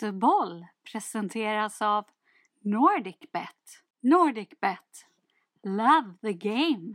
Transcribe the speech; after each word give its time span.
Fotboll 0.00 0.66
presenteras 0.92 1.82
av 1.82 2.04
NordicBet. 2.60 3.82
NordicBet. 4.00 5.06
Love 5.64 6.14
the 6.22 6.32
game. 6.32 6.92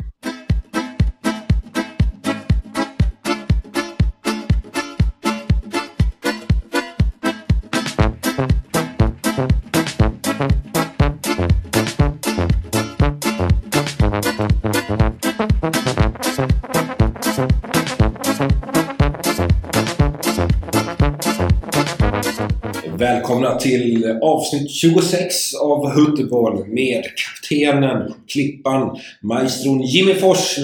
Till 23.61 24.17
avsnitt 24.21 24.71
26 24.71 25.53
av 25.55 25.89
Hutterboll 25.89 26.67
med 26.67 27.03
kaptenen, 27.03 28.13
klippan, 28.27 28.99
maestron 29.21 29.81
Jimmy 29.81 30.13
Fors 30.13 30.59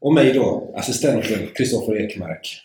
och 0.00 0.14
mig 0.14 0.32
då, 0.32 0.74
assistenten 0.76 1.38
Kristoffer 1.54 2.04
Ekmark. 2.04 2.62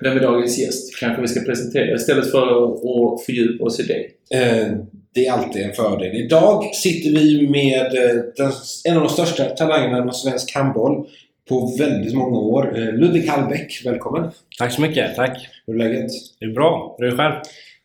Vem 0.00 0.16
är 0.16 0.20
dagens 0.20 0.58
gäst? 0.58 0.96
Kanske 1.00 1.22
vi 1.22 1.28
ska 1.28 1.40
presentera 1.40 1.96
istället 1.96 2.30
för 2.30 2.74
att 2.74 3.24
fördjupa 3.24 3.64
oss 3.64 3.80
i 3.80 3.82
det. 3.82 4.36
Eh, 4.38 4.76
det 5.14 5.26
är 5.26 5.32
alltid 5.32 5.62
en 5.62 5.72
fördel. 5.72 6.16
Idag 6.16 6.74
sitter 6.74 7.10
vi 7.10 7.48
med 7.48 7.86
eh, 7.86 8.22
den, 8.36 8.52
en 8.84 8.96
av 8.96 9.02
de 9.02 9.08
största 9.08 9.44
talangerna 9.44 9.98
inom 9.98 10.12
svensk 10.12 10.54
handboll 10.54 11.06
på 11.48 11.76
väldigt 11.78 12.14
många 12.14 12.38
år. 12.38 12.78
Eh, 12.78 12.92
Ludvig 12.92 13.28
Hallbäck, 13.28 13.82
välkommen! 13.84 14.30
Tack 14.58 14.72
så 14.72 14.80
mycket, 14.80 15.16
tack! 15.16 15.48
Hur 15.66 15.74
är 15.74 15.78
läget? 15.78 16.10
Det 16.40 16.46
är 16.46 16.52
bra. 16.52 16.96
Hur 16.98 17.06
är 17.06 17.10
det 17.10 17.16
själv? 17.16 17.34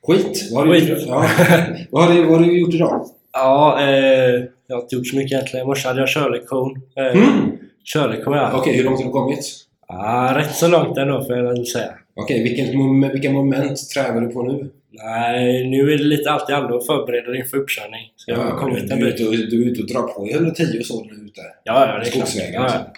Skit! 0.08 0.50
Vad 0.54 0.68
har 0.68 0.74
du. 0.74 0.80
Gjort? 0.80 1.00
Ja. 1.08 1.14
vad, 1.92 2.04
har 2.04 2.14
du, 2.14 2.24
vad 2.24 2.40
har 2.40 2.46
du 2.46 2.60
gjort 2.60 2.74
idag? 2.74 3.06
Ja, 3.34 3.82
eh, 3.82 4.44
jag 4.68 4.76
har 4.76 4.82
inte 4.82 4.96
gjort 4.96 5.08
så 5.08 5.16
mycket 5.16 5.32
egentligen. 5.32 5.66
I 5.66 5.68
morse 5.68 5.88
hade 5.88 6.00
jag 6.00 6.10
körlektion. 6.10 6.82
Eh, 6.98 7.06
Mm. 7.22 7.52
Körlektion 7.84 8.34
ja. 8.34 8.52
Okej, 8.56 8.78
hur 8.78 8.84
långt 8.84 8.98
har 9.00 9.06
du 9.06 9.12
kommit? 9.12 9.40
ja. 9.88 10.34
Rätt 10.38 10.56
så 10.56 10.68
långt 10.68 10.98
ändå 10.98 11.24
får 11.24 11.38
jag 11.38 11.44
väl 11.44 11.66
säga. 11.68 11.90
Okej, 12.16 12.44
vilken, 12.44 12.66
mom- 12.66 13.12
vilka 13.12 13.32
moment 13.32 13.90
tränar 13.90 14.22
du 14.22 14.28
på 14.28 14.44
nu? 14.44 14.70
Nej, 14.92 15.70
nu 15.70 15.94
är 15.94 15.98
det 15.98 16.04
lite 16.04 16.32
allt 16.32 16.50
i 16.50 16.54
allo 16.54 16.76
och 16.76 16.86
förbereder 16.86 17.36
inför 17.36 17.58
uppkörning. 17.58 18.02
Så 18.16 18.32
jag 18.32 18.38
har 18.38 18.52
du, 18.52 18.58
kommit 18.58 18.92
en 18.92 19.00
bit. 19.00 19.18
du 19.18 19.64
är 19.64 19.68
ute 19.72 19.82
och 19.82 19.88
drar 19.88 20.02
på 20.02 20.28
i 20.28 20.34
110 20.34 20.64
och 20.80 20.86
så 20.86 21.04
när 21.04 21.10
du 21.14 21.22
är 21.22 21.26
ute. 21.26 21.42
Ja, 21.64 21.88
ja, 21.88 22.00
det 22.00 22.08
är 22.08 22.12
klart. 22.12 22.28
Skogsvägar 22.28 22.62
Ja, 22.64 22.94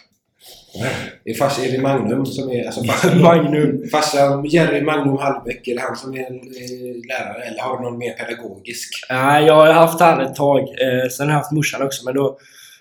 ja. 0.73 0.85
Är, 1.25 1.33
fars, 1.33 1.59
är 1.59 1.71
det 1.71 1.81
Magnum 1.81 2.25
som 2.25 2.51
är... 2.51 2.65
Alltså 2.65 2.83
farsan, 2.83 3.21
Magnum. 3.29 3.87
farsan 3.91 4.45
Jerry 4.45 4.81
Magnum 4.81 5.17
Hallbäck, 5.17 5.67
är 5.67 5.75
det 5.75 5.81
han 5.81 5.95
som 5.95 6.13
är 6.13 6.19
eh, 6.21 6.95
lärare? 7.07 7.43
Eller 7.43 7.61
har 7.61 7.77
du 7.77 7.83
någon 7.83 7.97
mer 7.97 8.13
pedagogisk? 8.13 8.89
Nej, 9.09 9.45
jag 9.45 9.55
har 9.55 9.73
haft 9.73 9.99
han 9.99 10.21
ett 10.21 10.35
tag. 10.35 10.59
Eh, 10.59 11.09
sen 11.11 11.25
har 11.27 11.33
jag 11.33 11.39
haft 11.39 11.51
morsan 11.51 11.81
också, 11.81 12.05
men 12.05 12.13
då... 12.15 12.37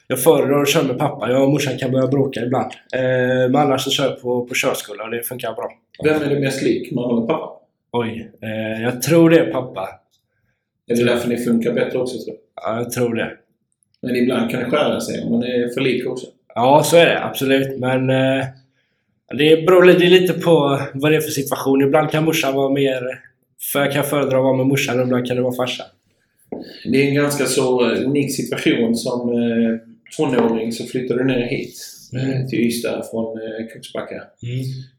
Jag 0.06 0.22
föredrar 0.22 0.62
att 0.62 0.68
köra 0.68 0.83
med 0.83 0.98
pappa. 0.98 1.30
Jag 1.30 1.42
och 1.42 1.50
morsan 1.50 1.78
kan 1.78 1.91
börja 1.91 2.06
bråka 2.06 2.41
ibland. 2.41 2.72
Eh, 2.94 3.00
men 3.50 3.56
annars 3.56 3.83
så 3.83 3.91
kör 3.91 4.05
jag 4.05 4.22
på, 4.22 4.46
på 4.46 4.55
körskola 4.55 5.05
och 5.05 5.11
det 5.11 5.22
funkar 5.22 5.52
bra. 5.55 5.70
Vem 6.05 6.22
är 6.22 6.27
du 6.27 6.41
mest 6.41 6.62
lik? 6.62 6.92
Mamma 6.92 7.16
eller 7.18 7.27
pappa? 7.27 7.52
Oj, 7.92 8.30
eh, 8.42 8.83
jag 8.83 9.02
tror 9.02 9.30
det 9.30 9.38
är 9.38 9.52
pappa. 9.52 9.88
Är 10.86 10.96
det 10.96 11.05
därför 11.05 11.28
ni 11.28 11.36
funkar 11.44 11.72
bättre 11.72 11.98
också 11.98 12.14
tror 12.18 12.36
jag? 12.36 12.64
Ja, 12.64 12.78
jag 12.78 12.91
tror 12.92 13.14
det. 13.14 13.30
Men 14.02 14.16
ibland 14.16 14.50
kan 14.50 14.61
det 14.61 14.70
skära 14.70 15.00
sig 15.00 15.22
om 15.22 15.33
man 15.33 15.42
är 15.42 15.68
för 15.74 15.80
lik 15.80 16.06
också. 16.06 16.27
Ja, 16.61 16.83
så 16.84 16.97
är 16.97 17.06
det 17.06 17.25
absolut. 17.25 17.78
Men 17.78 18.11
eh, 18.11 18.44
det 19.39 19.66
beror 19.66 19.84
lite, 19.84 20.05
lite 20.05 20.33
på 20.33 20.80
vad 20.94 21.12
det 21.12 21.17
är 21.17 21.20
för 21.20 21.30
situation. 21.30 21.83
Ibland 21.83 22.11
kan 22.11 22.25
morsan 22.25 22.55
vara 22.55 22.69
mer... 22.69 23.30
För 23.72 23.80
jag 23.80 23.92
kan 23.92 24.05
föredra 24.05 24.36
att 24.36 24.42
vara 24.42 24.56
med 24.56 24.67
morsan 24.67 25.00
och 25.00 25.06
ibland 25.06 25.27
kan 25.27 25.36
det 25.36 25.42
vara 25.42 25.56
farsan. 25.56 25.86
Det 26.84 27.02
är 27.02 27.08
en 27.08 27.14
ganska 27.14 27.44
så 27.44 27.91
eh, 27.91 28.06
unik 28.06 28.36
situation. 28.36 28.97
Som 28.97 29.33
eh, 29.33 29.78
tonåring 30.17 30.72
så 30.72 30.84
flyttade 30.84 31.20
du 31.20 31.27
ner 31.27 31.47
hit. 31.47 31.75
Mm. 32.12 32.30
Eh, 32.30 32.46
till 32.46 32.61
Ystad 32.61 33.02
från 33.11 33.39
eh, 33.39 33.73
Kungsbacka. 33.73 34.23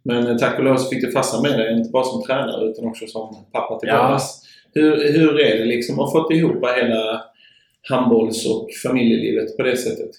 Men 0.03 0.27
eh, 0.27 0.37
tack 0.37 0.57
och 0.57 0.65
lov 0.65 0.77
så 0.77 0.89
fick 0.89 1.01
du 1.01 1.11
farsan 1.11 1.41
med 1.41 1.59
dig. 1.59 1.77
Inte 1.77 1.89
bara 1.89 2.03
som 2.03 2.23
tränare 2.23 2.69
utan 2.69 2.85
också 2.85 3.07
som 3.07 3.35
pappa 3.51 3.79
till 3.79 3.89
Ja. 3.89 4.19
Hur, 4.73 5.13
hur 5.13 5.39
är 5.39 5.57
det 5.57 5.65
liksom 5.65 5.99
att 5.99 6.11
fått 6.11 6.31
ihop 6.31 6.65
hela 6.77 7.23
handbolls 7.89 8.45
och 8.45 8.67
familjelivet 8.83 9.57
på 9.57 9.63
det 9.63 9.77
sättet? 9.77 10.09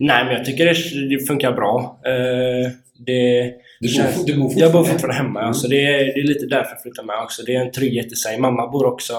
Nej, 0.00 0.24
men 0.24 0.34
jag 0.34 0.44
tycker 0.44 0.64
det, 0.66 1.08
det 1.16 1.26
funkar 1.26 1.52
bra. 1.52 2.00
Eh, 2.06 2.70
det, 2.98 3.52
Du 3.80 3.88
känns- 3.88 4.16
bor, 4.16 4.26
du 4.26 4.38
bor 4.38 4.52
jag 4.56 4.72
bor 4.72 4.84
fortfarande- 4.84 5.14
hemma, 5.22 5.40
Mm. 5.42 5.54
så 5.54 5.68
det 5.68 5.84
är, 5.86 5.98
det 6.04 6.20
är 6.20 6.26
lite 6.26 6.46
därför 6.46 6.70
jag 6.70 6.82
flyttar 6.82 7.02
med 7.02 7.16
också. 7.22 7.42
Det 7.42 7.54
är 7.54 7.60
en 7.60 7.70
trygghet 7.72 8.12
i 8.12 8.16
sig. 8.16 8.38
Mamma 8.40 8.66
bor 8.66 8.86
också, 8.86 9.14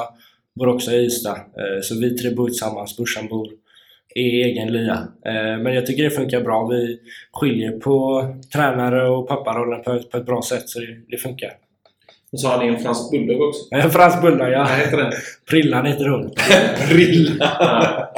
bor 0.59 0.67
också 0.67 0.91
i 0.91 1.05
Ystad, 1.05 1.35
eh, 1.35 1.81
så 1.81 1.99
vi 1.99 2.17
tre 2.17 2.29
bor 2.29 2.47
tillsammans. 2.47 2.97
Brorsan 2.97 3.27
bor 3.27 3.47
i 4.15 4.41
egen 4.43 4.71
lya. 4.73 5.07
Eh, 5.25 5.33
men 5.63 5.73
jag 5.73 5.85
tycker 5.85 6.03
det 6.03 6.09
funkar 6.09 6.41
bra. 6.41 6.67
Vi 6.67 6.99
skiljer 7.33 7.71
på 7.71 8.25
tränare 8.53 9.09
och 9.09 9.27
papparollen 9.27 9.83
på, 9.83 9.91
ett- 9.91 10.09
på 10.11 10.17
ett 10.17 10.25
bra 10.25 10.41
sätt, 10.41 10.69
så 10.69 10.79
det, 10.79 10.87
det 11.07 11.17
funkar. 11.17 11.51
Och 12.31 12.39
så 12.39 12.47
har 12.47 12.63
ni 12.63 12.67
en 12.67 12.79
fransk 12.79 13.11
bulldog 13.11 13.41
också. 13.41 13.61
En 13.71 13.91
fransk 13.91 14.21
bulldog, 14.21 14.49
ja. 14.49 14.59
Vad 14.59 14.77
heter 14.77 14.97
den? 14.97 15.11
Prillan 15.49 15.85
heter 15.85 16.07
hon. 16.07 16.31
Rilla! 16.89 17.57
Ja. 17.59 18.13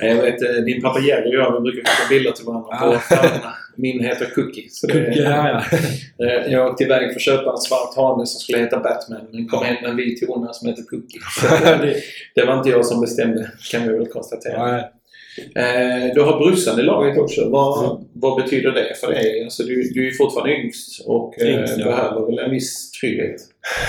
Jag 0.00 0.14
vet, 0.14 0.42
eh, 0.42 0.48
din 0.64 0.82
pappa 0.82 1.00
Jerry 1.00 1.30
och 1.36 1.40
jag 1.40 1.52
vi 1.54 1.60
brukar 1.60 1.90
skicka 1.90 2.08
bilder 2.08 2.30
till 2.32 2.44
varandra 2.44 2.76
på 2.76 2.86
Ja. 2.92 2.98
förarna. 2.98 3.54
Min 3.76 4.00
heter 4.04 4.26
Cookie. 4.34 4.64
Så 4.70 4.86
det, 4.86 4.92
Cookie, 5.04 5.22
ja, 5.22 5.48
ja. 5.48 5.78
Eh, 6.26 6.52
Jag 6.52 6.66
åkte 6.70 6.84
iväg 6.84 7.08
för 7.08 7.16
att 7.16 7.22
köpa 7.22 7.50
en 7.50 7.56
svart 7.58 7.96
hane 7.96 8.26
som 8.26 8.40
skulle 8.40 8.58
heta 8.58 8.78
Batman, 8.80 9.20
men 9.32 9.48
kom 9.48 9.64
hem 9.64 9.76
med 9.82 9.90
en 9.90 9.96
vit 9.96 10.28
hona 10.28 10.52
som 10.52 10.68
heter 10.68 10.82
Cookie. 10.82 11.20
Det, 11.82 11.96
det 12.34 12.44
var 12.46 12.58
inte 12.58 12.70
jag 12.70 12.86
som 12.86 13.00
bestämde, 13.00 13.50
kan 13.72 13.82
vi 13.82 13.88
väl 13.98 14.06
konstatera. 14.06 14.78
ja. 14.78 14.92
Eh, 15.38 16.14
Du 16.14 16.20
har 16.22 16.38
brorsan 16.38 16.80
i 16.80 16.82
laget 16.82 17.18
också. 17.18 17.48
Vad, 17.50 18.04
vad 18.12 18.42
betyder 18.42 18.72
det 18.72 18.94
för 19.00 19.12
dig? 19.12 19.44
Alltså, 19.44 19.62
du, 19.62 19.90
du 19.94 20.08
är 20.08 20.12
fortfarande 20.12 20.54
yngst 20.54 21.06
och 21.06 21.40
eh, 21.42 21.58
Yngst, 21.58 21.74
ja. 21.78 21.84
behöver 21.84 22.26
väl 22.26 22.38
en 22.38 22.50
viss 22.50 22.90
trygghet. 22.90 23.36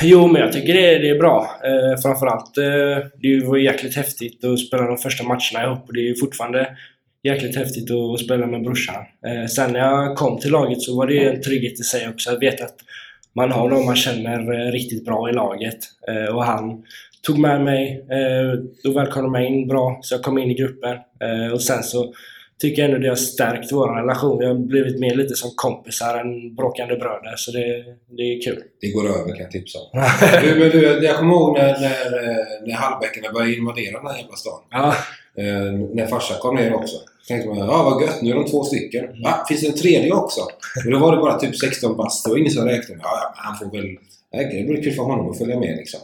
Jo, 0.01 0.27
men 0.27 0.41
jag 0.41 0.53
tycker 0.53 0.73
det, 0.73 0.97
det 0.97 1.09
är 1.09 1.17
bra. 1.19 1.59
Eh, 1.65 2.01
framförallt, 2.01 2.57
eh, 2.57 3.07
det 3.21 3.45
var 3.45 3.57
jäkligt 3.57 3.95
häftigt 3.95 4.43
att 4.43 4.59
spela 4.59 4.83
de 4.87 4.97
första 4.97 5.23
matcherna 5.23 5.65
ihop 5.65 5.87
och 5.87 5.93
det 5.93 6.09
är 6.09 6.15
fortfarande 6.19 6.67
jäkligt 7.23 7.55
häftigt 7.55 7.91
att, 7.91 8.13
att 8.13 8.19
spela 8.19 8.47
med 8.47 8.63
brorsan. 8.63 8.95
Eh, 9.27 9.47
sen 9.47 9.73
när 9.73 9.79
jag 9.79 10.17
kom 10.17 10.39
till 10.39 10.51
laget 10.51 10.81
så 10.81 10.97
var 10.97 11.07
det 11.07 11.23
en 11.25 11.41
trygghet 11.41 11.79
i 11.79 11.83
sig 11.83 12.09
också. 12.09 12.31
Att 12.31 12.41
veta 12.41 12.63
att 12.63 12.75
man 13.35 13.51
har 13.51 13.69
någon 13.69 13.85
man 13.85 13.95
känner 13.95 14.39
eh, 14.67 14.71
riktigt 14.71 15.05
bra 15.05 15.29
i 15.29 15.33
laget. 15.33 15.77
Eh, 16.07 16.35
och 16.35 16.43
han 16.43 16.83
tog 17.27 17.39
med 17.39 17.61
mig 17.61 18.05
eh, 18.11 18.89
och 18.89 18.97
välkomnade 18.97 19.31
mig 19.31 19.47
in 19.47 19.67
bra, 19.67 19.99
så 20.01 20.15
jag 20.15 20.21
kom 20.23 20.37
in 20.37 20.51
i 20.51 20.53
gruppen. 20.53 20.91
Eh, 20.91 21.53
och 21.53 21.61
sen 21.61 21.83
så 21.83 22.13
tycker 22.61 22.81
jag 22.81 22.91
ändå 22.91 23.01
det 23.01 23.09
har 23.09 23.15
stärkt 23.15 23.71
vår 23.71 23.95
relation. 24.01 24.39
Vi 24.39 24.45
har 24.45 24.55
blivit 24.55 24.99
mer 24.99 25.15
lite 25.15 25.35
som 25.35 25.51
kompisar 25.55 26.17
än 26.17 26.55
bråkande 26.55 26.95
bröder, 26.95 27.33
så 27.35 27.51
det, 27.51 27.83
det 28.17 28.23
är 28.23 28.41
kul. 28.41 28.63
Det 28.81 28.91
går 28.91 29.05
över 29.09 29.35
kan 29.35 29.41
jag 29.41 29.51
tipsa 29.51 29.79
om. 29.79 30.03
du, 30.43 30.59
men 30.59 30.69
du, 30.69 31.05
jag 31.05 31.17
kommer 31.17 31.33
ihåg 31.33 31.57
när, 31.57 31.79
när, 31.81 32.29
eh, 32.29 32.45
när 32.65 32.73
Hallbäckarna 32.73 33.33
började 33.33 33.55
invadera 33.55 33.97
den 33.97 34.07
här 34.11 34.17
jävla 34.17 34.35
stan. 34.35 34.59
Ja, 34.71 34.95
Eh, 35.35 35.73
när 35.93 36.07
farsan 36.07 36.37
kom 36.39 36.55
ner 36.55 36.73
också. 36.73 36.95
tänkte 37.27 37.49
man, 37.49 37.57
ja 37.57 37.83
vad 37.83 38.01
gött, 38.01 38.21
nu 38.21 38.31
är 38.31 38.35
de 38.35 38.45
två 38.45 38.63
stycken. 38.63 39.21
Va? 39.23 39.45
Finns 39.47 39.61
det 39.61 39.67
en 39.67 39.73
tredje 39.73 40.13
också? 40.13 40.41
Men 40.83 40.93
då 40.93 40.99
var 40.99 41.15
det 41.15 41.21
bara 41.21 41.39
typ 41.39 41.57
16 41.57 41.97
bast. 41.97 42.25
Det 42.25 42.29
var 42.31 42.37
ingen 42.37 42.51
som 42.51 42.65
räknade. 42.65 43.01
Ja, 43.03 43.09
ja, 43.21 43.33
han 43.35 43.57
får 43.57 43.77
väl... 43.77 43.85
Det 44.31 44.67
blir 44.67 44.83
kul 44.83 44.93
för 44.93 45.03
honom 45.03 45.29
att 45.29 45.37
följa 45.37 45.59
med 45.59 45.77
liksom. 45.77 45.99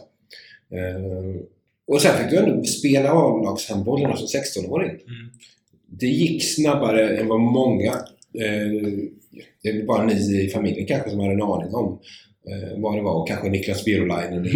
Eh, 0.72 1.40
och 1.86 2.02
sen 2.02 2.18
fick 2.18 2.30
du 2.30 2.36
ändå 2.36 2.64
spela 2.64 3.10
A-lagshandboll 3.10 4.00
redan 4.00 4.16
som 4.16 4.40
16-åring. 4.40 4.90
Det 5.86 6.06
gick 6.06 6.54
snabbare 6.54 7.16
än 7.16 7.28
vad 7.28 7.40
många, 7.40 7.92
eh, 8.34 8.98
det 9.62 9.68
är 9.68 9.86
bara 9.86 10.06
ni 10.06 10.44
i 10.44 10.48
familjen 10.48 10.86
kanske 10.86 11.10
som 11.10 11.20
har 11.20 11.32
en 11.32 11.42
aning 11.42 11.74
om 11.74 11.98
eh, 12.50 12.80
vad 12.80 12.96
det 12.96 13.02
var. 13.02 13.14
Och 13.14 13.28
kanske 13.28 13.48
Niklas 13.48 13.86
Virolainen 13.86 14.46
i 14.46 14.48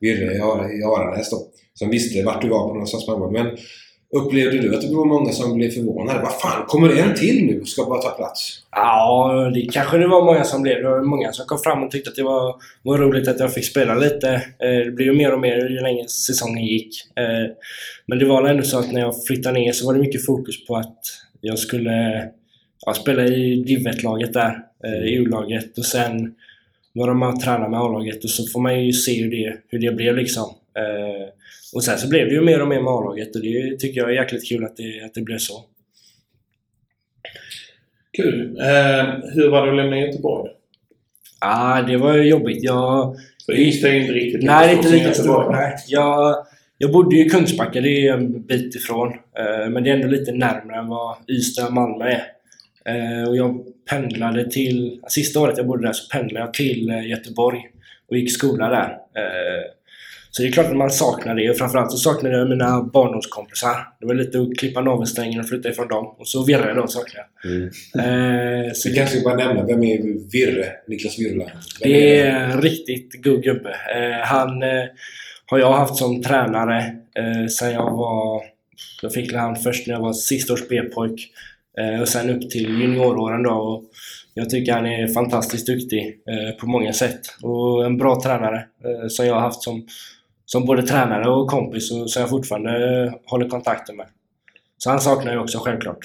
Virre, 0.00 0.34
ja. 0.34 0.70
I 0.70 0.82
Aranäs 0.82 1.30
då. 1.30 1.36
Som 1.74 1.90
visste 1.90 2.22
vart 2.22 2.42
du 2.42 2.48
var 2.48 2.68
på 2.68 2.74
någon 2.74 2.86
sorts 2.86 3.08
handboll. 3.08 3.32
Men 3.32 3.56
upplevde 4.14 4.58
du 4.58 4.74
att 4.74 4.80
det 4.80 4.94
var 4.94 5.04
många 5.04 5.32
som 5.32 5.54
blev 5.54 5.70
förvånade? 5.70 6.20
Vad 6.22 6.40
fan, 6.40 6.66
kommer 6.66 6.88
det 6.88 7.00
en 7.00 7.14
till 7.14 7.46
nu 7.46 7.60
och 7.60 7.68
ska 7.68 7.84
bara 7.84 8.02
ta 8.02 8.10
plats? 8.10 8.62
Ja, 8.70 9.50
det 9.54 9.60
kanske 9.72 9.98
det 9.98 10.06
var 10.06 10.24
många 10.24 10.44
som 10.44 10.62
blev. 10.62 10.82
Det 10.82 10.88
var 10.88 11.02
många 11.02 11.32
som 11.32 11.46
kom 11.46 11.58
fram 11.58 11.82
och 11.82 11.90
tyckte 11.90 12.10
att 12.10 12.16
det 12.16 12.22
var, 12.22 12.56
var 12.82 12.98
roligt 12.98 13.28
att 13.28 13.40
jag 13.40 13.54
fick 13.54 13.64
spela 13.64 13.94
lite. 13.94 14.28
Eh, 14.34 14.84
det 14.84 14.90
blev 14.90 15.08
ju 15.08 15.14
mer 15.14 15.32
och 15.32 15.40
mer 15.40 15.56
ju 15.70 15.80
längre 15.80 16.08
säsongen 16.08 16.64
gick. 16.64 16.88
Eh, 17.16 17.52
men 18.06 18.18
det 18.18 18.24
var 18.24 18.42
väl 18.42 18.50
ändå 18.50 18.62
så 18.62 18.78
att 18.78 18.92
när 18.92 19.00
jag 19.00 19.26
flyttade 19.26 19.58
ner 19.58 19.72
så 19.72 19.86
var 19.86 19.94
det 19.94 20.00
mycket 20.00 20.26
fokus 20.26 20.66
på 20.66 20.76
att 20.76 20.98
jag 21.40 21.58
skulle 21.58 22.28
ja, 22.86 22.94
spela 22.94 23.24
i 23.24 23.56
Div 23.66 23.78
1-laget 23.78 24.32
där, 24.32 24.58
eh, 24.84 25.04
i 25.04 25.14
U-laget. 25.14 25.78
Och 25.78 25.86
sen 25.86 26.34
var 26.92 27.08
de 27.08 27.18
med 27.18 27.28
och 27.28 27.40
tränade 27.40 27.70
med 27.70 27.80
A-laget 27.80 28.24
och 28.24 28.30
så 28.30 28.46
får 28.46 28.60
man 28.60 28.84
ju 28.84 28.92
se 28.92 29.22
hur 29.22 29.30
det, 29.30 29.56
hur 29.68 29.78
det 29.78 29.96
blev 29.96 30.16
liksom. 30.16 30.54
Och 31.74 31.84
sen 31.84 31.98
så 31.98 32.08
blev 32.08 32.28
det 32.28 32.34
ju 32.34 32.40
mer 32.40 32.62
och 32.62 32.68
mer 32.68 32.80
med 32.80 32.92
A-laget 32.92 33.36
och 33.36 33.42
det 33.42 33.76
tycker 33.80 34.00
jag 34.00 34.10
är 34.10 34.14
jäkligt 34.14 34.48
kul 34.48 34.64
att 34.64 34.76
det, 34.76 35.04
att 35.04 35.14
det 35.14 35.20
blev 35.22 35.38
så. 35.38 35.64
Kul. 38.16 38.56
Eh, 38.60 39.04
hur 39.34 39.50
var 39.50 39.66
det 39.66 39.70
att 39.72 39.76
lämna 39.76 39.98
Göteborg? 39.98 40.50
Ja, 41.40 41.84
det 41.88 41.96
var 41.96 42.14
jobbigt. 42.16 42.64
Jag, 42.64 43.16
Så 43.38 43.52
Ystad 43.52 43.88
är 43.88 43.94
inte 44.00 44.12
riktigt 44.12 44.42
Nej, 44.42 44.66
det 44.68 44.72
är 44.72 44.76
inte 44.76 44.90
lika 44.90 45.12
stort. 45.14 45.26
va? 45.28 45.50
Nej. 45.52 45.74
Jag, 45.88 46.46
jag 46.78 46.92
bodde 46.92 47.16
ju 47.16 47.26
i 47.26 47.30
Kungsbacka, 47.30 47.80
det 47.80 48.06
är 48.08 48.12
en 48.14 48.42
bit 48.46 48.74
ifrån. 48.74 49.08
Eh, 49.12 49.70
Men 49.70 49.84
det 49.84 49.90
är 49.90 49.94
ändå 49.94 50.08
lite 50.08 50.32
närmare 50.32 50.78
än 50.78 50.88
vad 50.88 51.16
Ystad 51.30 51.66
och 51.66 51.72
Malmö 51.72 52.04
är. 52.04 52.22
Eh, 52.84 53.28
Och 53.28 53.36
jag 53.36 53.64
pendlade 53.90 54.50
till... 54.50 55.00
Sista 55.08 55.40
året 55.40 55.56
jag 55.58 55.66
bodde 55.66 55.86
där 55.86 55.92
så 55.92 56.08
pendlade 56.18 56.46
jag 56.46 56.54
till 56.54 56.90
eh, 56.90 57.08
Göteborg 57.08 57.60
och 58.08 58.16
gick 58.16 58.32
skola 58.32 58.68
där. 58.68 58.90
Eh, 59.22 59.62
Så 60.36 60.42
det 60.42 60.48
är 60.48 60.52
klart 60.52 60.66
att 60.66 60.76
man 60.76 60.90
saknar 60.90 61.34
det 61.34 61.50
och 61.50 61.56
framförallt 61.56 61.90
så 61.90 61.96
saknade 61.98 62.38
jag 62.38 62.48
mina 62.48 62.82
barndomskompisar. 62.82 63.76
Det 64.00 64.06
var 64.06 64.14
lite 64.14 64.40
att 64.40 64.56
klippa 64.58 64.80
navelsträngen 64.80 65.40
och 65.40 65.48
flytta 65.48 65.68
ifrån 65.68 65.88
dem. 65.88 66.06
Och 66.18 66.28
så 66.28 66.44
Virre 66.44 66.74
då 66.74 66.86
saknar 66.86 67.20
jag. 67.42 67.52
Mm. 67.52 67.66
Eh, 68.66 68.72
Så 68.72 68.88
Vi 68.88 68.96
kanske 68.96 69.20
bara 69.20 69.36
nämna, 69.36 69.66
vem 69.66 69.84
är 69.84 70.30
Virre? 70.32 70.66
Niklas 70.88 71.18
Virla? 71.18 71.44
Vem 71.44 71.92
det 71.92 72.20
är 72.20 72.40
en 72.40 72.62
riktigt 72.62 73.24
god 73.24 73.42
gubbe. 73.42 73.70
Eh, 73.70 74.26
han 74.26 74.62
eh, 74.62 74.84
har 75.46 75.58
jag 75.58 75.72
haft 75.72 75.96
som 75.96 76.22
tränare 76.22 76.78
eh, 77.18 77.46
sen 77.46 77.72
jag 77.72 77.90
var... 77.90 78.42
Jag 79.02 79.12
fick 79.12 79.34
han 79.34 79.56
först 79.56 79.86
när 79.86 79.94
jag 79.94 80.00
var 80.00 80.12
sista 80.12 80.52
års 80.52 80.68
B-pojk 80.68 81.30
eh, 81.78 82.00
och 82.00 82.08
sen 82.08 82.30
upp 82.30 82.50
till 82.50 82.80
junioråren 82.80 83.42
då. 83.42 83.50
Och 83.50 83.84
jag 84.34 84.50
tycker 84.50 84.72
han 84.72 84.86
är 84.86 85.06
fantastiskt 85.08 85.66
duktig 85.66 86.06
eh, 86.28 86.56
på 86.60 86.66
många 86.66 86.92
sätt 86.92 87.20
och 87.42 87.86
en 87.86 87.96
bra 87.98 88.20
tränare 88.22 88.56
eh, 88.56 89.08
som 89.08 89.26
jag 89.26 89.34
har 89.34 89.40
haft 89.40 89.62
som, 89.62 89.86
som 90.46 90.66
både 90.66 90.82
tränare 90.82 91.28
och 91.30 91.48
kompis 91.48 91.92
och 91.92 92.10
som 92.10 92.20
jag 92.20 92.30
fortfarande 92.30 93.02
eh, 93.04 93.12
håller 93.26 93.48
kontakten 93.48 93.96
med. 93.96 94.06
Så 94.78 94.90
han 94.90 95.00
saknar 95.00 95.32
jag 95.32 95.42
också 95.42 95.58
självklart. 95.58 95.98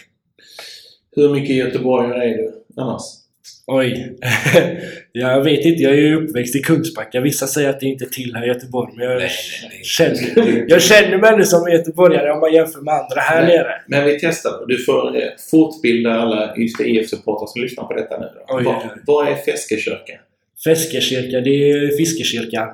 Hur 1.15 1.29
mycket 1.29 1.55
göteborgare 1.55 2.23
är 2.29 2.37
du 2.37 2.63
annars? 2.77 3.01
Oj. 3.67 4.17
jag 5.11 5.43
vet 5.43 5.65
inte, 5.65 5.83
jag 5.83 5.91
är 5.93 5.97
ju 5.97 6.15
uppväxt 6.15 6.55
i 6.55 6.59
Kungsbacka. 6.59 7.21
Vissa 7.21 7.47
säger 7.47 7.69
att 7.69 7.79
det 7.79 7.85
inte 7.85 8.05
tillhör 8.05 8.45
Göteborg, 8.45 8.93
men 8.97 9.05
jag, 9.05 9.17
Nej, 9.17 9.29
nej, 9.61 9.69
nej. 9.71 9.83
Känner, 9.83 10.65
jag 10.67 10.81
känner 10.81 11.17
mig 11.17 11.37
nu 11.37 11.43
som 11.43 11.71
göteborgare 11.71 12.31
om 12.31 12.39
man 12.39 12.53
jämför 12.53 12.81
med 12.81 12.93
andra 12.93 13.21
här 13.21 13.43
Nej. 13.43 13.57
nere. 13.57 13.81
Men 13.87 14.05
vi 14.05 14.19
testar. 14.19 14.67
Du 14.67 14.83
får 14.83 15.15
eh, 15.17 15.23
fortbilda 15.51 16.13
alla 16.13 16.57
Ystad 16.57 16.83
IF-supportrar 16.83 17.47
som 17.47 17.61
lyssnar 17.61 17.83
på 17.83 17.93
detta 17.93 18.19
nu. 18.19 18.27
Vad- 19.05 19.27
är 19.27 19.35
Feskekyrka? 19.35 20.19
Feskekyrka, 20.63 21.41
det 21.41 21.71
är 21.71 21.97
Fiskekyrkan 21.97 22.67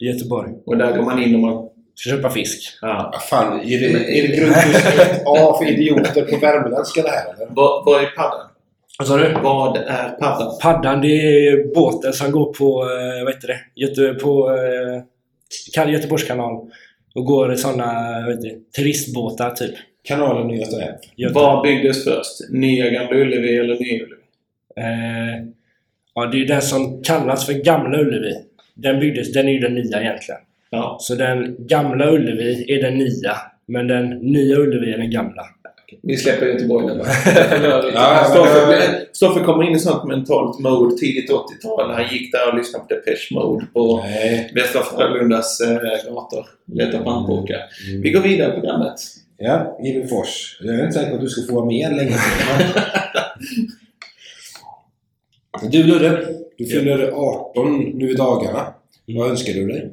i 0.00 0.04
Göteborg. 0.06 0.50
Och 0.66 0.76
där 0.76 0.96
går 0.96 1.02
man 1.02 1.22
in 1.22 1.34
och 1.34 1.40
man... 1.40 1.66
Ska 1.94 2.10
köpa 2.10 2.30
fisk. 2.30 2.78
Ja. 2.82 3.10
Vad 3.12 3.22
fan, 3.22 3.60
är 3.60 3.80
det, 3.80 4.18
är 4.18 4.28
det 4.28 4.36
grundkurs 4.36 4.84
1A 5.24 5.58
för 5.58 5.68
idioter 5.70 6.22
på 6.22 6.36
värmländska 6.36 7.02
det 7.02 7.08
här 7.08 7.34
eller? 7.34 7.46
Vad, 7.50 7.84
vad 7.84 8.02
är 8.02 8.06
paddan? 8.06 8.46
Vad 8.98 9.08
sa 9.08 9.16
du? 9.16 9.32
Vad 9.42 9.76
är 9.76 10.08
paddan? 10.08 10.58
Paddan, 10.62 11.00
det 11.00 11.08
är 11.48 11.74
båten 11.74 12.12
som 12.12 12.30
går 12.32 12.52
på, 12.52 12.82
eh, 12.82 13.24
vad 13.24 13.34
heter 13.34 13.48
det? 13.48 13.60
Göte, 13.74 14.14
på 14.14 14.50
eh, 15.76 15.92
Göteborgs 15.92 16.24
kanal. 16.24 16.70
Och 17.14 17.24
går 17.24 17.52
i 17.52 17.56
sådana, 17.56 18.20
vet 18.26 18.40
du, 18.42 18.64
turistbåtar 18.76 19.50
typ. 19.50 19.74
Kanalen 20.04 20.50
i 20.50 20.58
Göta 20.60 20.82
älv. 20.82 20.94
Göte- 21.16 21.34
Vad 21.34 21.62
byggdes 21.62 22.04
först? 22.04 22.50
Nya 22.50 22.90
Gamla 22.90 23.16
Ullevi 23.16 23.56
eller 23.58 23.74
Nya 23.74 23.94
Ullevi? 24.04 24.22
Eh, 24.76 25.46
ja, 26.14 26.26
det 26.26 26.36
är 26.36 26.40
ju 26.40 26.44
den 26.46 26.62
som 26.62 27.02
kallas 27.02 27.46
för 27.46 27.52
Gamla 27.52 27.98
Ullevi. 27.98 28.34
Den 28.82 29.00
byggdes, 29.00 29.32
den 29.32 29.48
är 29.48 29.52
ju 29.52 29.58
den 29.58 29.74
nya 29.74 30.00
egentligen. 30.00 30.40
Ja. 30.70 30.96
Så 31.00 31.14
den 31.14 31.56
gamla 31.58 32.10
Ullevi 32.10 32.64
är 32.72 32.82
den 32.82 32.94
nya, 32.98 33.36
men 33.66 33.86
den 33.86 34.08
nya 34.10 34.56
Ullevi 34.56 34.92
är 34.92 34.98
den 34.98 35.10
gamla. 35.10 35.42
Vi 36.02 36.16
släpper 36.16 36.46
Göteborg 36.46 36.86
nu? 36.96 37.02
Ja, 37.94 38.24
Stoffe, 38.30 38.66
blir- 38.66 39.04
Stoffe 39.12 39.40
kommer 39.44 39.64
in 39.68 39.76
i 39.76 39.78
sånt 39.78 40.04
mentalt 40.08 40.58
mode 40.58 40.96
tidigt 40.96 41.30
80-tal. 41.30 41.90
Han 41.90 42.08
gick 42.12 42.32
där 42.32 42.48
och 42.52 42.58
lyssnade 42.58 42.84
på 42.84 42.94
Depeche 42.94 43.34
Mode 43.34 43.66
på 43.72 43.96
Nej. 44.04 44.52
Västra 44.54 44.82
Frölundas 44.82 45.60
eh, 45.60 46.12
gator. 46.14 46.46
Letade 46.74 47.04
pannbokar. 47.04 47.60
Mm. 47.90 48.02
Vi 48.02 48.10
går 48.10 48.20
vidare 48.20 48.48
i 48.50 48.52
programmet. 48.60 48.94
Ja, 49.38 49.78
Givefors. 49.84 50.58
Jag 50.60 50.74
är 50.74 50.80
inte 50.84 50.92
säker 50.92 51.08
på 51.10 51.14
att 51.14 51.20
du 51.20 51.28
ska 51.28 51.48
få 51.48 51.54
vara 51.54 51.66
med 51.66 51.96
länge 51.96 52.10
till. 52.10 52.80
Du 55.70 55.82
Ludde, 55.82 56.26
du 56.64 56.66
fyller 56.66 57.10
18 57.12 57.80
nu 57.94 58.10
i 58.10 58.14
dagarna. 58.14 58.74
Vad 59.06 59.30
önskar 59.30 59.52
du 59.52 59.66
dig? 59.68 59.92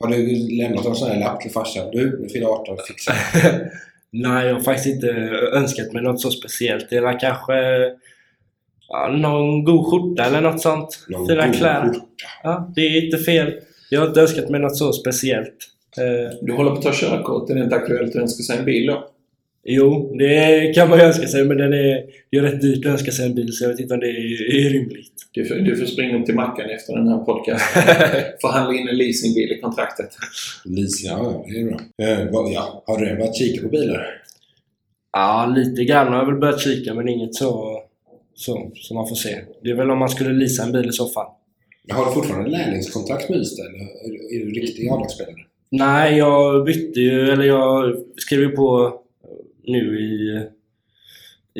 Har 0.00 0.08
du 0.10 0.16
lämnat 0.56 0.86
en 0.86 0.94
sån 0.94 1.10
här 1.10 1.20
lapp 1.20 1.40
till 1.40 1.50
farsan? 1.50 1.90
Du, 1.92 2.20
nu 2.22 2.28
fyller 2.28 2.46
18, 2.46 2.76
fixa. 2.88 3.12
Nej, 4.12 4.46
jag 4.46 4.54
har 4.54 4.60
faktiskt 4.60 4.86
inte 4.94 5.08
önskat 5.54 5.92
mig 5.92 6.02
något 6.02 6.20
så 6.20 6.30
speciellt. 6.30 6.90
Det 6.90 6.96
är 6.96 7.20
kanske 7.20 7.54
ja, 8.88 9.08
någon 9.08 9.64
god 9.64 9.86
skjorta 9.90 10.24
eller 10.24 10.40
något 10.40 10.60
sånt. 10.60 11.04
Någon 11.08 11.26
Fina 11.28 11.46
god 11.46 11.56
kläder. 11.56 11.82
skjorta. 11.92 12.26
Ja, 12.42 12.72
det 12.76 12.80
är 12.80 13.04
inte 13.04 13.18
fel. 13.18 13.52
Jag 13.90 14.00
har 14.00 14.08
inte 14.08 14.20
önskat 14.20 14.48
mig 14.48 14.60
något 14.60 14.76
så 14.76 14.92
speciellt. 14.92 15.54
Eh, 15.98 16.38
Du 16.42 16.52
håller 16.52 16.70
på 16.70 16.76
att 16.76 16.82
ta 16.82 16.92
körkort. 16.92 17.50
Är 17.50 17.54
det 17.54 17.60
inte 17.64 17.76
aktuellt 17.76 18.16
att 18.16 18.22
önska 18.22 18.42
sig 18.42 18.58
en 18.58 18.64
bil 18.64 18.86
då? 18.86 19.08
Jo, 19.74 20.14
det 20.18 20.72
kan 20.74 20.88
man 20.90 20.98
ju 20.98 21.04
önska 21.04 21.26
sig, 21.26 21.44
men 21.44 21.56
den 21.56 21.72
är, 21.72 22.02
det 22.30 22.36
är 22.36 22.42
rätt 22.42 22.60
dyrt 22.60 22.86
att 22.86 22.92
önska 22.92 23.10
sig 23.10 23.26
en 23.26 23.34
bil, 23.34 23.52
så 23.52 23.64
jag 23.64 23.68
vet 23.68 23.80
inte 23.80 23.94
om 23.94 24.00
det 24.00 24.06
är, 24.06 24.66
är 24.66 24.70
rimligt. 24.70 25.12
Du 25.32 25.44
får, 25.44 25.54
du 25.54 25.76
får 25.76 25.86
springa 25.86 26.18
upp 26.18 26.26
till 26.26 26.34
macken 26.34 26.70
efter 26.70 26.96
den 26.96 27.08
här 27.08 27.18
podcasten. 27.18 27.82
Förhandla 28.40 28.74
in 28.80 28.88
en 28.88 28.96
leasingbil 28.96 29.52
i 29.52 29.60
kontraktet. 29.60 30.08
Leasing, 30.64 31.10
ja, 31.10 31.44
det 31.48 31.60
är 31.60 31.64
bra. 31.64 31.80
Eh, 32.02 32.32
vad- 32.32 32.52
ja, 32.52 32.82
har 32.86 32.98
du 32.98 33.04
redan 33.04 33.18
börjat 33.18 33.36
kika 33.36 33.62
på 33.62 33.68
bilar? 33.68 34.06
Ja, 35.12 35.52
lite 35.56 35.84
grann 35.84 36.06
har 36.08 36.16
jag 36.18 36.26
väl 36.26 36.40
börjat 36.40 36.60
kika, 36.60 36.94
men 36.94 37.08
inget 37.08 37.34
så, 37.34 37.82
så 38.34 38.70
som 38.74 38.94
man 38.96 39.08
får 39.08 39.16
se. 39.16 39.36
Det 39.62 39.70
är 39.70 39.74
väl 39.74 39.90
om 39.90 39.98
man 39.98 40.08
skulle 40.08 40.32
leasa 40.32 40.62
en 40.62 40.72
bil 40.72 40.88
i 40.88 40.92
så 40.92 41.08
fall. 41.08 41.26
Har 41.92 42.06
du 42.06 42.12
fortfarande 42.12 42.50
lärlingskontrakt 42.50 43.28
med 43.28 43.38
Ystad 43.38 43.62
eller 43.66 43.78
är 43.78 44.08
du- 44.08 44.36
är 44.40 44.44
du 44.54 44.60
riktig 44.60 44.88
A-lagsspelare? 44.88 45.34
Nej, 45.70 46.18
jag 46.18 46.64
bytte 46.64 47.00
ju, 47.00 47.30
eller 47.30 47.44
jag 47.44 47.96
skrev 48.16 48.40
ju 48.40 48.48
på 48.48 48.94
nu 49.64 50.00
i, 50.00 50.46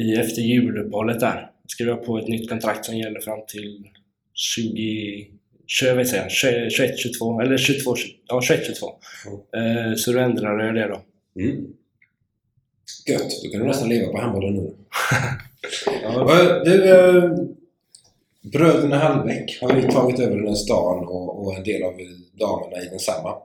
i 0.02 0.14
efter 0.14 0.42
juluppehållet 0.42 1.20
där. 1.20 1.50
Skrev 1.66 1.88
jag 1.88 2.04
på 2.04 2.18
ett 2.18 2.28
nytt 2.28 2.48
kontrakt 2.48 2.84
som 2.84 2.96
gäller 2.96 3.20
fram 3.20 3.40
till 3.48 3.88
20... 4.34 5.26
20, 5.66 5.88
jag 5.88 5.96
vet 5.96 6.08
säga, 6.08 6.28
21, 6.28 6.98
22, 6.98 7.40
eller 7.40 7.56
22, 7.56 7.94
ja 8.26 8.42
21, 8.42 8.66
22. 8.66 8.86
Eh, 9.56 9.94
så 9.96 10.12
då 10.12 10.18
ändrade 10.18 10.66
jag 10.66 10.74
det 10.74 10.88
då. 10.88 11.02
Mm. 11.40 11.66
Gött, 13.06 13.42
då 13.44 13.50
kan 13.50 13.60
du 13.60 13.66
nästan 13.66 13.88
leva 13.88 14.12
på 14.12 14.18
handbollen 14.18 14.54
nu. 14.54 14.74
Ja, 16.02 16.62
Du, 16.64 16.90
eh, 16.90 17.30
bröderna 18.52 18.98
Hallbäck 18.98 19.58
har 19.62 19.76
ju 19.76 19.82
tagit 19.82 20.20
över 20.20 20.36
den 20.36 20.46
här 20.46 20.54
stan 20.54 20.98
och, 21.06 21.42
och 21.42 21.54
en 21.56 21.64
del 21.64 21.82
av 21.82 21.92
damerna 22.32 22.82
i 22.82 22.88
densamma. 22.88 23.36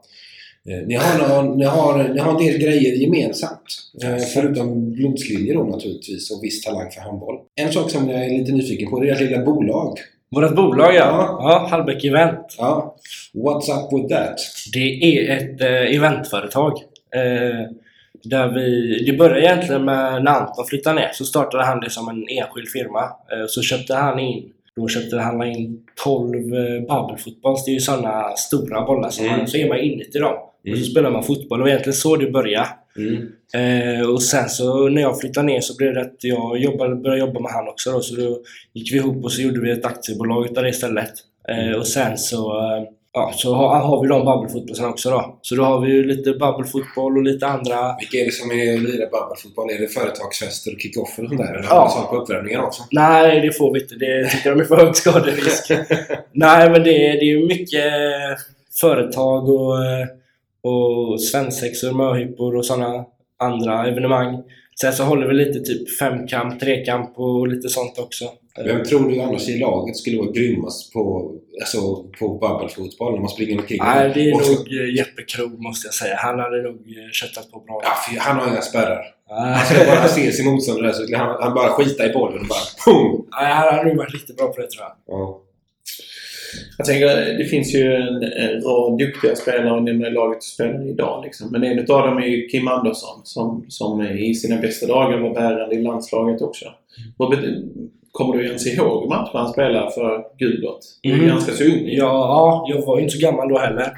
Eh, 0.68 0.86
Ni 0.86 0.94
har, 0.94 1.28
någon, 1.42 1.58
ni, 1.58 1.64
har, 1.64 2.08
ni 2.08 2.18
har 2.20 2.30
en 2.30 2.46
del 2.46 2.58
grejer 2.58 2.94
gemensamt. 2.94 3.62
Eh, 4.04 4.16
Förutom 4.34 4.92
blodslinjer 4.92 5.54
då 5.54 5.64
naturligtvis 5.64 6.30
och 6.30 6.44
viss 6.44 6.62
talang 6.64 6.90
för 6.90 7.00
handboll. 7.00 7.38
En 7.60 7.72
sak 7.72 7.90
som 7.90 8.08
jag 8.10 8.24
är 8.24 8.38
lite 8.38 8.52
nyfiken 8.52 8.90
på 8.90 9.00
det 9.00 9.08
är 9.08 9.12
ert 9.12 9.20
lilla 9.20 9.44
bolag. 9.44 9.98
Vårt 10.30 10.54
bolag 10.56 10.94
ja. 10.94 10.98
Ja. 11.00 11.38
ja 11.40 11.66
Hallbäck 11.70 12.04
Event. 12.04 12.54
Ja, 12.58 12.96
what's 13.34 13.70
up 13.84 13.92
with 13.92 14.14
that? 14.14 14.36
Det 14.72 14.88
är 15.02 15.36
ett 15.36 15.60
eh, 15.60 15.96
eventföretag. 15.96 16.72
Eh, 17.14 17.70
där 18.24 18.48
vi, 18.54 18.98
det 19.06 19.16
började 19.18 19.40
egentligen 19.42 19.84
med 19.84 20.24
när 20.24 20.30
Anton 20.32 20.66
flyttade 20.66 20.96
ner. 21.00 21.10
Så 21.12 21.24
startade 21.24 21.64
han 21.64 21.80
det 21.80 21.90
som 21.90 22.08
en 22.08 22.16
enskild 22.28 22.68
firma. 22.68 23.00
Eh, 23.00 23.46
så 23.48 23.62
köpte 23.62 23.94
han 23.94 24.18
in 24.18 24.52
då 24.76 24.88
köpte 24.88 25.16
han 25.18 25.42
in 25.42 25.80
12 26.04 26.34
eh, 26.34 26.80
bubbelfotbolls. 26.80 27.64
Det 27.64 27.70
är 27.70 27.72
ju 27.72 27.80
sådana 27.80 28.36
stora 28.36 28.84
bollar 28.86 29.10
som 29.10 29.24
Mm. 29.26 29.38
man, 29.38 29.46
så 29.46 29.56
är 29.56 29.68
man 29.68 29.78
inuti 29.78 30.18
dem. 30.18 30.34
Och 30.72 30.78
så 30.78 30.84
spelar 30.84 31.10
man 31.10 31.22
fotboll. 31.22 31.58
Det 31.58 31.62
var 31.62 31.68
egentligen 31.68 31.94
så 31.96 32.16
det 32.16 32.30
började. 32.30 32.68
Mm. 32.98 33.28
Eh, 33.54 34.08
och 34.10 34.22
sen 34.22 34.48
så 34.48 34.88
när 34.88 35.02
jag 35.02 35.20
flyttade 35.20 35.46
ner 35.46 35.60
så 35.60 35.76
blev 35.76 35.94
det 35.94 36.00
att 36.00 36.16
jag 36.20 36.58
jobbade, 36.58 36.94
började 36.96 37.20
jobba 37.20 37.40
med 37.40 37.52
han 37.52 37.68
också 37.68 37.92
då. 37.92 38.00
Så 38.00 38.14
då 38.16 38.38
gick 38.72 38.92
vi 38.92 38.96
ihop 38.96 39.24
och 39.24 39.32
så 39.32 39.42
gjorde 39.42 39.60
vi 39.60 39.70
ett 39.70 39.86
aktiebolag 39.86 40.44
utav 40.46 40.62
det 40.62 40.68
istället. 40.70 41.12
Eh, 41.48 41.78
och 41.78 41.86
sen 41.86 42.18
så, 42.18 42.58
eh, 42.60 42.84
ja, 43.12 43.32
så 43.36 43.54
har, 43.54 43.78
har 43.80 44.02
vi 44.02 44.08
de 44.08 44.24
bubbelfotbollsarna 44.24 44.88
också 44.88 45.10
då. 45.10 45.38
Så 45.42 45.54
då 45.54 45.62
har 45.64 45.80
vi 45.80 45.92
ju 45.92 46.04
lite 46.04 46.30
bubbelfotboll 46.32 47.16
och 47.16 47.22
lite 47.22 47.46
andra. 47.46 47.96
Vilka 48.00 48.16
är 48.18 48.24
det 48.24 48.32
som 48.32 48.50
är 48.50 48.78
lirar 48.78 49.10
bubbelfotboll? 49.10 49.70
Är 49.70 49.78
det 49.80 49.88
företagsfester 49.88 50.72
och 50.74 50.80
kickoffer 50.80 51.22
och 51.22 51.28
sånt 51.28 51.40
där? 51.40 51.54
Eller 51.54 51.64
Ja. 51.70 51.88
sånt 51.96 52.08
på 52.10 52.16
uppvärmningar 52.16 52.62
också? 52.62 52.82
Nej, 52.90 53.40
det 53.40 53.52
får 53.52 53.72
vi 53.74 53.80
inte. 53.80 53.94
Det 53.94 54.28
tycker 54.30 54.50
de 54.50 54.60
är 54.60 54.64
för 54.64 54.76
hög 54.76 54.96
skaderisk. 54.96 55.70
Nej, 56.32 56.70
men 56.70 56.82
det, 56.82 57.06
är- 57.06 57.12
det 57.20 57.30
är 57.32 57.46
mycket 57.46 57.92
företag 58.80 59.48
och, 59.48 59.84
eh, 59.84 60.06
och 60.62 61.22
svensexor, 61.22 61.92
möhippor 61.92 62.56
och 62.56 62.66
sådana 62.66 63.04
andra 63.38 63.86
evenemang. 63.86 64.42
Sen 64.80 64.92
så 64.92 65.04
håller 65.04 65.26
vi 65.26 65.34
lite 65.34 65.60
typ 65.60 65.98
femkamp, 65.98 66.60
trekamp 66.60 67.18
och 67.18 67.48
lite 67.48 67.68
sånt 67.68 67.98
också. 67.98 68.24
Vem 68.64 68.84
tror 68.84 69.10
du 69.10 69.20
annars 69.20 69.48
i 69.48 69.58
laget 69.58 69.96
skulle 69.96 70.18
vara 70.18 70.30
grymmast 70.30 70.92
på, 70.92 71.32
alltså, 71.60 71.78
på 72.18 72.38
bubbelfotboll 72.38 73.12
när 73.12 73.20
man 73.20 73.28
springer 73.28 73.58
omkring? 73.58 73.78
Nej, 73.82 74.10
det 74.14 74.30
är 74.30 74.34
Och 74.34 74.40
nog 74.40 74.80
eh, 74.80 74.94
Jeppe 74.96 75.22
Krog 75.22 75.62
måste 75.62 75.86
jag 75.86 75.94
säga. 75.94 76.16
Han 76.16 76.38
hade 76.38 76.62
nog 76.62 76.74
eh, 76.74 77.10
köttat 77.12 77.50
på 77.52 77.60
bra. 77.60 77.80
Ja, 77.84 78.20
han 78.20 78.36
har 78.36 78.48
inga 78.48 78.62
spärrar. 78.62 79.04
Nej, 79.30 79.54
Han 79.54 79.66
ska 79.66 79.84
bara 79.84 80.08
se 80.08 80.32
sin 80.32 80.46
motståndare 80.50 80.92
så 80.92 81.16
han, 81.16 81.36
han 81.42 81.54
bara 81.54 81.68
skita 81.68 82.06
i 82.10 82.12
bollen 82.12 82.40
och 82.40 82.46
bara 82.46 82.66
PUM! 82.84 83.26
Nej, 83.40 83.52
han 83.52 83.74
hade 83.74 83.88
nog 83.88 83.96
varit 83.96 84.14
riktigt 84.14 84.36
bra 84.36 84.46
på 84.46 84.60
det 84.60 84.70
tror 84.70 84.84
jag. 84.84 84.92
Ja. 85.06 85.42
Jag 86.78 86.86
tänker, 86.86 87.38
det 87.38 87.44
finns 87.44 87.74
ju 87.74 87.94
en, 87.94 88.22
en 88.22 88.60
rad 88.62 88.98
duktiga 88.98 89.36
spelare 89.36 89.90
i 89.90 90.10
laget 90.10 90.42
som 90.42 90.54
spelar 90.54 90.88
idag. 90.90 91.24
Liksom. 91.24 91.48
Men 91.52 91.64
en 91.64 91.78
av 91.78 92.06
dem 92.06 92.18
är 92.18 92.26
ju 92.26 92.48
Kim 92.48 92.68
Andersson 92.68 93.20
som, 93.24 93.64
som 93.68 94.02
i 94.02 94.34
sina 94.34 94.56
bästa 94.60 94.86
dagar 94.86 95.18
var 95.18 95.34
bärande 95.34 95.74
i 95.74 95.82
landslaget 95.82 96.42
också. 96.42 96.64
Bet- 97.18 97.64
Kommer 98.12 98.36
du 98.36 98.46
ens 98.46 98.66
ihåg 98.66 99.08
matchen 99.08 99.30
han 99.32 99.48
spelade 99.52 99.90
för 99.90 100.24
Gulblått? 100.38 100.80
Du 101.02 101.10
är 101.10 101.14
Mm. 101.14 101.28
ganska 101.28 101.52
så 101.52 101.64
ung. 101.64 101.80
Ja, 101.84 101.96
ja, 102.04 102.66
jag 102.68 102.86
var 102.86 102.96
ju 102.96 103.02
inte 103.02 103.16
så 103.16 103.26
gammal 103.26 103.48
då 103.48 103.58
heller. 103.58 103.92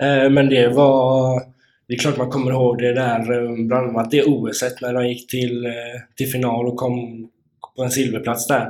Eh, 0.00 0.30
men 0.30 0.48
det 0.48 0.68
var... 0.68 1.40
Det 1.88 1.94
är 1.94 1.98
klart 1.98 2.16
man 2.16 2.30
kommer 2.30 2.50
ihåg 2.50 2.78
det 2.78 2.92
där, 2.94 3.18
eh, 3.42 3.52
bland 3.66 3.88
annat 3.90 4.10
det 4.10 4.22
OS 4.24 4.62
när 4.82 4.92
de 4.94 5.08
gick 5.08 5.30
till, 5.30 5.64
eh, 5.66 5.70
till 6.16 6.26
final 6.26 6.66
och 6.66 6.76
kom 6.76 7.28
på 7.76 7.82
en 7.82 7.90
silverplats 7.90 8.46
där. 8.46 8.68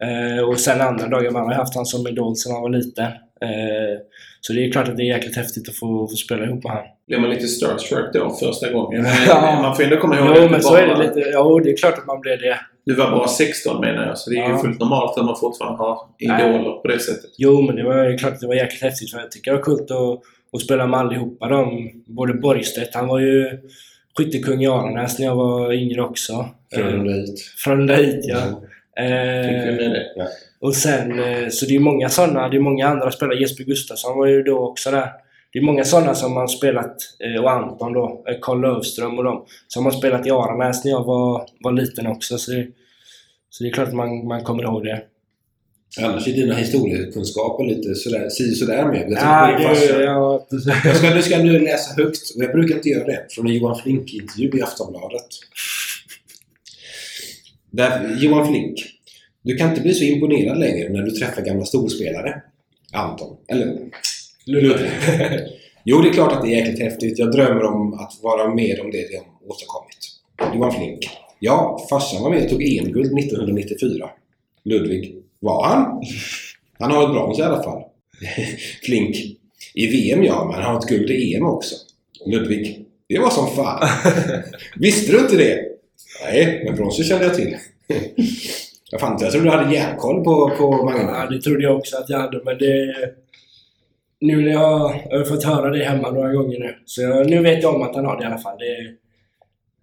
Eh, 0.00 0.44
och 0.48 0.60
sen 0.60 0.80
andra 0.80 1.08
dagar, 1.08 1.30
man 1.30 1.46
har 1.46 1.52
haft 1.54 1.74
han 1.74 1.86
som 1.86 2.06
idol 2.06 2.36
sedan 2.36 2.52
han 2.52 2.62
var 2.62 2.70
liten. 2.70 3.04
Eh, 3.40 3.98
så 4.40 4.52
det 4.52 4.64
är 4.66 4.72
klart 4.72 4.88
att 4.88 4.96
det 4.96 5.02
är 5.02 5.14
jäkligt 5.14 5.36
häftigt 5.36 5.68
att 5.68 5.76
få, 5.76 6.08
få 6.08 6.16
spela 6.16 6.44
ihop 6.44 6.64
med 6.64 6.72
han. 6.72 6.82
Blev 7.06 7.20
man 7.20 7.30
lite 7.30 7.46
starstruck 7.48 8.12
då 8.14 8.30
första 8.30 8.72
gången? 8.72 9.06
Ja. 9.28 9.58
Man 9.62 9.76
får 9.76 9.82
ändå 9.82 9.96
komma 9.96 10.18
ihåg 10.18 10.36
Jo, 10.36 10.48
men 10.50 10.62
så 10.62 10.74
är 10.76 10.86
det 10.86 10.98
lite. 11.02 11.30
Jo, 11.34 11.58
det 11.58 11.70
är 11.70 11.76
klart 11.76 11.98
att 11.98 12.06
man 12.06 12.20
blir 12.20 12.36
det. 12.36 12.58
Du 12.86 12.94
var 12.94 13.10
bara 13.10 13.28
16 13.28 13.80
menar 13.80 14.06
jag, 14.06 14.18
så 14.18 14.30
det 14.30 14.36
är 14.36 14.44
ju 14.46 14.52
Ja. 14.52 14.58
fullt 14.58 14.80
normalt 14.80 15.18
att 15.18 15.24
man 15.24 15.36
fortfarande 15.36 15.78
har 15.78 15.98
Nej. 16.20 16.50
idoler 16.50 16.72
på 16.72 16.88
det 16.88 16.98
sättet. 16.98 17.30
Jo, 17.38 17.62
men 17.62 17.76
det 17.76 17.84
var 17.84 18.04
ju 18.08 18.18
klart 18.18 18.32
att 18.32 18.40
det 18.40 18.46
var 18.46 18.54
jäkligt 18.54 18.82
häftigt 18.82 19.10
för 19.12 19.18
jag 19.18 19.30
tycker 19.30 19.50
det 19.50 19.56
var 19.56 19.64
coolt 19.64 19.90
att, 19.90 20.20
att 20.52 20.60
spela 20.62 20.86
med 20.86 21.00
allihopa. 21.00 21.48
De, 21.48 21.90
både 22.06 22.34
Borgstedt, 22.34 22.94
han 22.94 23.08
var 23.08 23.18
ju 23.18 23.58
skyttekung 24.18 24.62
i 24.62 24.66
Aranäs 24.66 25.18
när 25.18 25.26
jag 25.26 25.36
var 25.36 25.72
yngre 25.72 26.02
också. 26.02 26.48
Frölunda 26.74 27.10
Eh, 27.10 27.16
hit. 27.16 27.40
Frölunda 27.64 27.94
hit, 27.94 28.20
ja. 28.28 28.40
Tycker 28.40 28.77
Eh, 28.98 30.26
och 30.60 30.74
sen, 30.74 31.18
eh, 31.18 31.48
så 31.48 31.66
det 31.66 31.76
är 31.76 31.80
många 31.80 32.08
sådana, 32.08 32.48
det 32.48 32.56
är 32.56 32.60
många 32.60 32.86
andra 32.86 33.10
spelare. 33.10 33.40
Jesper 33.40 33.64
Gustafsson 33.64 34.18
var 34.18 34.26
ju 34.26 34.42
då 34.42 34.58
också 34.58 34.90
där. 34.90 35.08
Det 35.52 35.58
är 35.58 35.62
många 35.62 35.84
sådana 35.84 36.14
som 36.14 36.36
har 36.36 36.46
spelat, 36.46 36.96
eh, 37.18 37.42
och 37.42 37.50
Anton 37.50 37.92
då, 37.92 38.24
eh, 38.28 38.36
Karl 38.42 38.60
Lövström 38.60 39.18
och 39.18 39.24
de, 39.24 39.44
som 39.68 39.84
har 39.84 39.92
spelat 39.92 40.26
i 40.26 40.30
Aranäs 40.30 40.84
när 40.84 40.92
jag 40.92 41.04
var, 41.04 41.46
var 41.60 41.72
liten 41.72 42.06
också. 42.06 42.38
Så 42.38 42.50
det, 42.50 42.66
så 43.50 43.64
det 43.64 43.70
är 43.70 43.72
klart 43.72 43.88
att 43.88 43.94
man, 43.94 44.26
man 44.26 44.44
kommer 44.44 44.62
ihåg 44.62 44.84
det. 44.84 45.02
Annars 46.00 46.28
är 46.28 46.32
dina 46.32 46.54
historiekunskaper 46.54 47.64
lite 47.64 47.94
sådär, 47.94 48.28
si 48.28 48.54
sådär 48.54 48.84
med. 48.84 49.10
Jag 49.10 49.18
Ja, 49.22 49.58
det, 49.58 50.02
ja, 50.02 50.46
Jag 50.84 50.96
ska, 50.96 51.14
nu 51.14 51.22
ska 51.22 51.38
nu 51.38 51.58
läsa 51.58 52.02
högt, 52.02 52.36
och 52.36 52.42
jag 52.42 52.52
brukar 52.52 52.74
inte 52.74 52.88
göra 52.88 53.04
det, 53.04 53.26
från 53.30 53.46
en 53.46 53.54
Johan 53.54 53.78
Flink-intervju 53.78 54.58
i 54.58 54.62
Aftonbladet. 54.62 55.26
Där, 57.70 58.16
Johan 58.20 58.46
Flink, 58.46 58.80
du 59.42 59.56
kan 59.56 59.70
inte 59.70 59.80
bli 59.80 59.94
så 59.94 60.04
imponerad 60.04 60.58
längre 60.58 60.88
när 60.88 61.02
du 61.02 61.10
träffar 61.10 61.42
gamla 61.42 61.64
storspelare. 61.64 62.42
Anton. 62.92 63.36
Eller 63.48 63.78
Ludvig. 64.46 64.90
Jo, 65.84 66.00
det 66.00 66.08
är 66.08 66.12
klart 66.12 66.32
att 66.32 66.42
det 66.42 66.48
är 66.48 66.58
jäkligt 66.58 66.82
häftigt. 66.82 67.18
Jag 67.18 67.32
drömmer 67.32 67.64
om 67.64 67.94
att 67.94 68.12
vara 68.22 68.54
med 68.54 68.80
om 68.80 68.90
det 68.90 69.08
de 69.08 69.48
åstadkommit. 69.48 69.98
Johan 70.54 70.72
Flink. 70.72 71.08
Ja, 71.38 71.86
farsan 71.90 72.22
var 72.22 72.30
med 72.30 72.42
och 72.42 72.48
tog 72.48 72.62
EM-guld 72.62 73.18
1994. 73.18 74.10
Ludvig. 74.64 75.14
Var 75.40 75.66
han? 75.66 76.02
Han 76.78 76.90
har 76.90 77.04
ett 77.04 77.10
brons 77.10 77.38
i 77.38 77.42
alla 77.42 77.62
fall. 77.62 77.82
Flink. 78.84 79.16
I 79.74 79.86
VM 79.86 80.24
ja, 80.24 80.44
men 80.44 80.62
han 80.62 80.74
har 80.74 80.78
ett 80.78 80.88
guld 80.88 81.10
i 81.10 81.34
EM 81.34 81.46
också. 81.46 81.74
Ludvig. 82.26 82.86
Det 83.08 83.18
var 83.18 83.30
som 83.30 83.46
fan. 83.46 83.88
Visste 84.76 85.12
du 85.12 85.18
inte 85.18 85.36
det? 85.36 85.67
Nej, 86.24 86.62
men 86.64 86.74
bronset 86.76 87.06
kände 87.06 87.24
jag 87.24 87.34
till. 87.34 87.56
jag 88.90 89.00
fan 89.00 89.12
inte, 89.12 89.24
jag 89.24 89.32
trodde 89.32 89.46
du 89.46 89.56
hade 89.56 89.74
järnkoll 89.74 90.24
på, 90.24 90.50
på 90.58 90.78
Ja, 90.80 90.84
Magna. 90.84 91.30
det 91.30 91.40
trodde 91.40 91.62
jag 91.62 91.76
också 91.76 91.96
att 91.96 92.08
jag 92.08 92.18
hade, 92.18 92.40
men 92.44 92.58
det... 92.58 92.94
Nu 94.20 94.42
när 94.42 94.52
jag, 94.52 95.06
jag 95.10 95.18
har 95.18 95.24
fått 95.24 95.44
höra 95.44 95.70
det 95.70 95.84
hemma 95.84 96.10
några 96.10 96.32
gånger 96.32 96.58
nu. 96.58 96.74
Så 96.84 97.02
jag, 97.02 97.30
nu 97.30 97.42
vet 97.42 97.62
jag 97.62 97.74
om 97.74 97.82
att 97.82 97.94
han 97.94 98.04
har 98.04 98.16
det 98.16 98.22
i 98.22 98.26
alla 98.26 98.38
fall. 98.38 98.58
Det, 98.58 98.94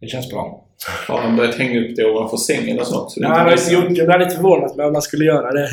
det 0.02 0.08
känns 0.08 0.30
bra. 0.32 0.66
Har 1.08 1.18
han 1.18 1.36
börjat 1.38 1.56
hänga 1.56 1.80
upp 1.80 1.96
det 1.96 2.06
ovanför 2.06 2.38
sängen 2.38 2.80
och 2.80 2.88
sånt? 2.88 3.14
Nej, 3.18 3.30
han 3.30 3.40
har 3.46 3.52
inte 3.52 3.74
gjort 3.74 3.90
det. 3.90 3.96
Jag 3.96 4.08
blir 4.08 4.20
lite 4.20 4.36
förvånad 4.36 4.74
men 4.78 4.86
om 4.86 4.94
man 4.94 5.02
skulle 5.02 5.26
göra 5.26 5.52
det. 5.52 5.70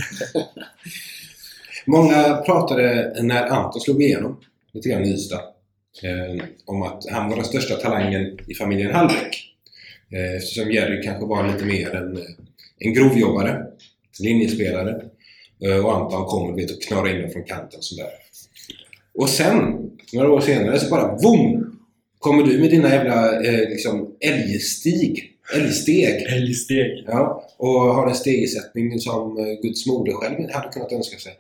Många 1.87 2.37
pratade 2.37 3.13
när 3.23 3.47
Anton 3.47 3.81
slog 3.81 4.03
igenom, 4.03 4.41
lite 4.73 4.89
grann 4.89 5.03
i 5.05 5.13
Ystad, 5.15 5.41
eh, 6.03 6.45
om 6.65 6.83
att 6.83 7.05
han 7.11 7.29
var 7.29 7.37
den 7.37 7.45
största 7.45 7.75
talangen 7.77 8.39
i 8.47 8.55
familjen 8.55 8.95
Hallbäck. 8.95 9.52
Eh, 10.13 10.37
eftersom 10.37 10.73
Jerry 10.73 11.03
kanske 11.03 11.27
var 11.27 11.53
lite 11.53 11.65
mer 11.65 11.95
en, 11.95 12.17
eh, 12.17 12.23
en 12.79 12.95
grovjobbare, 12.95 13.63
linjespelare. 14.21 15.03
Eh, 15.65 15.85
och 15.85 15.97
Anton 15.97 16.25
kom 16.25 16.51
och 16.51 16.59
vet, 16.59 16.71
och 16.71 16.83
knarrade 16.83 17.11
in 17.11 17.21
den 17.23 17.31
från 17.31 17.45
kanten 17.45 17.83
sådär. 17.83 18.11
Och 19.15 19.29
sen, 19.29 19.91
några 20.13 20.31
år 20.31 20.41
senare, 20.41 20.79
så 20.79 20.91
bara 20.91 21.17
VOOM! 21.17 21.79
Kommer 22.19 22.43
du 22.43 22.59
med 22.59 22.71
dina 22.71 22.89
jävla 22.89 23.43
eh, 23.43 23.69
liksom, 23.69 24.17
älgstig, 24.21 25.33
älgsteg. 25.55 26.27
Helgsteg. 26.29 27.05
Ja, 27.07 27.45
och 27.57 27.69
har 27.71 28.09
en 28.09 28.15
stegersättning 28.15 28.99
som 28.99 29.39
eh, 29.39 29.45
Guds 29.63 29.87
moder 29.87 30.13
själv 30.13 30.51
hade 30.53 30.69
kunnat 30.69 30.93
önska 30.93 31.19
sig. 31.19 31.33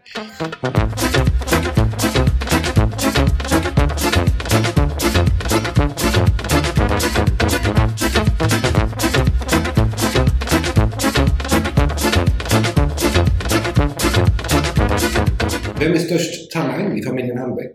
Vem 15.82 15.92
är 15.92 15.98
störst 15.98 16.50
talang 16.50 16.98
i 16.98 17.02
familjen 17.02 17.38
Hallbäck? 17.38 17.72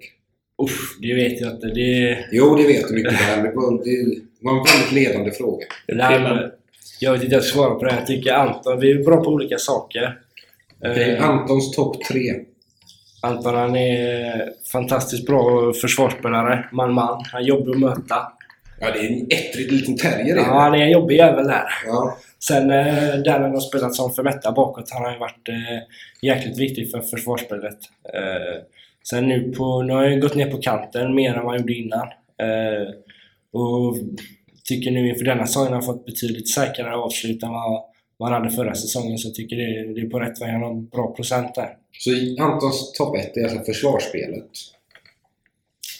Uff, 0.63 0.97
det 1.01 1.13
vet 1.13 1.41
jag 1.41 1.51
inte. 1.51 1.67
Det... 1.67 2.17
Jo, 2.31 2.55
det 2.55 2.67
vet 2.67 2.87
du 2.87 2.93
mycket 2.93 3.13
väl. 3.13 3.43
Det 3.43 3.51
var, 3.55 4.57
en 4.57 4.63
väldigt 4.63 4.91
ledande 4.91 5.31
fråga. 5.31 5.65
Nej, 5.87 6.19
men, 6.19 6.51
jag 6.99 7.11
vet 7.11 7.23
inte 7.23 7.35
jag 7.35 7.43
ska 7.43 7.53
svara 7.53 7.75
på 7.75 7.85
det. 7.85 7.95
Jag 7.95 8.07
tycker 8.07 8.33
Anton, 8.33 8.79
vi 8.79 8.91
är 8.91 9.03
bra 9.03 9.23
på 9.23 9.29
olika 9.29 9.57
saker. 9.57 10.19
Eh, 10.83 11.29
Antons 11.29 11.75
topp 11.75 12.03
tre. 12.03 12.33
Anton 13.21 13.55
han 13.55 13.75
är 13.75 14.43
fantastiskt 14.71 15.25
bra 15.25 15.73
försvarsspelare. 15.73 16.69
Man-man. 16.71 17.23
Han 17.31 17.41
är 17.41 17.45
jobbig 17.45 17.71
att 17.71 17.79
möta. 17.79 18.15
Ja, 18.79 18.91
det 18.91 18.99
är 18.99 19.07
en 19.09 19.27
ettrig 19.29 19.71
liten 19.71 19.97
terrier. 19.97 20.35
Ja, 20.35 20.43
det. 20.43 20.49
han 20.49 20.73
är 20.73 20.81
en 20.81 20.91
jobbig 20.91 21.15
jävel 21.15 21.47
där. 21.47 21.65
Ja. 21.85 22.17
Sen 22.39 22.71
eh, 22.71 23.15
där 23.15 23.39
han 23.39 23.51
har 23.51 23.59
spelat 23.59 23.95
som 23.95 24.13
Fermetta 24.13 24.51
bakåt, 24.51 24.89
han 24.91 25.03
har 25.03 25.11
ju 25.11 25.19
varit 25.19 25.49
eh, 25.49 25.79
jäkligt 26.21 26.57
viktig 26.57 26.91
för 26.91 27.01
försvarsspelet. 27.01 27.77
Eh, 28.13 28.61
sen 29.09 29.27
nu 29.27 29.53
på, 29.57 29.81
nu 29.81 29.93
har 29.93 30.03
jag 30.03 30.21
gått 30.21 30.35
ner 30.35 30.51
på 30.51 30.57
kanten 30.57 31.15
mer 31.15 31.33
än 31.33 31.45
vad 31.45 31.53
jag 31.53 31.61
gjorde 31.61 31.73
innan. 31.73 32.07
Eh, 32.41 32.87
och 33.51 33.97
tycker 34.63 34.91
nu 34.91 35.09
inför 35.09 35.25
denna 35.25 35.47
säsongen 35.47 35.67
har 35.67 35.75
han 35.75 35.85
fått 35.85 36.05
betydligt 36.05 36.49
säkrare 36.49 36.95
avslut 36.95 37.43
än 37.43 37.49
vad, 38.17 38.31
han 38.31 38.41
hade 38.41 38.55
förra 38.55 38.75
säsongen. 38.75 39.17
Så 39.17 39.27
jag 39.27 39.35
tycker 39.35 39.55
det, 39.55 39.93
det 39.93 40.01
är 40.01 40.09
på 40.09 40.19
rätt 40.19 40.41
väg. 40.41 40.49
Han 40.51 40.63
har 40.63 40.73
bra 40.73 41.15
procent 41.15 41.55
där. 41.55 41.69
Så 41.91 42.11
Antons 42.43 42.91
topp 42.91 43.15
ett 43.15 43.37
är 43.37 43.43
alltså 43.43 43.63
försvarsspelet. 43.63 44.49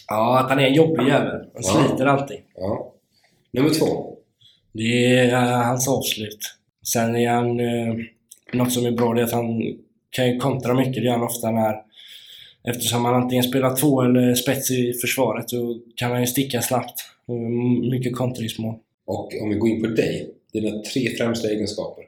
Ja, 0.08 0.38
att 0.38 0.50
han 0.50 0.58
är 0.58 0.66
en 0.66 0.74
jobbig 0.74 1.06
jävel. 1.08 1.30
Han 1.54 1.62
Ja. 1.62 1.86
sliter 1.88 2.06
alltid. 2.06 2.36
Ja. 2.54 2.94
Nummer 3.52 3.70
två. 3.70 4.14
Det 4.72 5.16
är 5.16 5.32
eh, 5.32 5.62
hans 5.66 5.88
avslut. 5.88 6.38
Sen 6.92 7.16
är 7.16 7.28
han... 7.30 7.60
Eh, 7.60 7.94
något 8.52 8.72
som 8.72 8.86
är 8.86 8.90
bra 8.90 9.14
det 9.14 9.20
är 9.20 9.24
att 9.24 9.32
han 9.32 9.62
kan 10.10 10.38
kontra 10.38 10.74
mycket. 10.74 10.94
Det 10.94 11.00
gör 11.00 11.12
han 11.12 11.22
ofta 11.22 11.50
när... 11.50 11.74
Eftersom 12.68 13.04
han 13.04 13.14
antingen 13.14 13.44
spelar 13.44 13.76
två 13.76 14.02
eller 14.02 14.34
spets 14.34 14.70
i 14.70 14.92
försvaret 14.92 15.50
så 15.50 15.80
kan 15.96 16.10
han 16.10 16.20
ju 16.20 16.26
sticka 16.26 16.62
snabbt. 16.62 17.00
Mycket 17.90 18.16
kontringsmål. 18.16 18.74
Och 19.06 19.28
om 19.42 19.48
vi 19.48 19.54
går 19.54 19.68
in 19.68 19.82
på 19.82 19.88
dig. 19.88 20.30
Dina 20.52 20.82
tre 20.82 21.08
främsta 21.18 21.48
egenskaper. 21.48 22.04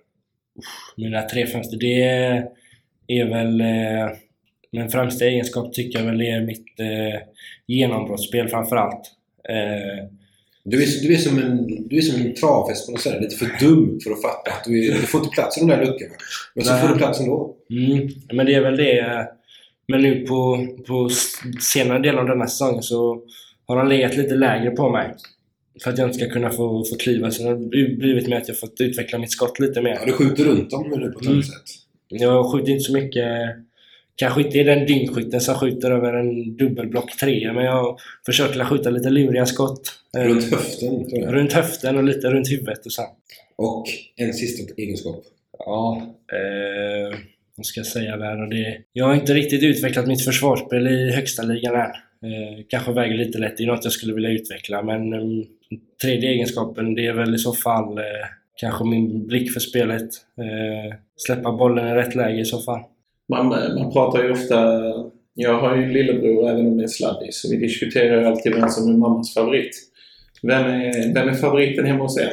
Mina 0.96 1.22
tre 1.22 1.46
främsta, 1.46 1.76
det 1.76 2.02
är 3.06 3.24
väl... 3.28 3.60
Eh, 3.60 4.16
min 4.72 4.88
främsta 4.88 5.24
egenskap 5.24 5.72
tycker 5.74 5.98
jag 5.98 6.06
väl 6.06 6.20
är 6.20 6.40
mitt 6.46 6.80
eh, 6.80 7.20
genombrottsspel 7.66 8.48
framförallt. 8.48 9.10
Eh, 9.48 10.06
Du 10.64 10.82
är, 10.82 11.02
du 11.02 11.14
är 11.14 11.18
som 11.18 11.38
en, 11.38 11.88
du 11.88 11.96
är 11.96 12.00
som 12.02 12.20
en 12.20 12.34
travhäst 12.34 12.86
på 12.86 12.92
något 12.92 13.00
sätt. 13.00 13.22
Lite 13.22 13.36
för 13.36 13.48
dum 13.66 14.00
för 14.04 14.10
att 14.10 14.22
fatta 14.22 14.50
att 14.50 14.64
du, 14.64 14.86
är, 14.88 14.92
du 14.94 15.06
får 15.06 15.20
inte 15.20 15.34
plats 15.34 15.58
i 15.58 15.60
de 15.60 15.66
där 15.70 15.78
luckorna. 15.86 16.14
Men 16.54 16.64
så 16.64 16.74
får 16.74 16.88
du 16.88 16.94
plats 16.98 17.20
ändå. 17.20 17.56
Mm, 17.70 18.08
men 18.32 18.46
det 18.46 18.54
är 18.54 18.60
väl 18.60 18.76
det. 18.76 18.98
eh, 19.00 19.22
Men 19.88 20.02
nu 20.02 20.26
på, 20.26 20.66
på 20.86 21.08
senare 21.60 21.98
delen 21.98 22.18
av 22.20 22.26
denna 22.26 22.46
säsongen 22.46 22.82
så 22.82 23.22
har 23.66 23.76
han 23.76 23.88
legat 23.88 24.16
lite 24.16 24.34
lägre 24.34 24.70
på 24.70 24.90
mig. 24.90 25.14
För 25.84 25.90
att 25.90 25.98
jag 25.98 26.08
inte 26.08 26.18
ska 26.18 26.28
kunna 26.30 26.50
få, 26.50 26.84
få 26.84 26.96
kliva. 26.96 27.30
Så 27.30 27.42
det 27.42 27.48
har 27.48 27.56
blivit 27.96 28.28
med 28.28 28.38
att 28.38 28.48
jag 28.48 28.58
fått 28.58 28.80
utveckla 28.80 29.18
mitt 29.18 29.32
skott 29.32 29.58
lite 29.60 29.82
mer. 29.82 29.90
Ja, 29.90 30.06
du 30.06 30.12
skjuter 30.12 30.44
runt 30.44 30.70
dem 30.70 30.92
nu 30.96 31.10
på 31.12 31.20
ett 31.20 31.26
Mm. 31.26 31.42
sätt. 31.42 31.62
Jag 32.08 32.52
skjuter 32.52 32.70
inte 32.72 32.84
så 32.84 32.92
mycket. 32.92 33.24
Kanske 34.20 34.42
inte 34.42 34.58
är 34.58 34.64
den 34.64 34.86
dyngskytten 34.86 35.40
som 35.40 35.54
skjuter 35.54 35.90
över 35.90 36.12
en 36.12 36.56
dubbelblock 36.56 37.16
3 37.16 37.52
men 37.52 37.64
jag 37.64 37.98
försöker 38.26 38.64
skjuta 38.64 38.90
lite 38.90 39.10
luriga 39.10 39.46
skott. 39.46 39.92
Eh, 40.16 40.22
Runt 40.22 40.50
höften. 40.50 41.06
runt 41.32 41.52
höften 41.52 41.96
och 41.96 42.04
lite 42.04 42.30
runt 42.30 42.50
huvudet 42.50 42.86
och 42.86 42.92
så. 42.92 43.02
Och 43.56 43.84
en 44.16 44.34
sista 44.34 44.74
egenskap. 44.76 45.24
Ja, 45.58 46.02
eh, 46.32 47.18
vad 47.56 47.66
ska 47.66 47.80
jag 47.80 47.86
säga 47.86 48.16
där? 48.16 48.42
Och 48.42 48.48
det, 48.50 48.78
jag 48.92 49.06
har 49.06 49.14
inte 49.14 49.34
riktigt 49.34 49.62
utvecklat 49.62 50.06
mitt 50.06 50.24
försvarsspel 50.24 50.86
i 50.86 51.12
högsta 51.12 51.42
ligan 51.42 51.74
än. 51.74 51.80
Eh, 51.80 52.64
kanske 52.68 52.92
väger 52.92 53.14
lite 53.14 53.38
lätt. 53.38 53.56
Det 53.56 53.62
är 53.62 53.66
något 53.66 53.84
jag 53.84 53.92
skulle 53.92 54.14
vilja 54.14 54.30
utveckla 54.30 54.82
men 54.82 55.12
eh, 55.12 55.20
tredje 56.02 56.30
egenskapen 56.30 56.94
det 56.94 57.06
är 57.06 57.12
väl 57.12 57.34
i 57.34 57.38
så 57.38 57.52
fall 57.52 57.98
eh, 57.98 58.04
kanske 58.56 58.84
min 58.84 59.26
blick 59.26 59.52
för 59.52 59.60
spelet. 59.60 60.08
Eh, 60.38 60.96
släppa 61.16 61.52
bollen 61.52 61.88
i 61.88 61.94
rätt 61.94 62.14
läge 62.14 62.40
i 62.40 62.44
så 62.44 62.60
fall. 62.60 62.80
Man, 63.30 63.48
man 63.48 63.92
pratar 63.92 64.22
ju 64.22 64.32
ofta... 64.32 64.80
Jag 65.34 65.60
har 65.60 65.76
ju 65.76 65.82
en 65.82 65.92
lillebror 65.92 66.48
även 66.48 66.66
om 66.66 66.78
det 66.78 66.84
är 66.84 66.88
sladdis 66.88 67.42
så 67.42 67.50
vi 67.50 67.56
diskuterar 67.56 68.20
ju 68.20 68.26
alltid 68.26 68.54
vem 68.54 68.68
som 68.68 68.88
är 68.88 68.96
mammas 68.96 69.34
favorit. 69.34 69.70
Vem 70.42 70.64
är, 70.64 71.14
vem 71.14 71.28
är 71.28 71.34
favoriten 71.34 71.86
hemma 71.86 72.02
hos 72.02 72.18
er? 72.18 72.30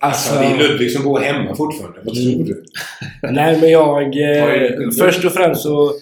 Alltså, 0.00 0.34
det 0.34 0.46
är 0.46 0.58
Ludvig 0.58 0.92
som 0.92 1.04
bor 1.04 1.20
hemma 1.20 1.54
fortfarande. 1.54 2.00
Vad 2.04 2.14
tror 2.14 2.44
du? 2.44 2.64
Nej 3.22 3.60
men 3.60 3.70
jag... 3.70 4.36
Eh, 4.36 4.90
först 4.98 5.24
och 5.24 5.32
främst 5.32 5.62
så... 5.62 5.92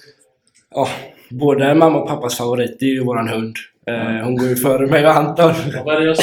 Ja, 0.75 0.89
både 1.31 1.75
mamma 1.75 2.01
och 2.01 2.09
pappas 2.09 2.39
favorit 2.39 2.77
det 2.81 2.87
är 2.87 2.91
ju 2.91 3.05
våran 3.05 3.29
hund. 3.29 3.57
Eh, 3.87 4.25
hon 4.25 4.37
går 4.37 4.49
ju 4.49 4.57
före 4.57 4.87
mig 4.87 5.07
och 5.07 5.17
Anton. 5.17 5.53
Vad 5.75 5.85
var 5.85 6.01
det 6.01 6.07
jag 6.07 6.17
sa? 6.17 6.23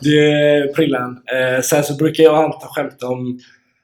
Det 0.00 0.32
är 0.32 0.72
Prillan. 0.74 1.10
Eh, 1.10 1.62
sen 1.62 1.84
så 1.84 1.94
brukar 1.96 2.24
jag 2.24 2.32
och 2.32 2.44
Anton 2.44 2.68
skämta 2.68 3.08
om... 3.08 3.40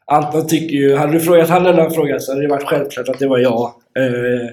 Anton 0.06 0.46
tycker 0.46 0.76
ju... 0.76 0.96
Hade 0.96 1.12
du 1.12 1.20
frågat 1.20 1.48
han 1.48 1.64
den 1.64 1.74
här 1.74 1.90
frågan 1.90 2.20
så 2.20 2.32
hade 2.32 2.42
det 2.42 2.48
varit 2.48 2.68
självklart 2.68 3.08
att 3.08 3.18
det 3.18 3.26
var 3.26 3.38
jag. 3.38 3.74
Eh, 3.98 4.50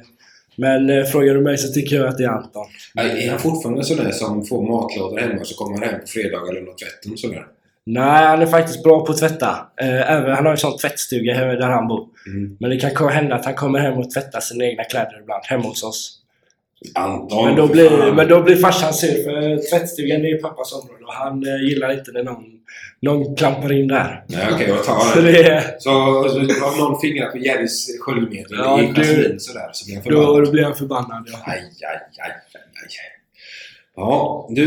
men 0.55 0.89
eh, 0.89 1.03
frågar 1.03 1.33
du 1.33 1.41
mig 1.41 1.57
så 1.57 1.73
tycker 1.73 1.95
jag 1.95 2.07
att 2.07 2.17
det 2.17 2.23
är 2.23 2.29
Anton. 2.29 2.65
Är 2.95 3.29
han 3.29 3.39
fortfarande 3.39 3.83
sån 3.83 3.97
där 3.97 4.11
som 4.11 4.45
får 4.45 4.61
matlådor 4.61 5.17
hemma 5.17 5.39
och 5.41 5.47
så 5.47 5.55
kommer 5.55 5.77
han 5.77 5.89
hem 5.89 6.01
på 6.01 6.07
fredag 6.07 6.49
eller 6.49 6.61
något 6.61 6.77
tvätten 6.77 7.17
sådär? 7.17 7.45
Nej, 7.85 8.25
han 8.25 8.41
är 8.41 8.45
faktiskt 8.45 8.83
bra 8.83 9.05
på 9.05 9.11
att 9.11 9.17
tvätta. 9.17 9.49
Eh, 9.81 10.11
även, 10.11 10.31
han 10.31 10.45
har 10.45 10.51
en 10.51 10.57
sån 10.57 10.77
tvättstuga 10.77 11.45
där 11.45 11.69
han 11.69 11.87
bor. 11.87 12.07
Mm. 12.27 12.57
Men 12.59 12.69
det 12.69 12.79
kan 12.79 13.09
hända 13.09 13.35
att 13.35 13.45
han 13.45 13.53
kommer 13.53 13.79
hem 13.79 13.97
och 13.97 14.11
tvättar 14.11 14.39
sina 14.39 14.65
egna 14.65 14.83
kläder 14.83 15.19
ibland, 15.21 15.43
hemma 15.45 15.63
hos 15.63 15.83
oss. 15.83 16.22
Anton, 16.95 17.45
Men 17.45 17.55
då, 17.55 17.67
blir, 17.67 18.13
men 18.13 18.27
då 18.27 18.41
blir 18.41 18.55
farsan 18.55 18.93
sur 18.93 19.23
för 19.23 19.69
tvättstugan 19.69 20.21
är 20.21 20.25
ju 20.29 20.37
pappas 20.37 20.73
område 20.73 21.03
och 21.05 21.13
han 21.13 21.47
eh, 21.47 21.69
gillar 21.69 21.93
inte 21.97 22.11
när 22.11 22.23
någon, 22.23 22.43
någon 23.01 23.35
klampar 23.35 23.71
in 23.73 23.87
där. 23.87 24.23
Nej, 24.27 24.47
okej, 24.53 24.67
jag 24.69 24.77
Så 24.77 24.83
tar 25.15 25.21
det. 25.21 25.31
det 25.31 25.63
Så 25.79 25.89
så 25.89 25.89
har 26.65 26.89
någon 26.89 27.01
fingrat 27.01 27.31
på 27.31 27.37
Jerrys 27.37 27.87
sköljmedel 27.99 28.45
Ja, 28.57 28.81
i 28.81 28.85
du- 28.85 28.93
vaselin 28.93 29.39
sådär 29.39 29.69
så 29.73 29.85
blir 29.85 29.95
han 29.95 30.03
förbannad. 30.03 30.43
då 30.45 30.51
blir 30.51 30.63
han 30.63 30.75
förbannad. 30.75 31.27
Ja. 31.31 31.37
Aj, 31.45 31.59
aj, 31.59 31.97
aj, 32.25 32.31
aj. 32.83 32.87
Ja, 33.95 34.47
du... 34.49 34.63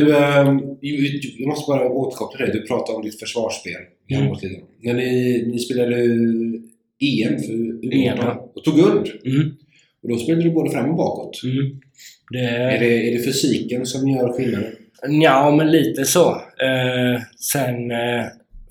ju- 0.83 1.21
Jag 1.39 1.49
måste 1.49 1.71
bara 1.73 1.89
återkoppla 1.89 2.37
till 2.37 2.47
det. 2.55 2.61
Du 2.61 2.67
pratade 2.67 2.97
om 2.97 3.03
ditt 3.05 3.21
försvarsspel 3.21 3.73
Mm. 4.11 4.33
När 4.83 4.95
ni, 4.95 5.43
ni 5.53 5.59
spelade 5.59 5.97
EM 5.97 7.39
för 7.43 7.53
U18 7.53 7.93
EM, 7.93 8.19
ja. 8.21 8.51
och 8.55 8.65
tog 8.65 8.75
guld. 8.77 9.07
Mm, 9.25 9.57
Och 10.03 10.09
då 10.09 10.17
spelade 10.17 10.45
du 10.45 10.51
både 10.51 10.71
fram 10.71 10.91
och 10.91 10.97
bakåt. 10.97 11.41
mm. 11.45 11.81
Det, 12.31 12.39
Är, 12.39 12.81
det, 12.81 13.09
är 13.09 13.19
det 13.19 13.25
fysiken 13.25 13.87
som 13.87 14.09
gör 14.09 14.33
skillnaden? 14.33 14.73
Ja, 15.09 15.51
men 15.51 15.71
lite 15.71 16.05
så. 16.05 16.31
Eh, 16.35 17.21
sen 17.41 17.91
eh, 17.91 18.25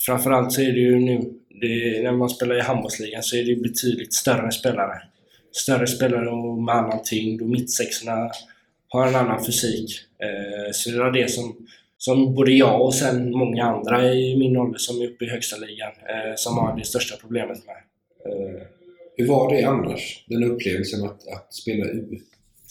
framförallt 0.05 0.51
så 0.53 0.61
är 0.61 0.71
det 0.71 0.79
ju 0.79 0.99
nu, 0.99 1.21
det, 1.61 2.03
när 2.03 2.11
man 2.11 2.29
spelar 2.29 2.57
i 2.57 2.61
handbollsligan 2.61 3.23
så 3.23 3.35
är 3.35 3.43
det 3.43 3.55
betydligt 3.55 4.13
större 4.13 4.51
spelare. 4.51 5.01
Större 5.51 5.87
spelare 5.87 6.29
och 6.29 6.63
med 6.63 6.75
annan 6.75 6.99
tyngd 7.03 7.41
och 7.41 7.49
mittsexorna 7.49 8.31
har 8.87 9.07
en 9.07 9.15
annan 9.15 9.45
fysik. 9.45 9.91
Eh, 10.23 10.71
så 10.73 10.89
det 10.89 10.99
var 10.99 11.11
det 11.11 11.31
som, 11.31 11.67
som 11.97 12.35
både 12.35 12.51
jag 12.51 12.81
och 12.81 12.93
sen 12.95 13.31
många 13.31 13.63
andra 13.63 14.13
i 14.13 14.37
min 14.37 14.57
ålder 14.57 14.77
som 14.79 15.01
är 15.01 15.05
uppe 15.07 15.25
i 15.25 15.29
högsta 15.29 15.57
ligan 15.57 15.91
eh, 16.09 16.33
som 16.35 16.57
har 16.57 16.77
det 16.77 16.85
största 16.85 17.15
problemet 17.21 17.57
med. 17.65 17.75
Eh, 18.33 18.61
Hur 19.17 19.27
var 19.27 19.53
det 19.55 19.63
annars? 19.63 20.25
Den 20.27 20.43
upplevelsen 20.43 21.03
att, 21.05 21.27
att 21.27 21.53
spela 21.53 21.85
U? 21.85 22.19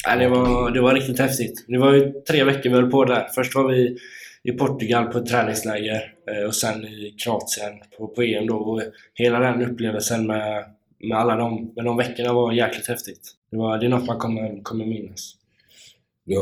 Ja, 0.07 0.17
det, 0.17 0.29
var, 0.29 0.71
det 0.71 0.81
var 0.81 0.95
riktigt 0.95 1.19
häftigt. 1.19 1.65
Det 1.69 1.79
var 1.79 1.93
ju 1.93 2.13
tre 2.13 2.45
veckor 2.45 2.71
vi 2.71 2.77
höll 2.77 2.91
på 2.91 3.05
där. 3.05 3.29
Först 3.35 3.55
var 3.55 3.69
vi 3.69 3.97
i 4.43 4.53
Portugal 4.53 5.05
på 5.05 5.19
ett 5.19 5.27
träningsläger 5.27 6.15
eh, 6.31 6.47
och 6.47 6.55
sen 6.55 6.85
i 6.85 7.15
Kroatien 7.25 7.73
på, 7.99 8.09
på 8.09 8.23
EM 8.23 8.47
då. 8.47 8.57
Och 8.57 8.83
hela 9.15 9.39
den 9.39 9.63
upplevelsen 9.63 10.27
med, 10.27 10.65
med 10.99 11.19
alla 11.19 11.37
de, 11.37 11.73
med 11.77 11.85
de 11.85 11.97
veckorna 11.97 12.33
var 12.33 12.53
jäkligt 12.53 12.89
häftigt. 12.89 13.31
Det, 13.51 13.57
var, 13.57 13.79
det 13.79 13.87
är 13.87 13.91
något 13.91 14.07
man 14.07 14.19
kommer, 14.19 14.63
kommer 14.63 14.87
minnas. 14.87 15.35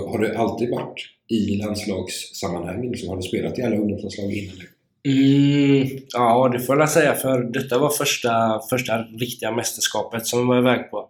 Har 0.07 0.19
du 0.19 0.35
alltid 0.35 0.71
varit 0.71 1.09
i 1.29 1.57
landslagssammanhang? 1.57 2.91
Liksom, 2.91 3.09
har 3.09 3.17
du 3.17 3.23
spelat 3.23 3.59
i 3.59 3.63
alla 3.63 3.77
ungdomslandslag 3.77 4.33
innan? 4.33 4.57
Mm, 5.05 5.89
ja, 6.13 6.49
det 6.53 6.61
får 6.61 6.79
jag 6.79 6.91
säga 6.91 7.15
för 7.15 7.43
detta 7.43 7.79
var 7.79 7.91
första, 7.91 8.61
första 8.71 9.03
riktiga 9.03 9.53
mästerskapet 9.53 10.27
som 10.27 10.39
vi 10.39 10.45
var 10.47 10.59
iväg 10.59 10.91
på. 10.91 11.09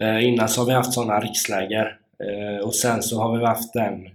Eh, 0.00 0.24
innan 0.24 0.48
så 0.48 0.60
har 0.60 0.66
vi 0.66 0.72
haft 0.72 0.92
sådana 0.92 1.20
riksläger 1.20 1.96
eh, 2.28 2.66
och 2.66 2.74
sen 2.74 3.02
så 3.02 3.18
har 3.18 3.38
vi 3.38 3.44
haft 3.44 3.76
en 3.76 4.08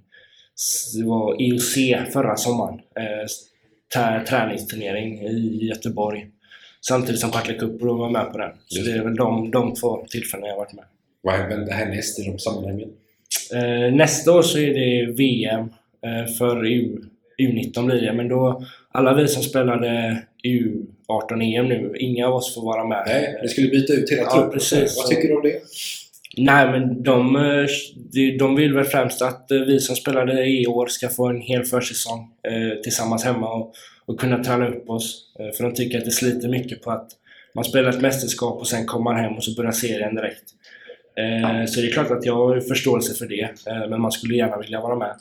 det 0.98 1.06
var 1.06 1.42
IOC 1.42 1.76
förra 2.14 2.36
sommaren. 2.36 2.80
Eh, 2.96 4.24
träningsturnering 4.24 5.20
i 5.22 5.66
Göteborg. 5.66 6.28
Samtidigt 6.88 7.22
som 7.22 7.32
Partille 7.32 7.60
Cup 7.60 7.82
var 7.82 8.10
med 8.10 8.32
på 8.32 8.38
den. 8.38 8.52
Så 8.68 8.82
det 8.82 8.92
är 8.92 9.04
väl 9.04 9.16
de, 9.16 9.52
de 9.52 9.74
två 9.74 10.06
tillfällena 10.10 10.48
jag 10.48 10.54
har 10.54 10.60
varit 10.60 10.74
med. 10.74 10.86
Vad 11.22 11.34
händer 11.36 11.74
härnäst 11.74 12.20
i 12.20 12.24
de 12.32 12.40
sammanhangen? 12.40 12.90
Eh, 13.54 13.94
nästa 13.96 14.32
år 14.32 14.42
så 14.42 14.58
är 14.60 14.74
det 14.74 15.12
VM 15.14 15.60
eh, 16.06 16.34
för 16.38 16.66
U, 16.66 17.02
U19 17.42 17.86
blir 17.86 18.02
det, 18.02 18.14
men 18.14 18.28
då 18.28 18.64
alla 18.92 19.14
vi 19.14 19.28
som 19.28 19.44
spelade 19.44 20.22
U18-EM 20.44 21.68
nu, 21.68 21.96
inga 22.00 22.28
av 22.28 22.34
oss 22.34 22.56
får 22.56 22.62
vara 22.62 22.88
med. 22.88 23.04
Nej, 23.08 23.40
ni 23.42 23.48
skulle 23.48 23.68
byta 23.68 23.94
ut 23.94 24.12
hela 24.12 24.22
Ja, 24.22 24.32
truppen. 24.34 24.52
precis. 24.52 24.98
Vad 24.98 25.06
tycker 25.08 25.28
du 25.28 25.36
om 25.36 25.44
det? 25.44 25.62
Nej, 26.38 26.72
men 26.72 27.04
de, 27.04 27.36
eh, 27.36 27.68
de, 28.40 28.56
vill 28.56 28.74
väl 28.74 28.86
främst 28.86 29.22
att 29.22 29.52
eh, 29.52 29.60
vi 29.60 29.80
som 29.80 29.96
spelade 29.96 30.46
i 30.46 30.68
år 30.68 30.88
ska 30.88 31.10
få 31.10 31.28
en 31.28 31.42
hel 31.42 31.64
försäsong 31.64 32.32
eh, 32.44 32.82
tillsammans 32.82 33.24
hemma 33.24 33.54
och, 33.54 33.74
och 34.06 34.20
kunna 34.20 34.44
träna 34.44 34.68
upp 34.68 34.90
oss. 34.90 35.34
Eh, 35.40 35.58
för 35.58 35.64
de 35.64 35.74
tycker 35.74 35.98
att 35.98 36.06
det 36.06 36.12
sliter 36.12 36.48
mycket 36.48 36.82
på 36.82 36.92
att 36.92 37.10
man 37.56 37.64
spelar 37.64 37.90
ett 37.90 38.02
mästerskap 38.02 38.60
och 38.60 38.68
sen 38.68 38.86
kommer 38.86 39.04
man 39.04 39.24
hem 39.24 39.34
och 39.34 39.44
så 39.44 39.56
börjar 39.56 39.72
serien 39.72 40.16
direkt. 40.16 40.44
Eh, 41.18 41.66
så 41.66 41.82
det 41.82 41.88
är 41.88 41.92
klart 41.92 42.12
att 42.12 42.26
jag 42.26 42.36
har 42.36 42.60
förståelse 42.60 43.14
för 43.14 43.26
det, 43.26 43.50
eh, 43.68 43.90
men 43.90 44.02
man 44.02 44.12
skulle 44.12 44.36
gärna 44.36 44.58
vilja 44.58 44.82
vara 44.82 44.96
med. 44.96 45.16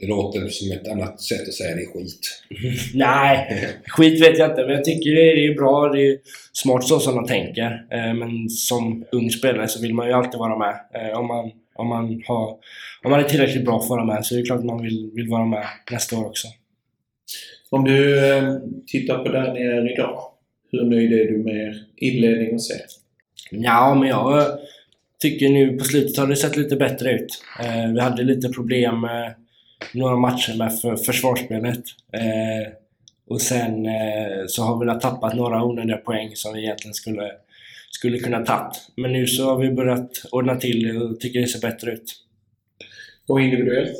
Det 0.00 0.06
låter 0.06 0.48
som 0.48 0.72
ett 0.72 0.88
annat 0.88 1.20
sätt 1.20 1.48
att 1.48 1.54
säga 1.54 1.74
det 1.76 1.82
är 1.82 1.92
skit. 1.92 2.42
Nej, 2.94 3.68
skit 3.86 4.22
vet 4.22 4.38
jag 4.38 4.50
inte, 4.50 4.62
men 4.66 4.74
jag 4.74 4.84
tycker 4.84 5.10
det 5.14 5.30
är, 5.32 5.36
det 5.36 5.46
är 5.46 5.54
bra. 5.54 5.88
Det 5.88 6.06
är 6.08 6.18
smart 6.52 6.84
så 6.88 7.00
som 7.00 7.14
de 7.14 7.26
tänker. 7.26 7.86
Eh, 7.90 8.14
Men 8.14 8.48
som 8.48 9.04
ung 9.12 9.30
spelare 9.30 9.68
så 9.68 9.82
vill 9.82 9.94
man 9.94 10.06
ju 10.06 10.12
alltid 10.12 10.38
vara 10.38 10.58
med. 10.58 10.74
Eh, 10.94 11.18
Om 11.18 11.26
man, 11.26 11.50
om 11.74 11.88
man, 11.88 12.22
har, 12.26 12.48
om 13.04 13.10
man 13.10 13.20
är 13.20 13.24
tillräckligt 13.24 13.64
bra 13.64 13.78
för 13.78 13.84
att 13.84 13.88
vara 13.90 14.04
med 14.04 14.26
så 14.26 14.34
är 14.34 14.38
det 14.38 14.44
klart 14.44 14.58
att 14.58 14.64
man 14.64 14.82
vill, 14.82 15.10
vill 15.14 15.28
vara 15.28 15.44
med 15.46 15.64
nästa 15.90 16.18
år 16.18 16.24
också. 16.26 16.48
Om 17.70 17.84
du 17.84 18.28
eh, 18.36 18.54
tittar 18.86 19.18
på 19.24 19.32
där 19.32 19.52
ni 19.52 19.60
är 19.60 19.92
idag. 19.92 20.20
Hur 20.72 20.84
nöjd 20.84 21.12
är 21.12 21.24
du 21.24 21.38
med 21.38 21.74
inledning 21.96 22.54
och 22.54 22.62
se? 22.62 22.74
Ja, 23.50 23.94
men 23.94 24.08
jag 24.08 24.58
tycker 25.22 25.48
nu 25.48 25.76
på 25.78 25.84
slutet 25.84 26.16
har 26.16 26.26
det 26.26 26.36
sett 26.36 26.56
lite 26.56 26.76
bättre 26.76 27.12
ut. 27.12 27.42
Vi 27.94 28.00
hade 28.00 28.22
lite 28.22 28.48
problem 28.48 29.00
med 29.00 29.34
några 29.92 30.16
matcher 30.16 30.58
med 30.58 30.80
för, 30.80 30.96
försvarsspelet. 30.96 31.82
Eh, 32.12 32.72
och 33.28 33.40
sen 33.40 33.86
eh, 33.86 34.46
så 34.46 34.62
har 34.62 34.80
vi 34.80 34.86
väl 34.86 35.00
tappat 35.00 35.36
några 35.36 35.64
onödiga 35.64 35.96
poäng 35.96 36.30
som 36.34 36.54
vi 36.54 36.62
egentligen 36.62 36.94
skulle, 36.94 37.30
skulle 37.90 38.18
kunna 38.18 38.44
tagit. 38.44 38.90
Men 38.96 39.12
nu 39.12 39.26
så 39.26 39.44
har 39.44 39.58
vi 39.58 39.70
börjat 39.70 40.10
ordna 40.30 40.56
till 40.56 40.88
det 40.88 40.98
och 40.98 41.20
tycker 41.20 41.40
det 41.40 41.46
ser 41.46 41.60
bättre 41.60 41.92
ut. 41.92 42.14
Och 43.28 43.40
individuellt? 43.40 43.96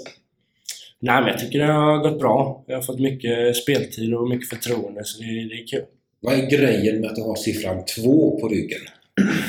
Nej, 0.99 1.21
men 1.21 1.31
jag 1.31 1.39
tycker 1.39 1.59
det 1.59 1.73
har 1.73 1.99
gått 1.99 2.19
bra. 2.19 2.65
Jag 2.67 2.77
har 2.77 2.83
fått 2.83 3.01
mycket 3.01 3.57
speltid 3.57 4.15
och 4.15 4.29
mycket 4.29 4.49
förtroende, 4.49 5.05
så 5.05 5.23
det, 5.23 5.27
det 5.27 5.63
är 5.63 5.67
kul. 5.67 5.85
Vad 6.21 6.35
är 6.35 6.51
grejen 6.51 7.01
med 7.01 7.11
att 7.11 7.19
ha 7.19 7.37
siffran 7.37 7.85
2 7.85 8.41
på 8.41 8.49
ryggen? 8.49 8.81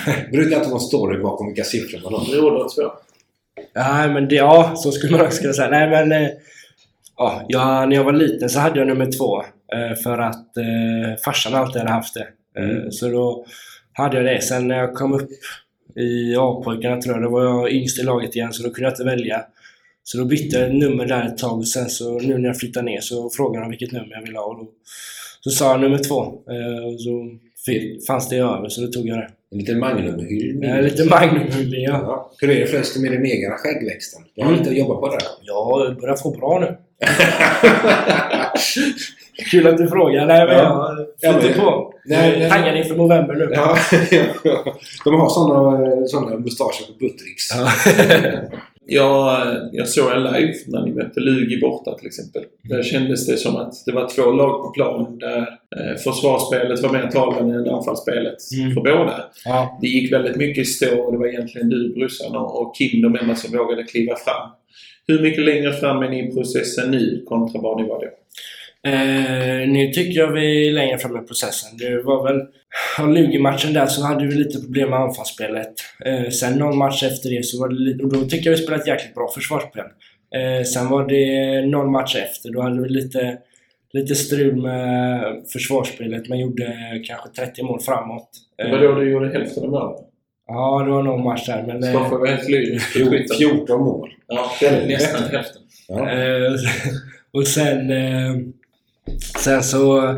Det 0.06 0.32
brukar 0.38 0.58
inte 0.58 0.69
vara 0.69 0.80
story 0.80 1.21
bakom 1.21 1.48
vilka 1.48 1.63
siffror 1.63 2.00
man 2.04 2.13
har. 2.13 2.26
Broder 2.26 2.67
två. 2.76 2.91
Nej, 3.76 4.10
men 4.10 4.28
det, 4.28 4.36
ja, 4.36 4.74
så 4.76 4.91
skulle 4.91 5.18
man 5.18 5.26
också 5.26 5.41
kunna 5.41 5.54
säga. 5.54 5.70
Nej, 5.70 5.89
men 5.89 6.12
eh, 6.12 6.30
ja, 7.18 7.46
jag, 7.48 7.89
när 7.89 7.96
jag 7.96 8.04
var 8.04 8.13
liten 8.13 8.50
så 8.50 8.60
hade 8.60 8.80
jag 8.80 8.88
nummer 8.88 9.12
två. 9.12 9.44
Eh, 9.74 9.96
för 10.04 10.18
att 10.18 10.58
eh, 10.58 11.15
farsan 11.26 11.56
alltid 11.56 11.82
hade 11.82 11.91
haft 11.91 12.13
det. 12.13 12.28
Eh, 12.62 12.89
så 12.89 13.10
då 13.10 13.46
hade 13.94 14.18
jag 14.18 14.26
det. 14.26 14.41
Sen 14.41 14.68
när 14.68 14.78
jag 14.78 14.94
kom 14.94 15.13
upp 15.13 15.30
i 15.96 16.36
A-pojkarna 16.36 17.02
tror 17.02 17.15
jag, 17.15 17.24
då 17.24 17.30
var 17.30 17.44
jag 17.44 17.72
yngst 17.72 18.00
i 18.00 18.04
laget 18.04 18.36
igen 18.36 18.54
så 18.54 18.63
då 18.63 18.70
kunde 18.70 18.89
jag 18.89 18.94
inte 18.94 19.04
välja. 19.04 19.46
Så 20.04 20.18
då 20.18 20.26
bytte 20.26 20.60
jag 20.60 20.76
nummer 20.76 21.06
där 21.06 21.26
ett 21.26 21.38
tag 21.38 21.58
och 21.58 21.68
sen 21.68 21.89
så 21.89 22.20
nu 22.20 22.38
när 22.38 22.48
jag 22.48 22.60
flyttade 22.60 22.86
ner 22.86 23.02
så 23.02 23.30
frågade 23.30 23.65
de 23.65 23.70
vilket 23.70 23.91
nummer 23.91 24.12
jag 24.12 24.22
ville 24.22 24.39
ha 24.39 24.46
och 24.46 24.58
då 24.58 24.72
så 25.41 25.50
sa 25.50 25.72
jag 25.72 25.82
nummer 25.82 25.98
två. 25.98 26.15
Och 26.15 27.02
så 27.02 27.38
fanns 28.08 28.30
det 28.30 28.38
över 28.38 28.70
så 28.70 28.82
då 28.82 28.88
tog 28.88 29.08
jag 29.08 29.18
det. 29.18 29.30
En 29.52 29.58
liten 29.58 29.80
magnumhyllning. 29.80 30.70
Eh, 30.70 30.82
lite 30.82 31.06
magnumhyllning 31.06 31.82
ja. 31.84 32.00
Ja. 32.04 32.32
Hur 32.40 32.50
är 32.50 32.60
det 32.60 32.66
förresten 32.68 33.02
med 33.02 33.12
den 33.12 33.26
egna 33.26 33.56
skäggväxten? 33.58 34.22
Du 34.36 34.42
har 34.42 34.48
Mm. 34.50 34.60
lite 34.60 34.72
att 34.72 34.78
jobba 34.78 34.96
på 34.96 35.08
där. 35.10 35.22
Jag 35.42 35.98
börjar 36.02 36.16
få 36.16 36.32
bra 36.32 36.60
nu. 36.60 36.78
Kul 39.52 39.68
att 39.68 39.78
du 39.78 39.88
frågar. 39.88 40.26
Nej, 40.26 40.46
men 40.48 40.58
Ja. 40.58 40.96
jag 41.22 41.34
Ja, 41.36 41.40
flyter 41.40 41.60
på. 41.60 41.94
Nej, 42.06 42.40
nej, 42.40 42.50
Taggad 42.50 42.78
inför 42.78 42.96
november 42.96 43.34
nu. 43.36 43.50
Ja, 43.52 43.78
de 45.06 45.14
har 45.20 45.30
såna, 45.30 46.08
såna 46.08 46.38
mustascher 46.38 46.86
på 46.88 46.94
Buttricks. 47.00 47.52
Ja. 48.88 49.45
Jag, 49.45 49.69
jag 49.74 49.88
såg 49.88 50.12
er 50.12 50.15
live 50.39 50.54
när 50.67 50.82
ni 50.86 50.91
mötte 50.91 51.19
Lugi 51.19 51.60
borta 51.62 51.98
till 51.98 52.08
exempel. 52.08 52.43
Där 52.62 52.84
kändes 52.84 53.28
det 53.28 53.38
som 53.38 53.56
att 53.56 53.74
det 53.86 53.91
var 53.91 54.10
två 54.15 54.32
lag 54.32 54.63
på 54.63 54.69
plan 54.69 55.17
där 55.19 55.39
eh, 55.78 55.95
försvarsspelet 56.04 56.84
var 56.84 56.89
mer 56.93 57.08
talande 57.08 57.54
än 57.56 57.69
anfallsspelet 57.69 58.38
Mm. 58.60 58.74
för 58.74 58.82
båda. 58.82 59.24
Ja. 59.45 59.78
Det 59.82 59.88
gick 59.88 60.13
väldigt 60.13 60.36
mycket 60.36 60.62
i 60.62 60.65
stå 60.65 61.02
och 61.04 61.12
det 61.12 61.17
var 61.17 61.28
egentligen 61.28 61.69
du, 61.69 61.93
brorsan 61.93 62.36
och 62.36 62.62
och 62.62 62.76
Kim 62.76 63.02
de 63.02 63.15
enda 63.15 63.36
som 63.36 63.58
vågade 63.58 63.84
kliva 63.84 64.15
fram. 64.15 64.50
Hur 65.08 65.21
mycket 65.21 65.45
längre 65.45 65.74
fram 65.74 66.04
är 66.04 66.10
ni 66.10 66.28
i 66.30 66.32
processen 66.32 66.91
nu 66.91 67.24
kontra 67.28 67.62
vad 67.62 67.82
ni 67.82 67.88
var 67.89 68.00
då? 68.02 68.08
Eh, 68.86 69.67
nu 69.69 69.91
tycker 69.93 70.19
jag 70.19 70.32
vi 70.32 70.67
är 70.67 70.71
längre 70.71 70.98
fram 70.98 71.17
i 71.24 71.28
processen. 71.28 71.78
Det 71.78 72.02
var 72.04 72.24
väl... 72.24 72.41
Lugi-matchen 73.00 73.74
där 73.74 73.86
så 73.86 74.06
hade 74.06 74.28
vi 74.28 74.36
lite 74.36 74.60
problem 74.60 74.89
med 74.89 75.00
anfallsspelet. 75.00 75.74
Eh, 76.06 76.30
sen 76.30 76.60
någon 76.60 76.78
match 76.78 77.04
efter 77.04 77.30
det 77.30 77.45
så 77.45 77.62
var 77.62 77.69
det 77.69 77.76
lite... 77.76 78.04
Och 78.04 78.13
då 78.13 78.21
tycker 78.26 78.50
jag 78.50 78.58
vi 78.58 78.63
spelade 78.63 78.82
ett 78.82 78.88
jäkligt 78.88 79.15
bra 79.15 79.32
försvarsspel. 79.34 79.86
Eh, 80.36 80.63
sen 80.63 80.89
var 80.89 81.08
det 81.08 81.65
någon 81.65 81.91
match 81.91 82.15
efter. 82.15 82.52
Då 82.52 82.62
hade 82.62 82.82
vi 82.82 82.89
lite, 82.89 83.38
lite 83.93 84.15
strul 84.15 84.56
med 84.56 85.24
försvarsspelet. 85.54 86.30
Men 86.30 86.39
gjorde 86.39 86.74
kanske 87.08 87.30
30 87.30 87.63
mål 87.63 87.80
framåt. 87.80 88.30
Det 88.58 88.71
var 88.71 88.80
då 88.80 88.95
du 88.95 89.12
gjorde 89.12 89.30
hälften 89.30 89.63
av 89.63 89.69
målen. 89.69 90.04
Ja, 90.48 90.84
det 90.86 90.91
var 90.91 91.04
någon 91.04 91.24
match 91.24 91.45
där. 91.48 91.63
Men, 91.67 91.84
eh, 91.84 92.10
får 92.10 92.21
vi 92.21 92.30
helt 92.30 92.50
lyrisk. 92.50 93.38
14 93.38 93.82
mål. 93.82 94.10
Ja, 94.28 94.52
väldigt, 94.62 94.88
nästan 94.88 95.21
hälften. 95.32 95.62
Ja. 95.88 96.10
Eh, 96.12 96.54
och 97.34 97.48
sen, 97.48 97.91
eh, 97.91 98.36
sen 99.44 99.63
så 99.63 100.15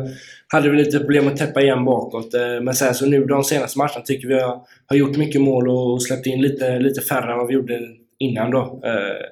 hade 0.48 0.70
vi 0.70 0.76
lite 0.76 0.98
problem 0.98 1.28
att 1.28 1.36
täppa 1.36 1.62
igen 1.62 1.84
bakåt. 1.84 2.34
Eh, 2.34 2.60
men 2.62 2.74
sen 2.74 2.94
så 2.94 3.06
nu 3.06 3.24
de 3.24 3.44
senaste 3.44 3.78
matcherna 3.78 4.00
tycker 4.04 4.28
vi 4.28 4.34
har, 4.34 4.60
har 4.86 4.96
gjort 4.96 5.16
mycket 5.16 5.40
mål 5.40 5.68
och 5.68 6.02
släppt 6.02 6.26
in 6.26 6.42
lite, 6.42 6.78
lite 6.78 7.00
färre 7.00 7.32
än 7.32 7.38
vad 7.38 7.46
vi 7.48 7.54
gjorde 7.54 7.80
innan 8.18 8.50
då. 8.50 8.80
Eh, 8.84 9.26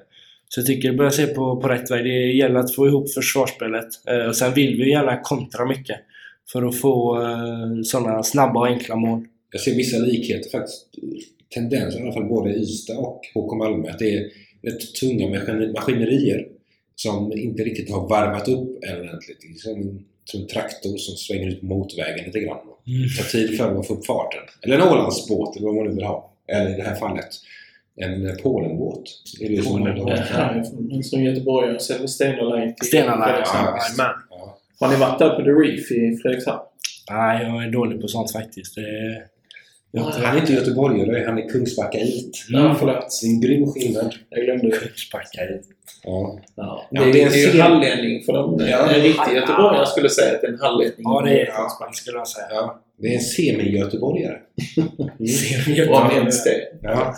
så 0.48 0.60
jag 0.60 0.66
tycker 0.66 0.90
det 0.90 0.96
börjar 0.96 1.10
se 1.10 1.26
på, 1.26 1.60
på 1.60 1.68
rätt 1.68 1.90
väg. 1.90 2.04
Det 2.04 2.32
gäller 2.32 2.60
att 2.60 2.74
få 2.74 2.86
ihop 2.86 3.12
försvarsspelet. 3.12 3.88
Eh, 4.08 4.26
och 4.26 4.36
sen 4.36 4.54
vill 4.54 4.76
vi 4.76 4.90
gärna 4.90 5.20
kontra 5.22 5.66
mycket. 5.66 5.96
För 6.52 6.62
att 6.62 6.76
få 6.80 7.18
sådana 7.84 8.22
snabba 8.22 8.60
och 8.60 8.66
enkla 8.66 8.96
mål. 8.96 9.24
Jag 9.52 9.60
ser 9.60 9.74
vissa 9.74 9.98
likheter 9.98 10.50
faktiskt. 10.50 10.86
Tendenser 11.54 12.00
i 12.00 12.02
alla 12.02 12.12
fall 12.12 12.24
både 12.24 12.50
i 12.50 12.62
Ystad 12.62 12.98
och 12.98 13.20
HK 13.34 13.56
Malmö. 13.58 13.90
Att 13.90 13.98
det 13.98 14.14
är 14.14 14.24
rätt 14.62 14.94
tunga 15.00 15.28
maskinerier 15.74 16.46
som 16.96 17.32
inte 17.32 17.62
riktigt 17.62 17.90
har 17.90 18.08
varvat 18.08 18.48
upp 18.48 18.84
än 18.84 19.00
ordentligt. 19.00 19.38
Det 19.40 19.48
är 19.48 19.54
som 19.54 19.80
en, 19.80 20.04
som 20.24 20.40
en 20.40 20.46
traktor 20.46 20.96
som 20.96 21.16
svänger 21.16 21.48
ut 21.48 21.60
på 21.60 21.66
motorvägen 21.66 22.24
lite 22.24 22.40
grann. 22.40 22.58
Det 22.84 23.22
tar 23.22 23.30
tid 23.30 23.56
för 23.56 23.80
att 23.80 23.86
få 23.86 23.94
upp 23.94 24.06
farten. 24.06 24.42
Eller 24.62 24.76
en 24.78 24.88
Ålandsbåt 24.88 25.56
eller 25.56 25.66
vad 25.66 25.74
man 25.74 25.84
nu 25.86 25.94
vill 25.94 26.04
ha. 26.04 26.32
Eller 26.48 26.70
i 26.70 26.76
det 26.76 26.82
här 26.82 26.94
fallet 26.94 27.28
en 27.96 28.36
Polenbåt. 28.42 29.22
Det 29.38 29.46
är 29.46 29.50
det 29.50 29.62
som 29.62 29.84
vill 29.84 30.02
ha. 30.02 30.16
Härifrån. 30.16 30.86
Men 30.86 31.02
som 31.02 31.22
göteborgare 31.22 31.80
så 31.80 31.94
är 31.94 31.98
det 31.98 32.08
Stena 32.08 32.56
Line 32.56 32.74
till 32.74 32.88
Stena 32.88 33.26
Line, 33.26 33.44
ja. 33.44 33.78
Ja. 34.30 34.58
Har 34.80 34.88
ni 34.88 34.96
varit 34.96 35.18
där 35.18 35.30
på 35.30 35.42
The 35.42 35.50
Reef 35.50 35.90
i 35.90 36.16
Fredrikshamn? 36.22 36.60
Nej, 37.10 37.46
jag 37.46 37.64
är 37.64 37.70
dålig 37.70 38.00
på 38.00 38.08
sånt 38.08 38.32
faktiskt. 38.32 38.74
Det, 38.74 39.22
jag, 39.92 40.02
Han 40.02 40.36
är 40.36 40.40
inte 40.40 40.52
göteborgare, 40.52 41.24
han 41.26 41.38
är 41.38 41.48
Kungsbackait. 41.48 42.32
Ja, 42.48 42.76
förlåt. 42.78 43.18
Det 43.22 43.26
är 43.26 43.30
en 43.30 43.40
grym 43.40 43.66
skillnad. 43.72 44.14
Jag 44.28 44.44
glömde 44.44 44.70
i. 44.76 45.60
Ja. 46.02 46.38
Ja. 46.56 46.86
Ja, 46.90 47.04
Det, 47.04 47.12
det 47.12 47.22
är 47.22 47.30
det 47.30 47.44
är 47.44 47.54
ju 47.54 47.60
hallänning 47.60 48.22
för 48.24 48.32
dem. 48.32 48.56
Ja. 48.70 48.90
En 48.90 49.00
riktig 49.02 49.34
göteborgare 49.34 49.86
skulle 49.86 50.08
säga 50.08 50.34
att 50.34 50.40
det 50.40 50.46
är 50.46 50.52
en 50.52 50.60
hallänning. 50.60 50.94
Ja, 50.98 51.22
det 51.24 51.40
är 51.40 51.46
Ja. 51.46 51.90
skulle 51.92 52.16
jag 52.18 52.28
säga. 52.28 52.46
Ja, 52.50 52.82
det 52.98 53.08
är 53.08 53.14
en 53.14 53.20
semi-göteborgare. 53.20 54.36
Mm. 55.18 56.26
Det. 56.44 56.68
Ja. 56.82 57.14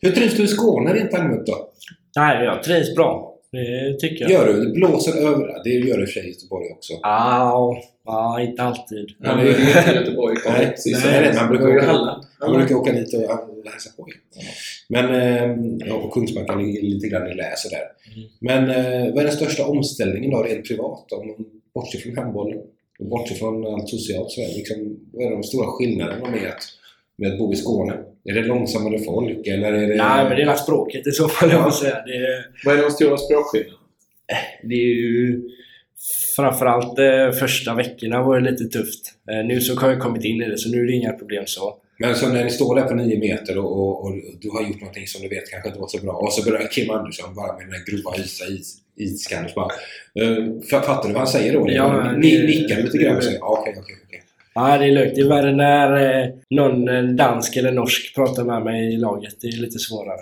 Hur 0.00 0.10
trivs 0.10 0.36
du 0.36 0.44
i 0.44 0.48
Skåne 0.48 0.94
rent 0.94 1.14
allmänt 1.14 1.46
då? 1.46 1.68
Nej, 2.16 2.44
jag 2.44 2.62
trivs 2.62 2.94
bra. 2.94 3.33
Det 3.54 3.96
tycker 4.00 4.22
jag. 4.24 4.30
Gör 4.32 4.46
du? 4.52 4.64
Det 4.64 4.70
blåser 4.72 5.16
över. 5.16 5.60
Det 5.64 5.70
gör 5.70 5.96
det 5.96 6.02
i 6.02 6.04
och 6.04 6.08
för 6.08 6.20
sig 6.20 6.26
i 6.26 6.32
Göteborg 6.32 6.66
också. 6.72 6.92
Ja, 7.02 7.76
ja, 8.04 8.40
inte 8.40 8.62
alltid. 8.62 9.06
Han 9.22 9.38
är 9.40 9.44
ju 9.44 9.50
inte 9.50 9.90
i 9.92 9.94
Göteborg. 9.94 10.36
Nej, 10.46 10.74
nej, 11.04 11.34
man 11.36 11.48
brukar 11.48 11.76
åka- 11.76 11.86
Halland. 11.86 12.24
Man 12.40 12.52
brukar 12.58 12.74
åka 12.74 12.92
dit 12.92 13.14
och 13.14 13.20
hälsa 13.70 13.90
på. 13.96 14.06
Men, 14.88 15.04
eh, 15.80 15.94
och 15.94 16.12
Kungsbacka 16.12 16.54
ligger 16.56 16.82
lite 16.82 17.08
grann 17.08 17.30
i 17.30 17.34
lä 17.34 17.52
sådär. 17.56 17.82
Mm. 18.16 18.28
Men 18.40 18.70
eh, 18.70 19.14
vad 19.14 19.18
är 19.18 19.24
den 19.26 19.36
största 19.36 19.66
omställningen 19.66 20.30
då 20.30 20.42
rent 20.42 20.68
privat? 20.68 21.12
Om 21.12 21.26
man 21.26 21.36
bortser 21.74 21.98
från 21.98 22.16
handbollen 22.18 22.58
och 22.98 23.06
bortser 23.06 23.34
från 23.34 23.66
allt 23.66 23.88
socialt 23.88 24.30
så 24.30 24.40
liksom, 24.40 24.96
vad 25.12 25.26
är 25.26 25.30
de 25.30 25.42
stora 25.42 25.66
skillnaderna 25.66 26.30
med 26.30 26.48
att, 26.48 26.62
med 27.16 27.32
att 27.32 27.38
bo 27.38 27.52
i 27.52 27.56
Skåne? 27.56 27.92
Är 28.24 28.34
det 28.34 28.42
långsammare 28.42 28.98
folk 28.98 29.46
eller 29.46 29.72
är 29.72 29.88
det... 29.88 29.94
Nej, 29.94 30.24
men 30.28 30.36
det 30.36 30.42
är 30.42 30.54
språket 30.54 31.06
i 31.06 31.10
så 31.10 31.28
fall, 31.28 31.50
jag 31.50 31.62
måste 31.62 31.84
säga. 31.84 32.02
Det, 32.06 32.12
är- 32.16 32.46
Vad 32.64 32.78
är 32.78 32.82
de 32.82 32.90
stora 32.90 33.16
språkskillnaderna? 33.16 33.78
det 34.62 34.74
är 34.74 34.94
ju... 34.94 35.42
Framförallt 36.36 36.98
eh, 36.98 37.30
första 37.38 37.74
veckorna 37.74 38.22
var 38.22 38.40
det 38.40 38.50
lite 38.50 38.64
tufft. 38.64 39.12
Eh, 39.30 39.46
nu 39.46 39.60
så 39.60 39.74
har 39.80 39.90
jag 39.90 40.00
kommit 40.00 40.24
in 40.24 40.42
i 40.42 40.48
det, 40.50 40.58
så 40.58 40.70
nu 40.70 40.82
är 40.82 40.86
det 40.86 40.92
inga 40.92 41.12
problem 41.12 41.44
så. 41.46 41.76
Men 41.98 42.14
så 42.14 42.28
när 42.28 42.44
ni 42.44 42.50
står 42.50 42.74
där 42.76 42.82
på 42.82 42.94
nio 42.94 43.18
meter 43.18 43.58
och, 43.58 43.72
och, 43.80 44.04
och 44.04 44.12
du 44.40 44.50
har 44.50 44.62
gjort 44.68 44.80
någonting 44.80 45.06
som 45.06 45.22
du 45.22 45.28
vet 45.28 45.50
kanske 45.50 45.68
inte 45.68 45.80
var 45.80 45.88
så 45.88 45.98
bra 46.04 46.12
och 46.12 46.32
så 46.32 46.50
börjar 46.50 46.68
Kim 46.68 46.90
Andersson 46.90 47.34
bara 47.34 47.52
med 47.56 47.62
den 47.66 47.70
där 47.70 47.84
grova 47.92 48.16
isa 48.16 48.44
is, 48.46 48.76
iskan 48.96 49.44
och 49.44 49.50
så 49.50 49.54
bara... 49.60 49.70
Uh, 50.24 50.60
fattar 50.70 51.02
du 51.08 51.12
vad 51.14 51.18
han 51.22 51.26
säger 51.26 51.52
då? 51.52 51.66
Ja, 51.70 52.12
nickar 52.12 52.82
lite 52.82 52.98
grann 52.98 53.16
och 53.16 53.24
säger 53.24 53.38
ja, 53.38 53.58
okej, 53.60 53.74
okej, 53.78 53.96
okej. 54.06 54.22
Ja, 54.54 54.78
det 54.78 54.84
är 54.84 54.92
lugnt. 54.92 55.14
Det 55.14 55.20
är 55.20 55.28
värre 55.28 55.52
när 55.52 56.20
eh, 56.22 56.28
någon 56.50 56.88
eh, 56.88 57.02
dansk 57.02 57.56
eller 57.56 57.72
norsk 57.72 58.14
pratar 58.14 58.44
med 58.44 58.62
mig 58.62 58.94
i 58.94 58.96
laget. 58.96 59.40
Det 59.40 59.46
är 59.46 59.60
lite 59.60 59.78
svårare. 59.78 60.20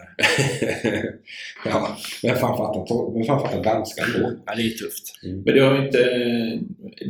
ja, 1.65 1.97
vem 2.23 2.37
fan 2.37 2.57
fattar, 2.57 3.15
vem 3.15 3.25
fan 3.25 3.41
fattar 3.41 3.63
danska 3.63 4.03
då? 4.19 4.33
Ja, 4.47 4.55
det 4.57 4.63
är 4.63 4.71
tufft. 4.71 5.19
Men 5.45 5.55
du 5.55 5.63
har 5.63 5.87
inte... 5.87 5.99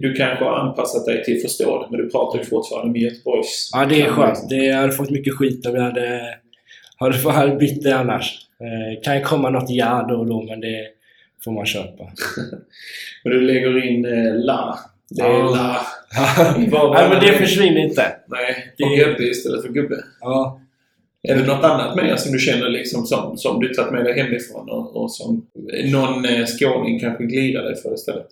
Du 0.01 0.15
kanske 0.15 0.45
har 0.45 0.59
anpassat 0.59 1.07
dig 1.07 1.25
till 1.25 1.37
att 1.37 1.43
förstå 1.43 1.83
det, 1.83 1.87
men 1.91 2.01
du 2.01 2.11
pratar 2.11 2.39
ju 2.39 2.45
fortfarande 2.45 2.93
med 2.93 3.01
Göteborgs... 3.01 3.71
Ja, 3.73 3.85
det 3.85 4.03
är 4.03 4.09
skönt. 4.09 4.49
Det, 4.49 4.57
jag 4.57 4.77
hade 4.77 4.93
fått 4.93 5.11
mycket 5.11 5.35
skit 5.35 5.67
om 5.67 5.75
jag 5.75 5.83
hade, 5.83 6.35
hade, 6.97 7.19
hade 7.33 7.57
bytt 7.57 7.83
det 7.83 7.97
annars. 7.97 8.39
Eh, 8.61 9.03
kan 9.03 9.17
ju 9.17 9.23
komma 9.23 9.51
något 9.51 9.71
ja 9.71 10.07
då 10.09 10.15
och 10.15 10.27
då, 10.27 10.43
men 10.43 10.61
det 10.61 10.87
får 11.45 11.53
man 11.53 11.67
köpa. 11.67 12.05
Men 13.25 13.33
du 13.33 13.41
lägger 13.41 13.87
in 13.87 14.05
eh, 14.05 14.35
la. 14.35 14.79
Det 15.17 15.23
är 15.23 15.29
Ja. 15.31 15.51
la. 15.51 15.87
Nej, 16.95 17.09
men 17.09 17.21
det 17.21 17.33
försvinner 17.33 17.79
inte. 17.85 18.17
Nej, 18.29 18.73
Det- 18.79 18.85
och 18.85 18.91
gubbe 18.97 19.23
istället 19.25 19.63
för 19.63 19.69
gubbe. 19.73 19.97
Ja. 20.21 20.59
Är 21.29 21.37
det 21.37 21.47
något 21.47 21.65
annat 21.65 21.97
med 21.97 22.21
som 22.21 22.33
du 22.33 22.39
känner 22.39 22.69
liksom 22.69 23.07
som, 23.07 23.37
som 23.39 23.61
du 23.61 23.69
tagit 23.75 23.93
med 23.93 24.05
dig 24.05 24.23
hemifrån 24.23 24.71
och, 24.71 24.97
och 24.97 25.13
som 25.13 25.47
någon 25.85 26.25
eh, 26.25 26.47
skåning 26.47 27.01
kanske 27.01 27.25
glirar 27.25 27.63
dig 27.63 27.77
för 27.77 27.95
istället? 27.95 28.27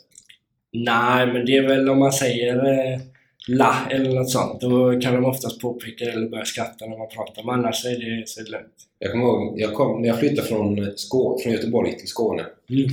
Nej, 0.73 1.27
men 1.27 1.47
det 1.47 1.57
är 1.57 1.63
väl 1.63 1.89
om 1.91 1.99
man 1.99 2.13
säger 2.13 2.57
eh, 2.57 3.01
la 3.49 3.75
eller 3.91 4.11
något 4.15 4.31
sånt. 4.31 4.61
Då 4.61 5.01
kan 5.01 5.15
de 5.15 5.25
oftast 5.25 5.61
påpeka 5.61 6.05
eller 6.05 6.29
börja 6.29 6.45
skratta 6.45 6.87
när 6.87 6.99
man 6.99 7.09
pratar. 7.09 7.43
Men 7.45 7.55
annars 7.55 7.85
är 7.87 7.91
det, 7.91 8.29
så 8.29 8.41
är 8.41 8.45
det 8.45 8.51
lugnt. 8.51 8.75
Jag 8.99 9.13
kommer 9.13 9.25
ihåg, 9.25 9.61
jag 9.61 9.75
kom, 9.75 10.03
när 10.03 10.09
jag 10.09 10.19
flyttade 10.19 10.49
från, 10.49 10.93
Skå, 10.97 11.39
från 11.43 11.53
Göteborg 11.53 11.99
till 11.99 12.09
Skåne 12.09 12.43
Mm. 12.71 12.85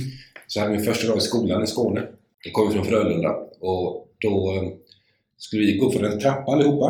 så 0.46 0.60
hade 0.60 0.72
min 0.72 0.82
första 0.84 1.08
dag 1.08 1.16
i 1.18 1.20
skolan 1.20 1.62
i 1.62 1.66
Skåne. 1.66 2.02
Jag 2.44 2.52
kom 2.52 2.72
från 2.72 2.84
Frölunda 2.84 3.36
och 3.60 4.08
då 4.20 4.52
eh, 4.56 4.68
skulle 5.38 5.66
vi 5.66 5.76
gå 5.76 5.90
för 5.90 6.02
en 6.04 6.20
trappa 6.20 6.52
allihopa. 6.52 6.86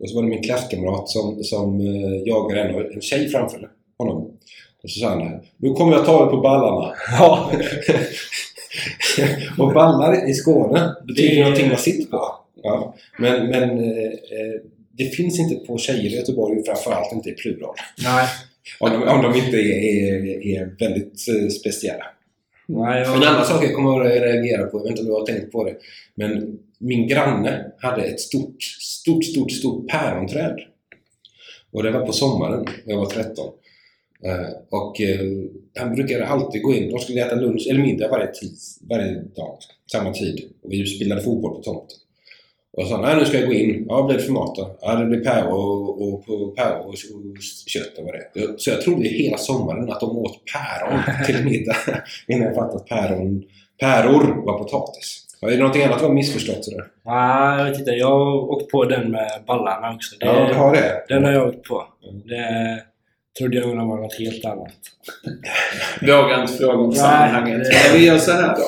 Och 0.00 0.08
så 0.10 0.16
var 0.16 0.22
det 0.22 0.28
min 0.28 0.42
klasskamrat 0.42 1.08
som, 1.08 1.44
som 1.44 1.80
eh, 1.80 2.22
jagade 2.28 2.60
en, 2.60 2.92
en 2.94 3.00
tjej 3.00 3.28
framför 3.28 3.70
honom. 3.98 4.16
Och 4.82 4.90
så 4.90 5.00
sa 5.00 5.08
han 5.08 5.40
Nu 5.56 5.72
kommer 5.72 5.92
jag 5.92 6.04
ta 6.06 6.24
dig 6.24 6.30
på 6.34 6.40
ballarna. 6.40 6.94
Ja. 7.18 7.52
och 9.58 9.72
ballar 9.74 10.30
i 10.30 10.34
Skåne 10.34 10.94
betyder 11.08 11.34
Det- 11.36 11.42
någonting 11.42 11.68
man 11.68 11.76
sitter 11.78 12.10
på. 12.10 12.34
Ja. 12.62 12.94
Men, 13.18 13.46
men 13.46 13.70
eh, 13.78 14.10
det 14.92 15.04
finns 15.04 15.38
inte 15.40 15.54
på 15.66 15.78
tjejer 15.78 16.04
i 16.10 16.16
Göteborg 16.16 16.62
framförallt 16.64 17.12
inte 17.12 17.28
i 17.28 17.32
plural. 17.32 17.74
Nej. 18.04 18.26
Om 18.80 18.90
de, 18.90 19.08
om 19.08 19.22
de 19.22 19.38
inte 19.38 19.56
är, 19.56 20.26
är, 20.26 20.46
är 20.46 20.76
väldigt 20.78 21.20
speciella. 21.52 22.04
Nej, 22.72 23.02
En 23.02 23.22
annan 23.22 23.44
sak 23.44 23.64
jag 23.64 23.74
kommer 23.74 24.00
att 24.00 24.22
reagera 24.22 24.66
på, 24.66 24.78
jag 24.78 24.82
vet 24.82 24.90
inte 24.90 25.02
om 25.02 25.08
du 25.08 25.12
har 25.12 25.26
tänkt 25.26 25.52
på 25.52 25.64
det, 25.64 25.76
men 26.14 26.58
min 26.78 27.08
granne 27.08 27.72
hade 27.78 28.02
ett 28.02 28.20
stort, 28.20 28.62
stort, 28.80 29.24
stort, 29.24 29.52
stort 29.52 29.88
päronträd. 29.88 30.56
Och 31.72 31.82
det 31.82 31.90
var 31.90 32.06
på 32.06 32.12
sommaren, 32.12 32.66
jag 32.86 32.96
var 32.96 33.06
13. 33.06 33.46
Eh, 34.24 34.50
och 34.70 35.00
eh, 35.00 35.20
han 35.78 35.94
brukade 35.94 36.26
alltid 36.26 36.62
gå 36.62 36.74
in, 36.74 36.90
de 36.90 36.98
skulle 36.98 37.26
äta 37.26 37.34
lunch 37.34 37.66
eller 37.70 37.80
middag 37.80 38.08
varje, 38.08 38.26
tis, 38.26 38.78
varje 38.90 39.14
dag, 39.14 39.58
samma 39.92 40.12
tid. 40.12 40.40
Och 40.62 40.72
vi 40.72 40.86
spelade 40.86 41.22
fotboll 41.22 41.54
på 41.54 41.62
tomten. 41.62 41.96
Och 42.72 42.86
så 42.86 42.96
nej 42.96 43.16
nu 43.16 43.24
ska 43.24 43.38
jag 43.38 43.46
gå 43.48 43.52
in. 43.52 43.86
Ja, 43.88 44.02
blir 44.02 44.16
det 44.16 44.22
för 44.22 44.32
mat 44.32 44.56
då? 44.56 44.76
Ja, 44.80 44.94
det 44.94 45.06
blir 45.06 45.24
päron 45.24 45.52
och, 45.52 46.02
och, 46.02 46.14
och, 46.28 46.56
päron 46.56 46.86
och 46.86 46.94
kött 47.66 47.98
och 47.98 48.04
vad 48.04 48.14
det 48.14 48.40
är. 48.40 48.56
Så 48.56 48.70
jag 48.70 48.80
trodde 48.80 49.08
hela 49.08 49.38
sommaren 49.38 49.90
att 49.90 50.00
de 50.00 50.18
åt 50.18 50.38
päron 50.52 51.02
till 51.26 51.44
middag. 51.44 51.76
Innan 52.28 52.46
jag 52.46 52.54
fattade 52.54 52.76
att 52.76 52.86
päron, 52.86 53.42
päror 53.80 54.44
var 54.46 54.58
potatis. 54.58 55.26
Är 55.42 55.50
det 55.50 55.56
någonting 55.56 55.82
annat 55.82 55.98
du 55.98 56.04
har 56.04 56.12
missförstått 56.12 56.64
sådär? 56.64 56.84
Nej, 57.06 57.58
jag 57.58 57.64
vet 57.64 57.78
inte. 57.78 57.90
Jag 57.90 58.08
har 58.08 58.50
åkt 58.50 58.70
på 58.70 58.84
den 58.84 59.10
med 59.10 59.30
ballarna 59.46 59.94
också. 59.94 60.16
Det, 60.20 60.26
Ja, 60.26 60.48
du 60.48 60.54
har 60.54 60.72
det? 60.72 61.04
Den 61.08 61.24
har 61.24 61.32
jag 61.32 61.48
åkt 61.48 61.62
på. 61.68 61.86
Mm. 62.08 62.22
Det 62.26 62.82
trodde 63.38 63.56
jag 63.56 63.66
var 63.66 63.96
något 63.96 64.18
helt 64.18 64.44
annat. 64.44 64.72
Vågar 66.00 66.42
inte 66.42 66.52
fråga 66.52 66.78
om 66.78 66.92
sammanhanget. 66.92 67.68
vi 67.94 68.06
gör 68.06 68.18
så 68.18 68.32
här 68.32 68.56
då. 68.56 68.62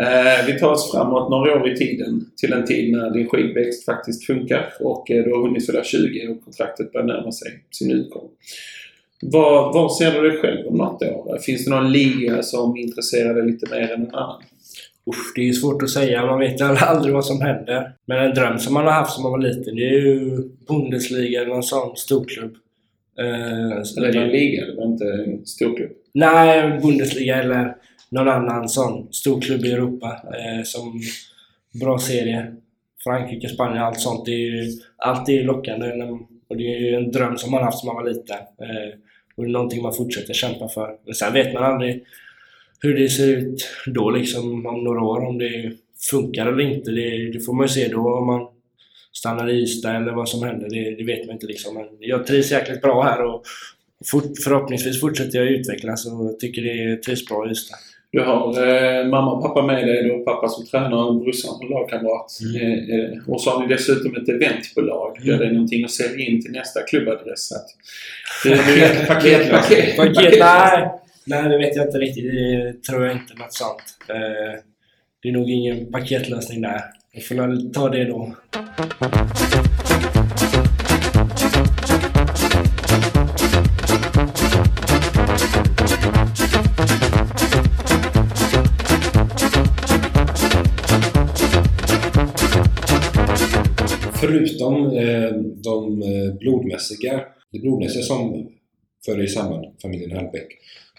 Eh, 0.00 0.46
vi 0.46 0.58
tar 0.58 0.70
oss 0.70 0.92
framåt 0.92 1.30
några 1.30 1.60
år 1.60 1.72
i 1.72 1.76
tiden 1.76 2.30
till 2.36 2.52
en 2.52 2.64
tid 2.64 2.92
när 2.92 3.10
din 3.10 3.28
skidväxt 3.28 3.84
faktiskt 3.84 4.26
funkar 4.26 4.72
och 4.80 5.10
eh, 5.10 5.24
du 5.24 5.32
har 5.32 5.42
hunnit 5.42 5.66
fylla 5.66 5.84
20 5.84 6.28
och 6.28 6.44
kontraktet 6.44 6.92
börjar 6.92 7.06
närma 7.06 7.32
sig 7.32 7.64
sin 7.70 7.90
utgång. 7.90 8.28
Var, 9.22 9.72
var 9.72 9.88
ser 9.88 10.12
du 10.12 10.28
dig 10.28 10.38
själv 10.38 10.66
om 10.66 10.76
något 10.76 11.02
år? 11.02 11.38
Finns 11.38 11.64
det 11.64 11.70
någon 11.70 11.92
liga 11.92 12.42
som 12.42 12.76
intresserar 12.76 13.34
dig 13.34 13.46
lite 13.46 13.70
mer 13.70 13.92
än 13.92 14.02
en 14.02 14.14
annan? 14.14 14.42
Usch, 15.08 15.32
det 15.34 15.40
är 15.40 15.44
ju 15.44 15.52
svårt 15.52 15.82
att 15.82 15.90
säga. 15.90 16.26
Man 16.26 16.38
vet 16.38 16.60
aldrig 16.60 17.14
vad 17.14 17.24
som 17.24 17.40
händer. 17.40 17.92
Men 18.06 18.24
en 18.24 18.34
dröm 18.34 18.58
som 18.58 18.74
man 18.74 18.84
har 18.84 18.92
haft 18.92 19.12
som 19.12 19.22
man 19.22 19.32
var 19.32 19.38
liten, 19.38 19.76
det 19.76 19.82
är 19.82 20.00
ju 20.00 20.42
Bundesliga 20.68 21.40
eller 21.40 21.50
någon 21.54 21.62
sån 21.62 21.96
storklubb. 21.96 22.54
Eh, 23.18 23.96
Eller 23.96 24.12
någon 24.12 24.28
liga? 24.28 24.66
Det 24.66 24.74
var 24.76 24.84
inte 24.84 25.04
en 25.04 25.46
storklubb. 25.46 25.90
Nej, 26.14 26.80
Bundesliga 26.82 27.42
eller 27.42 27.76
någon 28.12 28.28
annan 28.28 28.68
sån 28.68 29.12
stor 29.12 29.40
klubb 29.40 29.64
i 29.64 29.72
Europa. 29.72 30.20
Eh, 30.24 30.62
som 30.64 31.00
bra 31.80 31.98
serie. 31.98 32.54
Frankrike, 33.04 33.48
Spanien, 33.48 33.82
allt 33.82 34.00
sånt. 34.00 34.24
Det 34.26 34.32
är 34.32 34.36
ju 34.36 34.72
alltid 34.96 35.44
lockande. 35.44 35.86
Och 36.48 36.56
det 36.56 36.74
är 36.74 36.78
ju 36.78 36.94
en 36.94 37.12
dröm 37.12 37.36
som 37.36 37.50
man 37.50 37.62
haft 37.62 37.78
som 37.78 37.86
man 37.86 37.96
var 37.96 38.10
liten. 38.10 38.36
Eh, 38.36 38.98
och 39.36 39.44
det 39.44 39.50
är 39.50 39.52
någonting 39.52 39.82
man 39.82 39.94
fortsätter 39.94 40.34
kämpa 40.34 40.68
för. 40.68 40.96
Men 41.04 41.14
sen 41.14 41.32
vet 41.32 41.54
man 41.54 41.64
aldrig 41.64 42.04
hur 42.80 42.98
det 42.98 43.08
ser 43.08 43.36
ut 43.36 43.68
då 43.86 44.10
liksom 44.10 44.66
om 44.66 44.84
några 44.84 45.02
år. 45.02 45.20
Om 45.20 45.38
det 45.38 45.72
funkar 46.10 46.46
eller 46.46 46.60
inte. 46.60 46.90
Det, 46.90 47.32
det 47.32 47.40
får 47.40 47.52
man 47.52 47.64
ju 47.66 47.68
se 47.68 47.88
då 47.88 48.18
om 48.18 48.26
man 48.26 48.48
stannar 49.12 49.50
i 49.50 49.62
Ystad 49.62 49.96
eller 49.96 50.12
vad 50.12 50.28
som 50.28 50.42
händer. 50.42 50.68
Det, 50.70 50.96
det 50.96 51.04
vet 51.04 51.26
man 51.26 51.34
inte 51.34 51.46
liksom. 51.46 51.74
Men 51.74 51.86
jag 52.00 52.26
trivs 52.26 52.50
jäkligt 52.50 52.82
bra 52.82 53.02
här 53.02 53.24
och 53.24 53.44
fort, 54.06 54.38
förhoppningsvis 54.44 55.00
fortsätter 55.00 55.38
jag 55.38 55.48
utvecklas 55.48 56.06
och 56.06 56.38
tycker 56.40 56.62
det 56.62 56.96
trivs 56.96 57.26
bra 57.26 57.46
i 57.46 57.50
Ystad. 57.50 57.76
Du 58.12 58.20
har 58.20 58.66
eh, 58.68 59.06
mamma 59.06 59.32
och 59.32 59.42
pappa 59.42 59.62
med 59.62 59.86
dig. 59.86 60.02
Du 60.02 60.10
har 60.12 60.18
pappa 60.24 60.48
som 60.48 60.66
tränare 60.66 61.04
och 61.04 61.14
brorsan 61.20 61.54
som 61.54 61.68
lagkamrat. 61.70 62.38
Mm. 62.42 62.56
Eh, 62.62 62.94
eh, 62.98 63.18
och 63.28 63.40
så 63.40 63.50
har 63.50 63.60
ni 63.66 63.74
dessutom 63.74 64.16
ett 64.16 64.28
eventbolag 64.28 65.18
där 65.24 65.38
det 65.38 65.46
är 65.46 65.50
någonting 65.50 65.84
att 65.84 65.90
sälja 65.90 66.26
in 66.26 66.42
till 66.42 66.52
nästa 66.52 66.80
klubbadress. 66.82 67.52
Att, 67.52 67.66
det, 68.44 68.56
Paket- 69.08 69.50
paketlösning. 69.50 70.14
Paket? 70.14 70.38
Nej, 70.40 70.88
nej, 71.24 71.48
det 71.48 71.58
vet 71.58 71.76
jag 71.76 71.86
inte 71.86 71.98
riktigt. 71.98 72.24
Det 72.32 72.82
tror 72.90 73.04
jag 73.06 73.12
inte 73.16 73.34
något 73.34 73.52
sånt. 73.52 73.82
Eh, 74.08 74.60
Det 75.22 75.28
är 75.28 75.32
nog 75.32 75.50
ingen 75.50 75.92
paketlösning 75.92 76.60
där. 76.60 76.80
Jag 77.12 77.24
får 77.24 77.72
ta 77.72 77.88
det 77.88 78.04
då. 78.04 78.34
Förutom 94.32 94.86
eh, 94.86 95.32
de 95.64 96.02
eh, 96.02 96.34
blodmässiga, 96.38 97.20
det 97.52 97.58
blodmässiga 97.58 98.02
som 98.02 98.48
följer 99.06 99.26
samman 99.26 99.64
familjen 99.82 100.12
Hallbäck 100.12 100.48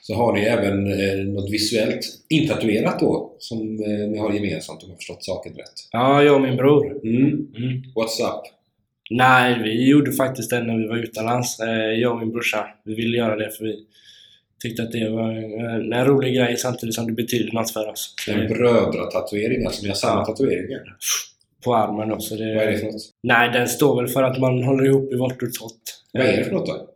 så 0.02 0.14
har 0.14 0.34
ni 0.34 0.42
även 0.42 0.88
eh, 0.88 1.26
något 1.26 1.52
visuellt 1.52 2.02
intatuerat 2.30 3.00
då 3.00 3.36
som 3.40 3.60
eh, 3.60 4.10
ni 4.10 4.18
har 4.18 4.34
gemensamt 4.34 4.84
om 4.84 4.90
jag 4.90 4.94
har 4.94 4.98
förstått 4.98 5.24
saken 5.24 5.54
rätt. 5.54 5.74
Ja, 5.92 6.24
jag 6.24 6.36
och 6.36 6.42
min 6.42 6.58
bror. 6.58 6.86
Mm. 7.04 7.24
Mm. 7.26 7.84
What's 7.96 8.22
up? 8.22 8.44
Nej, 9.10 9.64
vi 9.64 9.90
gjorde 9.90 10.12
faktiskt 10.12 10.50
det 10.50 10.64
när 10.64 10.78
vi 10.78 10.88
var 10.88 10.98
utomlands. 10.98 11.58
Jag 12.02 12.12
och 12.12 12.20
min 12.20 12.32
brorsa. 12.32 12.68
Vi 12.86 12.96
ville 12.96 13.18
göra 13.18 13.36
det 13.36 13.52
för 13.52 13.64
vi 13.64 13.76
tyckte 14.62 14.84
att 14.84 14.92
det 14.92 15.10
var 15.10 15.32
en, 15.32 15.94
en 15.94 16.06
rolig 16.06 16.36
grej 16.36 16.58
samtidigt 16.58 16.96
som 16.96 17.06
det 17.08 17.14
betyder 17.14 17.54
något 17.54 17.72
för 17.72 17.90
oss. 17.90 18.16
En 18.28 18.48
brödratatuering, 18.48 19.66
alltså 19.66 19.82
ni 19.82 19.88
har 19.88 19.96
samma 19.96 20.26
tatueringar. 20.26 20.98
På 21.64 21.76
armen 21.76 22.12
också. 22.12 22.36
Det, 22.36 22.56
Vad 22.56 22.64
är 22.64 22.72
det 22.72 22.78
för 22.78 22.86
något? 22.86 23.10
Nej, 23.24 23.50
den 23.54 23.68
står 23.68 24.02
väl 24.02 24.08
för 24.12 24.24
att 24.24 24.40
man 24.40 24.64
håller 24.64 24.86
ihop 24.86 25.14
i 25.14 25.16
vårt 25.16 25.42
och 25.42 25.54
tott. 25.54 26.04
Vad 26.14 26.26
är 26.26 26.38
det 26.38 26.44
för 26.44 26.52
något 26.52 26.66
då? 26.66 26.90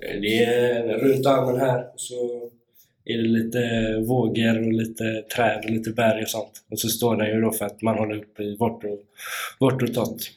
Det 0.00 0.44
är 0.44 0.98
runt 0.98 1.26
armen 1.26 1.60
här 1.60 1.84
så 1.96 2.14
är 3.04 3.16
det 3.16 3.28
lite 3.28 3.58
vågor 4.08 4.66
och 4.66 4.72
lite 4.72 5.22
träd 5.36 5.60
och 5.64 5.70
lite 5.70 5.90
berg 5.90 6.22
och 6.22 6.28
sånt. 6.28 6.52
Och 6.70 6.78
så 6.78 6.88
står 6.88 7.16
den 7.16 7.26
ju 7.26 7.40
då 7.40 7.52
för 7.52 7.64
att 7.64 7.82
man 7.82 7.98
håller 7.98 8.14
ihop 8.14 8.40
i 8.40 8.56
vårt 8.56 8.84
och, 8.84 8.98
vårt 9.58 9.82
och 9.82 9.94
tott. 9.94 10.30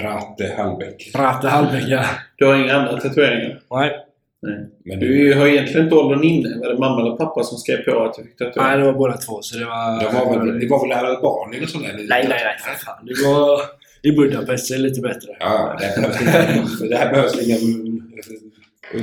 Rate 0.00 0.54
Hallbäck. 0.56 1.10
Hallbäcka. 1.14 2.04
Du 2.36 2.46
har 2.46 2.64
inga 2.64 2.74
andra 2.74 3.00
tatueringar? 3.00 3.60
Nej, 3.70 4.03
Nej. 4.44 4.66
Men 4.84 5.00
Du 5.00 5.34
har 5.34 5.46
egentligen 5.46 5.84
inte 5.84 5.96
åldern 5.96 6.24
inne. 6.24 6.58
Var 6.58 6.68
det 6.72 6.78
mamma 6.78 7.00
eller 7.00 7.16
pappa 7.16 7.42
som 7.42 7.58
skrev 7.58 7.76
på 7.76 8.04
att 8.04 8.14
du 8.14 8.22
fick 8.22 8.40
nej, 8.40 8.52
tatuera? 8.52 8.76
det 8.76 8.84
var 8.84 8.92
båda 8.92 9.16
två 9.16 9.42
så 9.42 9.58
det 9.58 9.64
var... 9.64 10.00
det 10.00 10.18
var 10.18 10.38
väl, 10.38 10.60
det 10.60 10.66
var 10.66 10.88
väl 10.88 10.98
Albanien 10.98 11.62
och 11.62 11.68
sådär? 11.68 11.92
Nej, 11.94 12.06
nej, 12.08 12.28
nej, 12.28 12.56
för 12.64 12.84
fan. 12.84 13.06
Det 13.06 13.28
var 13.28 13.60
i 14.02 14.12
Budapest, 14.12 14.68
det 14.68 14.74
är 14.74 14.78
lite 14.78 15.00
bättre. 15.00 15.36
Ja, 15.40 15.78
det, 15.80 16.00
behövs 16.00 16.20
inga, 16.20 16.88
det 16.88 16.96
här 16.96 17.10
behövs 17.10 17.42
inga 17.42 17.56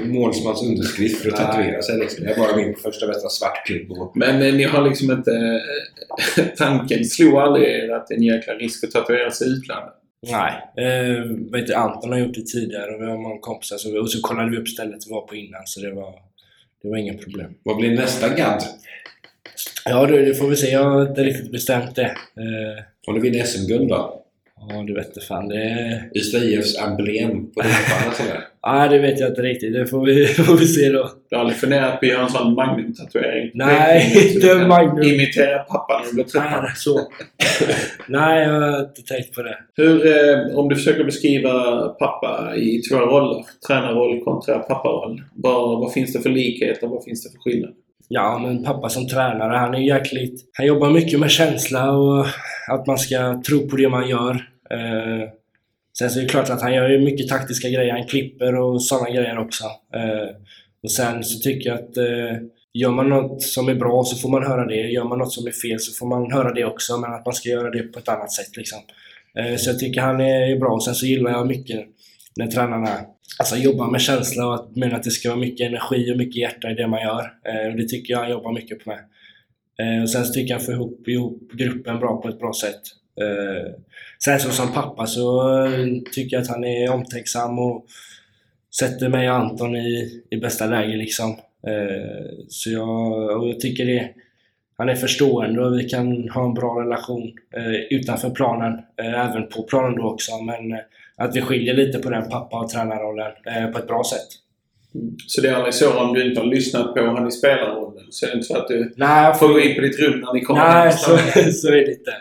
målsmans 0.06 0.64
underskrift 0.64 1.22
för 1.22 1.30
att 1.30 1.40
Nej. 1.40 1.48
tatuera 1.48 1.82
sig. 1.82 1.98
Liksom. 1.98 2.26
Jag 2.26 2.38
bara 2.38 2.52
går 2.52 2.62
in 2.62 2.74
på 2.74 2.80
första 2.80 3.08
bästa 3.08 3.30
svartklubb 3.30 3.92
och 3.92 4.18
Men 4.18 4.42
eh, 4.42 4.54
ni 4.54 4.64
har 4.64 4.90
liksom 4.90 5.12
inte... 5.12 5.62
tanken 6.58 7.06
slog 7.06 7.36
aldrig 7.36 7.68
er 7.68 7.90
att 7.90 8.08
det 8.08 8.14
är 8.14 8.18
en 8.18 8.24
jäkla 8.24 8.54
risk 8.54 8.84
att 8.84 8.92
tatuera 8.92 9.32
sig 9.32 9.48
i 9.48 9.52
utlandet? 9.52 9.94
Nej. 10.22 10.54
Eh, 10.86 11.24
vet 11.52 11.68
du, 11.68 11.74
Anton 11.74 12.12
har 12.12 12.20
gjort 12.20 12.34
det 12.36 12.46
tidigare 12.46 12.92
och 12.96 13.02
vi 13.02 13.06
har 13.06 13.18
många 13.18 13.40
kompisar. 13.40 13.78
Så 13.78 13.92
vi, 13.92 13.98
och 14.00 14.12
så 14.12 14.22
kollade 14.22 14.52
vi 14.52 14.58
upp 14.58 14.68
stället 14.68 15.08
vi 15.08 15.12
var 15.12 15.22
på 15.22 15.36
innan, 15.36 15.62
så 15.66 15.82
det 15.82 15.92
var, 15.92 16.14
det 16.82 16.90
var 16.90 16.98
inga 16.98 17.14
problem. 17.14 17.54
Vad 17.64 17.78
blir 17.78 17.96
nästa 17.96 18.30
gadd? 18.30 18.64
Ja, 19.86 20.06
det, 20.06 20.26
det 20.26 20.36
får 20.36 20.48
vi 20.48 20.56
se. 20.56 20.72
Jag 20.72 20.84
har 20.84 21.10
inte 21.10 21.24
riktigt 21.24 21.52
bestämt 21.52 21.96
det. 21.96 22.06
Eh, 22.06 22.84
Om 23.08 23.14
du 23.16 23.22
vinner 23.22 23.44
SM-guld 23.44 23.90
då? 23.90 24.21
Ja, 24.70 24.84
du 24.88 24.94
vet 24.94 25.08
inte 25.08 25.22
fan. 25.22 25.48
Det, 25.48 26.04
Ystad 26.16 26.38
IFs 26.38 26.78
emblem 26.78 27.52
på 27.52 27.62
rumpan 27.62 28.14
sådär. 28.14 28.48
nej, 28.68 28.90
det 28.90 29.00
vet 29.00 29.20
jag 29.20 29.30
inte 29.30 29.42
riktigt. 29.42 29.74
Det 29.74 29.88
får 29.88 30.06
vi, 30.06 30.28
får 30.48 30.58
vi 30.58 30.66
se 30.66 30.90
då. 30.90 31.12
Du 31.30 31.36
har 31.36 31.42
aldrig 31.42 31.60
funderat 31.60 32.00
på 32.00 32.06
att 32.06 32.12
göra 32.12 32.24
en 32.24 32.30
sån 32.30 32.54
Magnum-tatuering? 32.56 33.52
Nej, 33.54 34.14
inte 34.36 34.48
kan 34.48 34.68
Magnum. 34.68 35.04
Imitera 35.04 35.60
pappa 35.60 36.00
när 36.00 36.08
du 36.08 36.14
blir 36.14 36.24
trött. 36.24 36.44
Nej, 36.62 36.72
så. 36.76 37.00
nej, 38.08 38.44
jag 38.44 38.62
har 38.62 38.80
inte 38.80 39.02
tänkt 39.02 39.36
på 39.36 39.42
det. 39.42 39.58
Hur, 39.76 40.08
eh, 40.08 40.58
om 40.58 40.70
du 40.70 40.76
försöker 40.76 41.04
beskriva 41.04 41.88
pappa 41.88 42.56
i 42.56 42.82
två 42.82 42.96
roller, 42.96 43.46
tränarroll 43.68 44.24
kontra 44.24 44.60
papparoll. 44.60 45.22
Vad, 45.36 45.80
vad 45.80 45.94
finns 45.94 46.14
det 46.14 46.22
för 46.22 46.30
likheter 46.30 46.86
och 46.88 46.92
vad 46.92 47.04
finns 47.04 47.24
det 47.24 47.30
för 47.32 47.40
skillnad? 47.40 47.74
Ja, 48.08 48.40
men 48.40 48.64
pappa 48.64 48.90
som 48.90 49.08
tränare, 49.08 49.58
han 49.58 49.76
är 49.76 49.80
jäkligt... 49.80 50.50
Han 50.54 50.66
jobbar 50.66 50.90
mycket 50.90 51.20
med 51.20 51.32
känsla 51.32 51.92
och 51.92 52.26
att 52.68 52.88
man 52.88 52.98
ska 52.98 53.42
tro 53.48 53.68
på 53.68 53.76
det 53.76 53.90
man 53.90 54.10
gör. 54.10 54.32
Eh, 54.72 55.30
sen 55.98 56.10
så 56.10 56.20
är 56.20 56.24
det 56.24 56.30
klart 56.30 56.50
att 56.50 56.62
han 56.62 56.74
gör 56.74 56.90
ju 56.90 57.00
mycket 57.00 57.28
taktiska 57.28 57.70
grejer. 57.70 57.94
Han 57.94 58.08
klipper 58.08 58.56
och 58.56 58.84
sådana 58.84 59.10
grejer 59.10 59.38
också. 59.38 59.64
Eh, 59.96 60.36
och 60.84 60.92
sen 60.92 61.24
så 61.24 61.40
tycker 61.40 61.70
jag 61.70 61.80
att 61.80 61.98
eh, 61.98 62.38
gör 62.74 62.92
man 62.92 63.10
något 63.10 63.42
som 63.42 63.70
är 63.70 63.76
bra 63.76 64.04
så 64.04 64.18
får 64.18 64.30
man 64.30 64.44
höra 64.44 64.66
det. 64.66 64.76
Gör 64.76 65.04
man 65.04 65.20
något 65.20 65.34
som 65.34 65.48
är 65.48 65.52
fel 65.52 65.80
så 65.80 65.94
får 65.94 66.08
man 66.08 66.32
höra 66.32 66.54
det 66.54 66.66
också, 66.66 66.98
men 66.98 67.14
att 67.14 67.26
man 67.26 67.34
ska 67.34 67.50
göra 67.50 67.70
det 67.70 67.84
på 67.84 68.00
ett 68.00 68.10
annat 68.10 68.32
sätt 68.32 68.58
liksom. 68.58 68.80
Eh, 69.38 69.56
så 69.56 69.70
jag 69.70 69.80
tycker 69.80 70.02
han 70.02 70.22
är 70.22 70.60
bra. 70.60 70.74
Och 70.74 70.84
sen 70.84 70.96
så 70.96 71.06
gillar 71.06 71.32
jag 71.32 71.48
mycket 71.48 71.86
när 72.36 72.48
tränarna 72.48 73.00
alltså, 73.40 73.56
jobba 73.56 73.88
med 73.88 74.02
känsla 74.02 74.48
och 74.48 74.56
att, 74.56 74.76
men 74.76 74.96
att 74.96 75.04
det 75.04 75.12
ska 75.12 75.30
vara 75.30 75.40
mycket 75.40 75.68
energi 75.68 76.14
och 76.14 76.18
mycket 76.18 76.36
hjärta 76.36 76.72
i 76.72 76.74
det 76.74 76.88
man 76.88 77.02
gör. 77.02 77.34
Eh, 77.46 77.72
och 77.72 77.78
det 77.78 77.88
tycker 77.88 78.14
jag 78.14 78.20
han 78.20 78.32
jobbar 78.32 78.52
mycket 78.54 78.84
på 78.84 78.90
med. 78.90 79.00
Eh, 79.80 80.04
och 80.04 80.10
sen 80.10 80.26
så 80.26 80.34
tycker 80.34 80.50
jag 80.50 80.58
han 80.58 80.66
får 80.66 80.74
ihop, 80.74 81.08
ihop 81.08 81.52
gruppen 81.54 82.00
bra 82.00 82.22
på 82.22 82.30
ett 82.30 82.40
bra 82.40 82.54
sätt. 82.54 82.82
Eh, 83.22 83.72
sen 84.24 84.40
så 84.40 84.50
som 84.50 84.74
pappa 84.74 85.08
så 85.08 85.58
eh, 85.66 85.86
tycker 86.12 86.36
jag 86.36 86.42
att 86.42 86.50
han 86.50 86.64
är 86.64 86.94
omtänksam 86.94 87.60
och 87.60 87.86
sätter 88.80 89.10
mig 89.10 89.30
och 89.30 89.36
Anton 89.36 89.76
i, 89.76 90.22
i 90.30 90.38
bästa 90.38 90.66
läge 90.66 90.98
liksom. 90.98 91.30
Eh, 91.68 92.46
så 92.48 92.72
jag, 92.72 93.12
och 93.42 93.50
jag 93.50 93.60
tycker 93.60 93.86
det 93.86 94.10
han 94.82 94.90
är 94.90 94.96
förstående 94.96 95.66
och 95.66 95.80
vi 95.80 95.90
kan 95.90 96.30
ha 96.30 96.46
en 96.46 96.54
bra 96.54 96.82
relation 96.82 97.34
eh, 97.56 97.98
utanför 97.98 98.30
planen, 98.30 98.74
eh, 98.74 99.30
även 99.30 99.48
på 99.48 99.64
planen 99.64 99.96
då 99.96 100.04
också. 100.04 100.42
Men 100.42 100.72
eh, 100.72 100.80
att 101.22 101.36
vi 101.36 101.42
skiljer 101.42 101.74
lite 101.74 102.00
på 102.00 102.10
den 102.10 102.30
pappa 102.30 102.60
och 102.60 102.70
tränarrollen 102.70 103.32
eh, 103.46 103.68
på 103.72 103.78
ett 103.78 103.88
bra 103.88 104.04
sätt. 104.04 104.28
Så 105.28 105.42
det 105.42 105.48
är 105.48 105.54
aldrig 105.54 105.74
så 105.74 106.00
om 106.00 106.14
du 106.14 106.30
inte 106.30 106.42
har 106.42 106.48
lyssnat 106.48 106.94
på 106.94 107.02
honom 107.02 107.28
i 107.28 107.32
spelarrollen 107.32 108.06
så 108.10 108.26
är 108.26 108.30
det 108.30 108.36
inte 108.36 108.48
så 108.48 108.58
att 108.58 108.68
du 108.68 108.94
Nej, 108.98 109.34
får 109.34 109.48
gå 109.48 109.60
in 109.60 109.76
på 109.76 109.82
ditt 109.82 110.00
rum 110.00 110.20
när 110.20 110.34
ni 110.34 110.42
kommer 110.42 110.74
Nej, 110.74 110.92
så, 110.92 111.18
så 111.54 111.68
är 111.68 111.72
det 111.72 111.92
inte. 111.92 112.12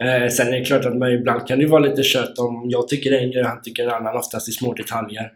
Eh, 0.00 0.28
sen 0.28 0.48
är 0.48 0.58
det 0.58 0.64
klart 0.64 0.84
att 0.84 0.96
man, 0.96 1.12
ibland 1.12 1.46
kan 1.46 1.58
det 1.58 1.66
vara 1.66 1.80
lite 1.80 2.02
kött 2.02 2.38
om 2.38 2.66
jag 2.70 2.88
tycker 2.88 3.12
en 3.12 3.30
grej 3.30 3.42
och 3.42 3.48
han 3.48 3.62
tycker 3.62 3.84
en 3.84 3.90
annan, 3.90 4.16
oftast 4.16 4.48
i 4.48 4.52
små 4.52 4.74
detaljer. 4.74 5.32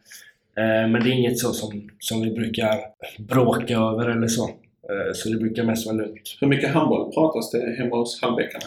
Eh, 0.58 0.88
men 0.88 0.92
det 0.92 1.10
är 1.10 1.12
inget 1.12 1.38
så 1.38 1.52
som, 1.52 1.90
som 1.98 2.22
vi 2.22 2.30
brukar 2.30 2.78
bråka 3.18 3.74
över 3.74 4.08
eller 4.08 4.28
så. 4.28 4.44
Eh, 4.90 5.12
så 5.14 5.28
det 5.28 5.36
brukar 5.36 5.64
mest 5.64 5.86
vara 5.86 5.96
lugnt. 5.96 6.36
Hur 6.40 6.46
mycket 6.46 6.70
handboll 6.70 7.12
pratas 7.12 7.50
det 7.50 7.76
hemma 7.78 7.96
hos 7.96 8.22
Hallbäckarna? 8.22 8.64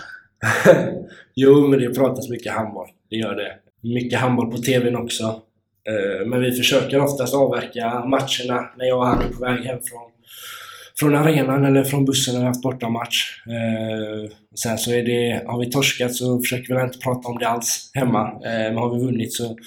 jo, 1.36 1.67
men 1.67 1.80
det 1.80 1.95
pratas 1.95 2.30
mycket 2.30 2.54
handboll. 2.54 2.88
Det 3.10 3.15
gör 3.15 3.36
det. 3.36 3.54
Mycket 3.82 4.20
handboll 4.20 4.52
på 4.52 4.58
TVn 4.58 4.96
också. 4.96 5.42
Eh, 5.89 6.28
men 6.28 6.42
vi 6.42 6.52
försöker 6.52 7.00
oftast 7.00 7.34
avverka 7.34 8.06
matcherna 8.06 8.70
när 8.78 8.86
jag 8.86 8.98
och 8.98 9.06
han 9.06 9.22
är 9.22 9.30
på 9.30 9.46
väg 9.46 9.65
hem 9.65 9.80
från, 9.84 10.12
från 11.00 11.15
arenan 11.15 11.65
eller 11.65 11.84
från 11.84 12.06
bussen 12.06 12.34
när 12.34 12.39
vi 12.39 12.46
har 12.46 12.52
haft 12.52 12.62
bortamatch. 12.62 13.44
Eh, 13.48 14.32
sen 14.56 14.78
så 14.78 14.92
är 14.92 15.04
det, 15.04 15.44
har 15.48 15.60
vi 15.60 15.72
torskat 15.72 16.15
så 16.15 16.39
försöker 16.39 16.76
vi 16.76 16.82
inte 16.82 17.00
prata 17.00 17.28
om 17.28 17.38
det 17.38 17.48
alls 17.48 17.92
hemma. 17.94 18.28
Eh, 18.28 18.42
men 18.42 18.78
har 18.78 18.96
vi 18.96 19.06
vunnit 19.06 19.34
så, 19.34 19.58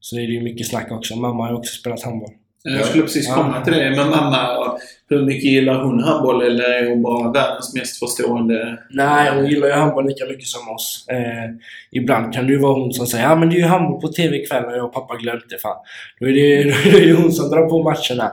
så 0.00 0.16
är 0.16 0.20
det 0.20 0.32
ju 0.32 0.42
mycket 0.42 0.66
snack 0.66 0.92
också. 0.92 1.16
Mamma 1.16 1.42
har 1.42 1.50
ju 1.50 1.56
också 1.56 1.74
spelat 1.80 2.02
handboll. 2.02 2.34
Jag 2.76 2.86
skulle 2.86 3.02
precis 3.02 3.34
komma 3.34 3.64
till 3.64 3.72
det 3.72 3.90
med 3.90 4.06
mamma. 4.06 4.78
Hur 5.08 5.26
mycket 5.26 5.44
gillar 5.44 5.84
hon 5.84 6.02
handboll 6.02 6.42
eller 6.42 6.64
är 6.64 6.90
hon 6.90 7.02
bara 7.02 7.32
världens 7.32 7.74
mest 7.74 7.98
förstående? 7.98 8.78
Nej, 8.90 9.34
hon 9.34 9.46
gillar 9.46 9.66
ju 9.66 9.72
handboll 9.72 10.06
lika 10.06 10.24
mycket 10.24 10.46
som 10.46 10.74
oss. 10.74 11.04
Eh, 11.08 11.50
ibland 11.90 12.34
kan 12.34 12.46
det 12.46 12.52
ju 12.52 12.58
vara 12.58 12.80
hon 12.80 12.92
som 12.92 13.06
säger 13.06 13.24
ja 13.24 13.36
men 13.36 13.50
det 13.50 13.56
är 13.56 13.58
ju 13.58 13.64
handboll 13.64 14.00
på 14.00 14.08
TV 14.08 14.36
ikväll 14.36 14.64
och 14.64 14.72
jag 14.72 14.84
och 14.84 14.92
pappa 14.92 15.16
glömt 15.16 15.50
det. 15.50 15.58
Fan. 15.58 15.76
Då 16.20 16.26
är 16.26 16.32
det, 16.32 16.62
då 16.90 16.96
är 16.96 17.00
det 17.00 17.06
ju 17.06 17.16
hon 17.16 17.32
som 17.32 17.50
drar 17.50 17.68
på 17.68 17.82
matcherna. 17.82 18.32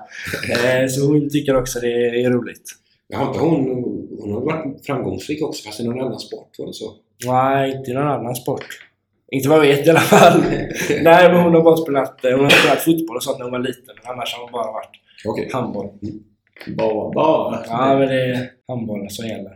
Eh, 0.50 0.88
så 0.88 1.08
hon 1.08 1.30
tycker 1.30 1.56
också 1.56 1.80
det 1.80 2.21
är 2.24 2.30
roligt. 2.30 2.71
Jag 3.08 3.17
har 3.17 3.28
inte 3.28 3.39
hon, 3.39 3.84
hon 4.19 4.34
har 4.34 4.41
varit 4.41 4.86
framgångsrik 4.86 5.43
också 5.43 5.67
fast 5.67 5.80
i 5.80 5.84
någon 5.84 6.02
annan 6.02 6.19
sport 6.19 6.50
var 6.58 6.67
det 6.67 6.74
så? 6.74 6.93
Nej, 7.26 7.71
inte 7.71 7.91
i 7.91 7.93
någon 7.93 8.08
annan 8.08 8.36
sport. 8.36 8.65
Inte 9.36 9.50
vad 9.50 9.58
jag 9.58 9.63
vet 9.63 9.88
i 9.88 9.89
alla 9.89 10.00
fall. 10.00 10.41
Nej, 10.89 11.30
men 11.30 11.41
hon 11.41 11.54
har 11.54 11.62
bara 11.62 11.78
spelat, 11.78 12.26
eh, 12.26 12.32
hon 12.32 12.43
har 12.43 12.50
spelat 12.50 12.82
fotboll 12.82 13.15
och 13.15 13.24
sånt 13.24 13.38
när 13.38 13.45
hon 13.45 13.52
var 13.52 13.60
liten. 13.60 13.95
Annars 14.04 14.34
har 14.34 14.43
hon 14.43 14.52
bara 14.52 14.71
varit 14.71 14.89
Okej. 15.26 15.50
handboll. 15.54 15.89
Bara, 16.67 17.12
bara. 17.12 17.63
Ja, 17.67 18.00
men 18.00 18.08
det 18.08 18.21
är 18.21 18.50
handbollen 18.67 19.10
som 19.10 19.28
gäller. 19.28 19.52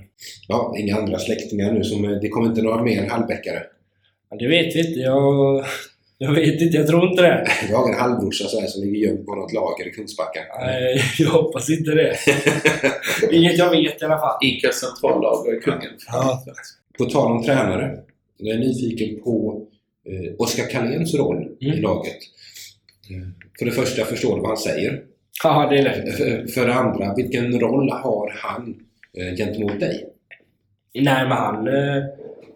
Ja, 0.47 0.75
inga 0.77 0.97
andra 0.97 1.19
släktingar 1.19 1.71
nu 1.71 1.83
som... 1.83 2.01
Det 2.21 2.29
kommer 2.29 2.49
inte 2.49 2.61
några 2.61 2.83
mer 2.83 3.09
halvbäckare. 3.09 3.63
Ja, 4.29 4.37
det 4.37 4.47
vet 4.47 4.75
vi 4.75 4.79
inte. 4.87 4.99
Jag, 4.99 5.65
jag 6.17 6.31
vet 6.33 6.61
inte. 6.61 6.77
Jag 6.77 6.87
tror 6.87 7.09
inte 7.09 7.21
det. 7.21 7.47
Jag 7.69 7.77
har 7.77 7.89
en 7.93 7.99
halvbrorsa 7.99 8.45
så 8.47 8.59
här 8.59 8.67
som 8.67 8.83
ligger 8.83 9.07
gömd 9.07 9.25
på 9.25 9.35
något 9.35 9.53
lager 9.53 9.87
i 9.87 9.91
Kungsbacka. 9.91 10.39
Nej, 10.61 11.01
jag 11.19 11.29
hoppas 11.29 11.69
inte 11.69 11.91
det. 11.91 12.15
Inget 13.31 13.57
jag 13.57 13.69
vet 13.69 14.01
i 14.01 14.05
alla 14.05 14.17
fall. 14.17 14.37
ICA 14.41 14.71
centrallager 14.71 15.57
i 15.57 15.61
Kungen. 15.61 15.91
Ja. 16.07 16.43
På 16.97 17.05
tal 17.05 17.31
om 17.31 17.43
tränare. 17.43 17.97
Jag 18.39 18.55
är 18.55 18.59
nyfiken 18.59 19.23
på 19.23 19.61
eh, 20.05 20.33
Oskar 20.37 20.69
Carléns 20.69 21.15
roll 21.15 21.47
i 21.59 21.67
Mm. 21.69 21.81
laget. 21.81 22.17
Eh, 23.11 23.27
För 23.59 23.65
det 23.65 23.71
första, 23.71 24.05
förstår 24.05 24.35
du 24.35 24.41
vad 24.41 24.49
han 24.49 24.57
säger? 24.57 25.01
Ja, 25.43 25.67
det 25.69 25.77
är 25.77 25.83
lätt. 25.83 26.17
För, 26.17 26.47
för 26.47 26.67
det 26.67 26.73
andra, 26.73 27.13
vilken 27.15 27.59
roll 27.59 27.89
har 27.91 28.33
han 28.37 28.75
eh, 29.17 29.35
gentemot 29.37 29.79
dig? 29.79 30.05
Nej, 30.93 31.23
men 31.27 31.31
han, 31.37 31.67
eh, 31.67 32.03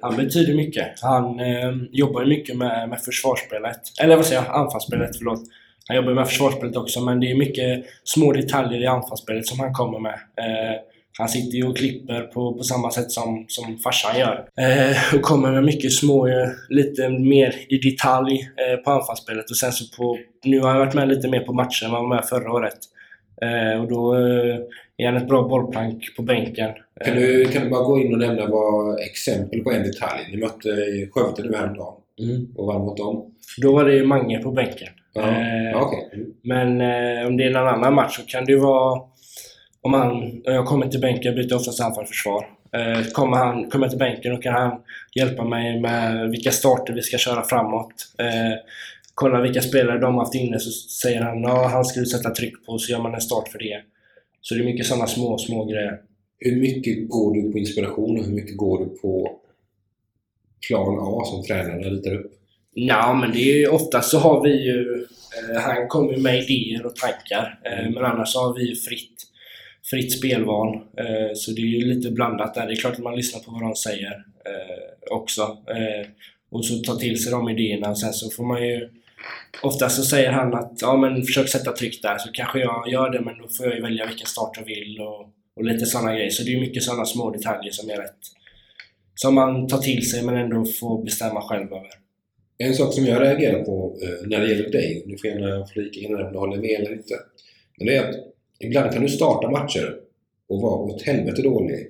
han 0.02 0.16
betyder 0.18 0.54
mycket. 0.54 0.88
Han 1.02 1.40
eh, 1.40 1.72
jobbar 1.92 2.26
mycket 2.26 2.58
med, 2.58 2.90
med 2.90 3.00
försvarsspelet. 3.02 3.80
Eller 4.02 4.16
vad 4.16 4.26
säger 4.26 4.42
jag? 4.44 4.56
Anfallsspelet, 4.56 5.18
förlåt. 5.18 5.40
Han 5.88 5.98
jobbar 5.98 6.14
med 6.14 6.28
försvarsspelet 6.28 6.76
också, 6.76 7.02
men 7.02 7.20
det 7.20 7.32
är 7.32 7.36
mycket 7.36 7.86
små 8.04 8.32
detaljer 8.34 8.82
i 8.82 8.86
anfallsspelet 8.86 9.48
som 9.48 9.60
han 9.60 9.74
kommer 9.74 10.00
med. 10.00 10.14
Eh, 10.38 10.80
han 11.20 11.30
sitter 11.30 11.58
ju 11.58 11.68
och 11.68 11.78
klipper 11.78 12.22
på, 12.22 12.54
på 12.54 12.64
samma 12.64 12.92
sätt 12.92 13.12
som, 13.12 13.46
som 13.48 13.78
farsan 13.78 14.20
gör. 14.20 14.46
Eh, 14.58 15.16
och 15.16 15.22
kommer 15.22 15.52
med 15.52 15.64
mycket 15.64 15.94
små, 15.94 16.28
eh, 16.28 16.48
lite 16.70 17.10
mer 17.10 17.56
i 17.70 17.78
detalj 17.78 18.34
eh, 18.58 18.78
på 18.84 18.92
anfallsspelet. 18.92 19.50
Och 19.50 19.58
sen 19.58 19.72
så 19.72 19.98
på, 19.98 20.18
nu 20.44 20.60
har 20.60 20.70
jag 20.72 20.80
varit 20.80 20.94
med 20.94 21.08
lite 21.08 21.28
mer 21.30 21.40
på 21.40 21.54
matchen 21.54 21.86
än 21.86 21.92
vad 21.92 22.00
jag 22.04 22.08
var 22.10 22.16
med 22.16 22.26
förra 22.26 22.52
året. 22.54 22.78
Eh, 23.42 23.82
och 23.82 23.88
då 23.90 24.16
eh, 24.16 24.58
är 24.98 25.06
han 25.06 25.18
ett 25.18 25.28
bra 25.28 25.48
bollplank 25.48 26.16
på 26.16 26.22
bänken. 26.22 26.70
Kan 27.06 27.16
du, 27.16 27.46
kan 27.46 27.64
du 27.64 27.70
bara 27.70 27.84
gå 27.84 28.00
in 28.02 28.14
och 28.14 28.20
nämna 28.20 28.48
vad 28.48 29.00
exempel 29.00 29.60
på 29.64 29.72
en 29.72 29.84
detalj? 29.84 30.22
Ni 30.32 30.38
mötte 30.38 30.70
Skövde 31.12 31.44
nu 31.50 31.58
häromdagen 31.58 31.94
Mm. 32.20 32.48
och 32.56 32.68
vann 32.68 32.82
mot 32.82 32.98
dem. 32.98 33.26
Då 33.62 33.74
var 33.74 33.86
det 33.86 34.06
Mange 34.06 34.40
på 34.40 34.52
bänken. 34.52 34.88
Ja, 35.14 35.22
Eh, 35.22 35.82
okej. 35.84 36.10
Mm. 36.14 36.28
Men 36.44 36.68
om 37.28 37.38
det 37.38 37.44
är 37.44 37.50
någon 37.50 37.68
annan 37.68 37.94
match 37.94 38.16
så 38.18 38.22
kan 38.26 38.46
det 38.46 38.52
ju 38.52 38.60
vara... 38.60 39.02
Om 39.84 39.94
han, 39.94 40.42
jag 40.44 40.66
kommer 40.66 40.88
till 40.88 41.02
bänken, 41.02 41.24
jag 41.24 41.36
byter 41.36 41.56
oftast 41.56 41.82
anfall 41.82 42.06
försvar. 42.06 42.46
Eh, 42.72 43.04
kommer, 43.12 43.38
han, 43.38 43.70
kommer 43.70 43.90
till 43.90 43.98
bänken 43.98 44.34
och 44.34 44.44
kan 44.44 44.54
han 44.54 44.82
hjälpa 45.16 45.44
mig 45.44 45.82
med 45.82 46.30
vilka 46.30 46.52
starter 46.52 46.94
vi 46.94 47.02
ska 47.02 47.18
köra 47.18 47.44
framåt. 47.44 47.94
Eh, 48.18 48.58
kolla 49.14 49.42
vilka 49.42 49.62
spelare 49.62 50.00
de 50.00 50.14
har 50.14 50.22
haft 50.22 50.36
inne 50.36 50.60
så 50.60 50.72
säger 50.72 51.22
han 51.22 51.42
ja, 51.42 51.68
han 51.68 51.86
ska 51.86 52.00
du 52.00 52.06
sätta 52.06 52.30
tryck 52.30 52.66
på 52.66 52.78
så 52.78 52.92
gör 52.92 53.02
man 53.02 53.14
en 53.14 53.22
start 53.22 53.48
för 53.48 53.60
det. 53.60 53.82
Så 54.42 54.56
det 54.56 54.62
är 54.62 54.66
mycket 54.66 54.86
sådana 54.86 55.08
små, 55.08 55.38
små 55.38 55.66
grejer. 55.66 56.02
Hur 56.40 56.62
mycket 56.62 57.10
går 57.10 57.34
du 57.36 57.52
på 57.52 57.58
inspiration 57.58 58.20
och 58.20 58.26
hur 58.26 58.34
mycket 58.34 58.58
går 58.58 58.80
du 58.80 58.86
på 58.86 59.40
plan 60.68 61.00
A 61.02 61.26
som 61.26 61.44
tränarna 61.44 61.90
ritar 61.90 62.14
upp? 62.16 62.32
Ja, 62.74 63.14
men 63.14 63.32
det 63.32 63.40
är 63.40 63.58
ju, 63.58 63.68
oftast 63.68 64.10
så 64.10 64.18
har 64.18 64.44
vi 64.44 64.64
ju... 64.64 65.08
Eh, 65.52 65.62
han 65.62 65.88
kommer 65.88 66.18
med 66.18 66.44
idéer 66.50 66.86
och 66.86 66.96
tankar. 66.96 67.60
Eh, 67.66 67.92
men 67.92 68.06
annars 68.06 68.36
har 68.36 68.54
vi 68.54 68.70
ju 68.70 68.76
fritt, 68.76 69.13
fritt 69.94 70.18
spelval. 70.18 70.76
Eh, 70.76 71.34
så 71.36 71.52
det 71.52 71.62
är 71.62 71.66
ju 71.66 71.86
lite 71.86 72.12
blandat 72.12 72.54
där. 72.54 72.68
Det 72.68 72.74
är 72.74 72.76
klart 72.76 72.94
att 72.94 73.00
man 73.00 73.16
lyssnar 73.16 73.42
på 73.42 73.52
vad 73.52 73.62
de 73.62 73.76
säger 73.76 74.12
eh, 74.46 75.16
också. 75.18 75.42
Eh, 75.68 76.08
och 76.52 76.66
så 76.66 76.80
tar 76.80 76.96
till 76.96 77.24
sig 77.24 77.32
de 77.32 77.50
idéerna. 77.50 77.90
Och 77.90 78.00
sen 78.00 78.14
så 78.14 78.30
får 78.30 78.44
man 78.44 78.68
ju... 78.68 78.90
Oftast 79.64 79.96
så 79.96 80.04
säger 80.04 80.32
han 80.32 80.54
att 80.54 80.78
ja, 80.82 80.98
men 80.98 81.24
försök 81.24 81.50
sätta 81.50 81.72
tryck 81.72 82.02
där. 82.02 82.18
Så 82.18 82.32
kanske 82.32 82.60
jag 82.60 82.90
gör 82.90 83.10
det, 83.10 83.22
men 83.22 83.38
då 83.38 83.48
får 83.48 83.66
jag 83.66 83.76
ju 83.76 83.82
välja 83.82 84.06
vilken 84.06 84.28
start 84.28 84.52
jag 84.58 84.66
vill. 84.66 85.00
Och, 85.02 85.30
och 85.56 85.66
lite 85.66 85.86
sådana 85.86 86.16
grejer. 86.16 86.30
Så 86.30 86.44
det 86.44 86.50
är 86.50 86.54
ju 86.54 86.62
mycket 86.62 86.84
sådana 86.84 87.06
små 87.06 87.32
detaljer 87.32 87.72
som 87.72 87.90
är 87.90 87.98
rätt... 87.98 88.20
Som 89.16 89.36
man 89.36 89.68
tar 89.68 89.78
till 89.78 90.10
sig 90.10 90.24
men 90.24 90.38
ändå 90.38 90.66
får 90.66 91.04
bestämma 91.04 91.42
själv 91.42 91.68
över. 91.68 91.90
En 92.58 92.74
sak 92.74 92.94
som 92.94 93.06
jag 93.06 93.22
reagerar 93.22 93.64
på 93.64 93.98
eh, 94.04 94.28
när 94.28 94.40
det 94.40 94.50
gäller 94.50 94.70
dig, 94.70 95.04
du 95.08 95.18
får 95.18 95.30
gärna 95.30 95.66
flika 95.66 96.00
in 96.00 96.16
om 96.16 96.34
du 96.34 96.40
håller 96.40 96.58
med 96.58 96.80
eller 96.80 96.94
inte. 96.94 97.14
Men 97.78 97.88
det 97.88 97.96
är 97.96 98.10
att 98.10 98.33
ibland 98.64 98.92
kan 98.94 99.02
du 99.04 99.10
starta 99.10 99.50
matcher 99.52 99.96
och 100.50 100.62
vara 100.62 100.74
åt 100.76 101.02
helvete 101.02 101.42
dålig. 101.42 101.88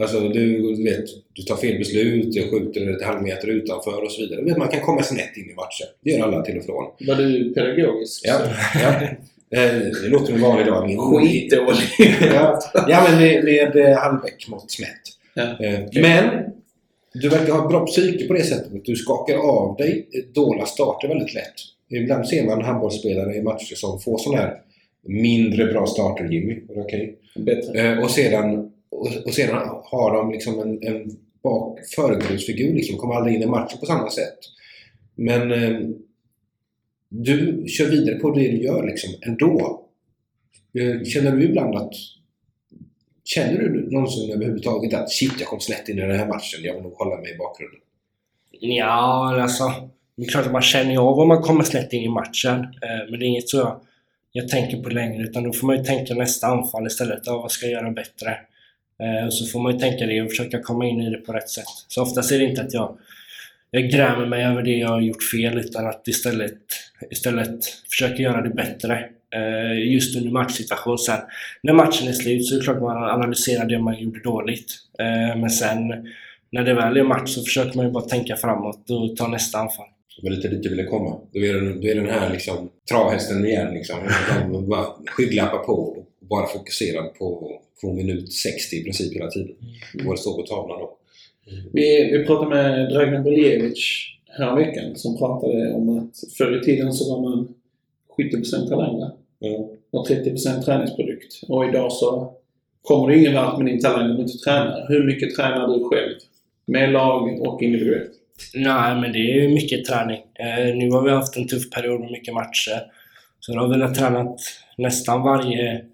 Alltså 0.00 0.20
du, 0.20 0.74
du 0.76 0.84
vet, 0.84 1.04
du 1.32 1.42
tar 1.42 1.56
fel 1.56 1.78
beslut, 1.78 2.32
du 2.32 2.50
skjuter 2.50 2.96
ett 2.96 3.02
halvmeter 3.02 3.48
utanför 3.48 4.04
och 4.04 4.12
så 4.12 4.20
vidare. 4.22 4.42
Vet, 4.42 4.56
man 4.56 4.68
kan 4.68 4.80
komma 4.80 5.02
snett 5.02 5.36
in 5.36 5.50
i 5.50 5.54
matchen. 5.54 5.86
Det 6.04 6.10
gör 6.10 6.22
alla 6.26 6.42
till 6.42 6.58
och 6.58 6.64
från. 6.64 6.84
Var 7.06 7.14
du 7.14 7.54
pedagogisk? 7.54 8.20
Ja, 8.24 8.40
ja. 8.82 9.02
Eh, 9.58 9.72
Det 10.02 10.08
låter 10.08 10.32
en 10.32 10.40
vanlig 10.40 10.66
dag. 10.66 10.88
Skitdålig. 11.20 11.78
ja, 12.20 12.60
ja, 12.88 13.06
men 13.08 13.18
med, 13.18 13.44
med 13.44 13.76
eh, 13.76 13.96
halvväck-mått 13.98 14.78
mätt. 14.80 15.02
Ja. 15.34 15.66
Eh, 15.66 15.80
Men 16.02 16.44
du 17.14 17.28
verkar 17.28 17.52
ha 17.52 17.62
ett 17.62 17.68
bra 17.68 17.86
psyke 17.86 18.26
på 18.26 18.32
det 18.34 18.42
sättet 18.44 18.74
att 18.74 18.84
du 18.84 18.96
skakar 18.96 19.36
av 19.36 19.76
dig 19.76 20.08
dåliga 20.34 20.66
starter 20.66 21.08
väldigt 21.08 21.34
lätt. 21.34 21.54
Ibland 21.90 22.28
ser 22.28 22.44
man 22.46 22.62
handbollsspelare 22.62 23.34
i 23.34 23.42
matcher 23.42 23.74
som 23.74 24.00
får 24.00 24.18
sådana 24.18 24.42
här 24.42 24.54
mindre 25.08 25.66
bra 25.66 25.86
starter, 25.86 26.24
Jimmy. 26.24 26.60
Bättre. 27.36 27.80
Eh, 27.80 27.98
och, 27.98 28.10
sedan, 28.10 28.72
och, 28.90 29.08
och 29.24 29.34
sedan 29.34 29.68
har 29.84 30.16
de 30.16 30.32
liksom 30.32 30.60
en, 30.60 30.82
en 30.82 31.16
bak, 31.42 31.78
föregrundsfigur, 31.96 32.74
liksom, 32.74 32.98
kommer 32.98 33.14
aldrig 33.14 33.36
in 33.36 33.42
i 33.42 33.46
matchen 33.46 33.78
på 33.80 33.86
samma 33.86 34.10
sätt. 34.10 34.38
Men 35.14 35.52
eh, 35.52 35.80
du 37.08 37.64
kör 37.68 37.90
vidare 37.90 38.14
på 38.14 38.30
det 38.30 38.48
du 38.48 38.62
gör 38.62 38.86
liksom, 38.86 39.10
ändå. 39.22 39.82
Eh, 40.78 41.04
känner 41.04 41.36
du 41.36 41.44
ibland 41.44 41.74
att 41.74 41.92
Känner 43.26 43.58
du 43.58 43.90
någonsin 43.90 44.32
överhuvudtaget 44.32 44.94
att 44.94 45.10
shit, 45.10 45.32
jag 45.38 45.48
kom 45.48 45.60
snett 45.60 45.88
in 45.88 45.98
i 45.98 46.00
den 46.00 46.18
här 46.18 46.26
matchen, 46.26 46.60
jag 46.62 46.74
vill 46.74 46.82
nog 46.82 46.92
hålla 46.92 47.16
mig 47.16 47.34
i 47.34 47.36
bakgrunden? 47.36 47.80
Ja, 48.60 49.42
alltså. 49.42 49.72
Det 50.16 50.24
är 50.24 50.28
klart 50.28 50.46
att 50.46 50.52
man 50.52 50.62
känner 50.62 50.98
av 50.98 51.18
om 51.18 51.28
man 51.28 51.42
kommer 51.42 51.64
snett 51.64 51.92
in 51.92 52.02
i 52.02 52.08
matchen. 52.08 52.60
Eh, 52.60 53.10
men 53.10 53.20
det 53.20 53.24
är 53.24 53.28
inget 53.28 53.48
så 53.48 53.56
jag, 53.56 53.80
jag 54.36 54.48
tänker 54.48 54.82
på 54.82 54.88
längre. 54.88 55.22
Utan 55.22 55.42
då 55.42 55.52
får 55.52 55.66
man 55.66 55.76
ju 55.76 55.84
tänka 55.84 56.14
nästa 56.14 56.46
anfall 56.46 56.86
istället. 56.86 57.22
Ja, 57.24 57.38
vad 57.38 57.52
ska 57.52 57.66
jag 57.66 57.72
göra 57.72 57.90
bättre? 57.90 58.30
Eh, 59.02 59.26
och 59.26 59.34
så 59.34 59.46
får 59.46 59.60
man 59.60 59.72
ju 59.72 59.78
tänka 59.78 60.06
det 60.06 60.22
och 60.22 60.30
försöka 60.30 60.62
komma 60.62 60.86
in 60.86 61.00
i 61.00 61.10
det 61.10 61.16
på 61.16 61.32
rätt 61.32 61.48
sätt. 61.48 61.64
Så 61.88 62.02
oftast 62.02 62.32
är 62.32 62.38
det 62.38 62.44
inte 62.44 62.62
att 62.62 62.74
jag, 62.74 62.98
jag 63.70 63.90
grämer 63.90 64.26
mig 64.26 64.44
över 64.44 64.62
det 64.62 64.76
jag 64.76 64.88
har 64.88 65.00
gjort 65.00 65.22
fel. 65.22 65.58
Utan 65.58 65.86
att 65.86 66.08
istället, 66.08 66.58
istället 67.10 67.64
försöka 67.90 68.22
göra 68.22 68.42
det 68.42 68.50
bättre. 68.50 69.08
Eh, 69.34 69.92
just 69.92 70.16
under 70.16 70.30
matchsituation. 70.30 70.98
Sen 70.98 71.20
när 71.62 71.72
matchen 71.72 72.08
är 72.08 72.12
slut 72.12 72.46
så 72.46 72.54
är 72.54 72.58
det 72.58 72.64
klart 72.64 72.76
att 72.76 72.82
man 72.82 73.04
analyserar 73.04 73.64
det 73.64 73.78
man 73.78 73.98
gjorde 73.98 74.20
dåligt. 74.20 74.74
Eh, 74.98 75.40
men 75.40 75.50
sen 75.50 75.88
när 76.52 76.62
det 76.62 76.74
väl 76.74 76.96
är 76.96 77.02
match 77.02 77.30
så 77.30 77.42
försöker 77.42 77.76
man 77.76 77.86
ju 77.86 77.92
bara 77.92 78.04
tänka 78.04 78.36
framåt 78.36 78.90
och 78.90 79.16
ta 79.16 79.28
nästa 79.28 79.58
anfall. 79.58 79.86
Var 80.22 80.30
lite 80.30 80.48
dit 80.48 80.64
jag 80.64 80.70
ville 80.70 80.84
komma. 80.84 81.20
Då 81.32 81.40
är 81.40 81.54
den, 81.54 81.80
då 81.80 81.88
är 81.88 81.94
den 81.94 82.06
här 82.08 82.32
liksom, 82.32 82.68
travhästen 82.90 83.46
igen. 83.46 83.74
Liksom. 83.74 83.96
De 84.52 84.68
bara 84.68 84.86
skygglappar 85.06 85.58
på 85.58 85.72
och 85.72 86.06
bara 86.20 86.46
fokuserad 86.46 87.14
på, 87.14 87.52
på 87.80 87.92
minut 87.92 88.32
60 88.32 88.76
i 88.76 88.82
princip 88.84 89.14
hela 89.16 89.30
tiden. 89.30 89.56
Vad 90.04 90.14
det 90.16 90.20
står 90.20 90.36
på 90.36 90.42
tavlan 90.42 90.78
då. 90.78 90.96
Vi, 91.72 92.10
vi 92.12 92.24
pratade 92.26 92.50
med 92.50 92.88
Dragan 92.92 93.24
Beljevic 93.24 94.06
häromveckan 94.38 94.96
som 94.96 95.18
pratade 95.18 95.72
om 95.72 95.98
att 95.98 96.34
förr 96.38 96.60
i 96.62 96.64
tiden 96.64 96.92
så 96.92 97.14
var 97.14 97.22
man 97.30 97.54
70% 98.18 98.68
talanger 98.68 99.10
Ja. 99.38 99.70
och 99.90 100.08
30% 100.08 100.62
träningsprodukt. 100.62 101.40
Och 101.48 101.64
idag 101.64 101.92
så 101.92 102.32
kommer 102.82 103.08
du 103.08 103.18
ingen 103.18 103.34
vart 103.34 103.58
med 103.58 103.66
din 103.66 103.80
talang 103.80 104.10
om 104.10 104.16
du 104.16 104.22
inte 104.22 104.38
tränar. 104.38 104.86
Hur 104.88 105.04
mycket 105.06 105.34
tränar 105.34 105.68
du 105.68 105.84
själv? 105.84 106.14
Med 106.66 106.92
lag 106.92 107.40
och 107.40 107.62
individuellt? 107.62 108.12
Nej, 108.54 109.00
men 109.00 109.12
det 109.12 109.18
är 109.18 109.48
mycket 109.48 109.84
träning. 109.84 110.22
Eh, 110.34 110.76
nu 110.76 110.90
har 110.90 111.02
vi 111.02 111.10
haft 111.10 111.36
en 111.36 111.48
tuff 111.48 111.70
period 111.70 112.00
med 112.00 112.10
mycket 112.10 112.34
matcher. 112.34 112.82
Så 113.40 113.52
då 113.52 113.60
har 113.60 113.68
vi 113.68 113.78
väl 113.78 113.94
tränat 113.94 114.36
nästan 114.76 115.22
varje, 115.22 115.84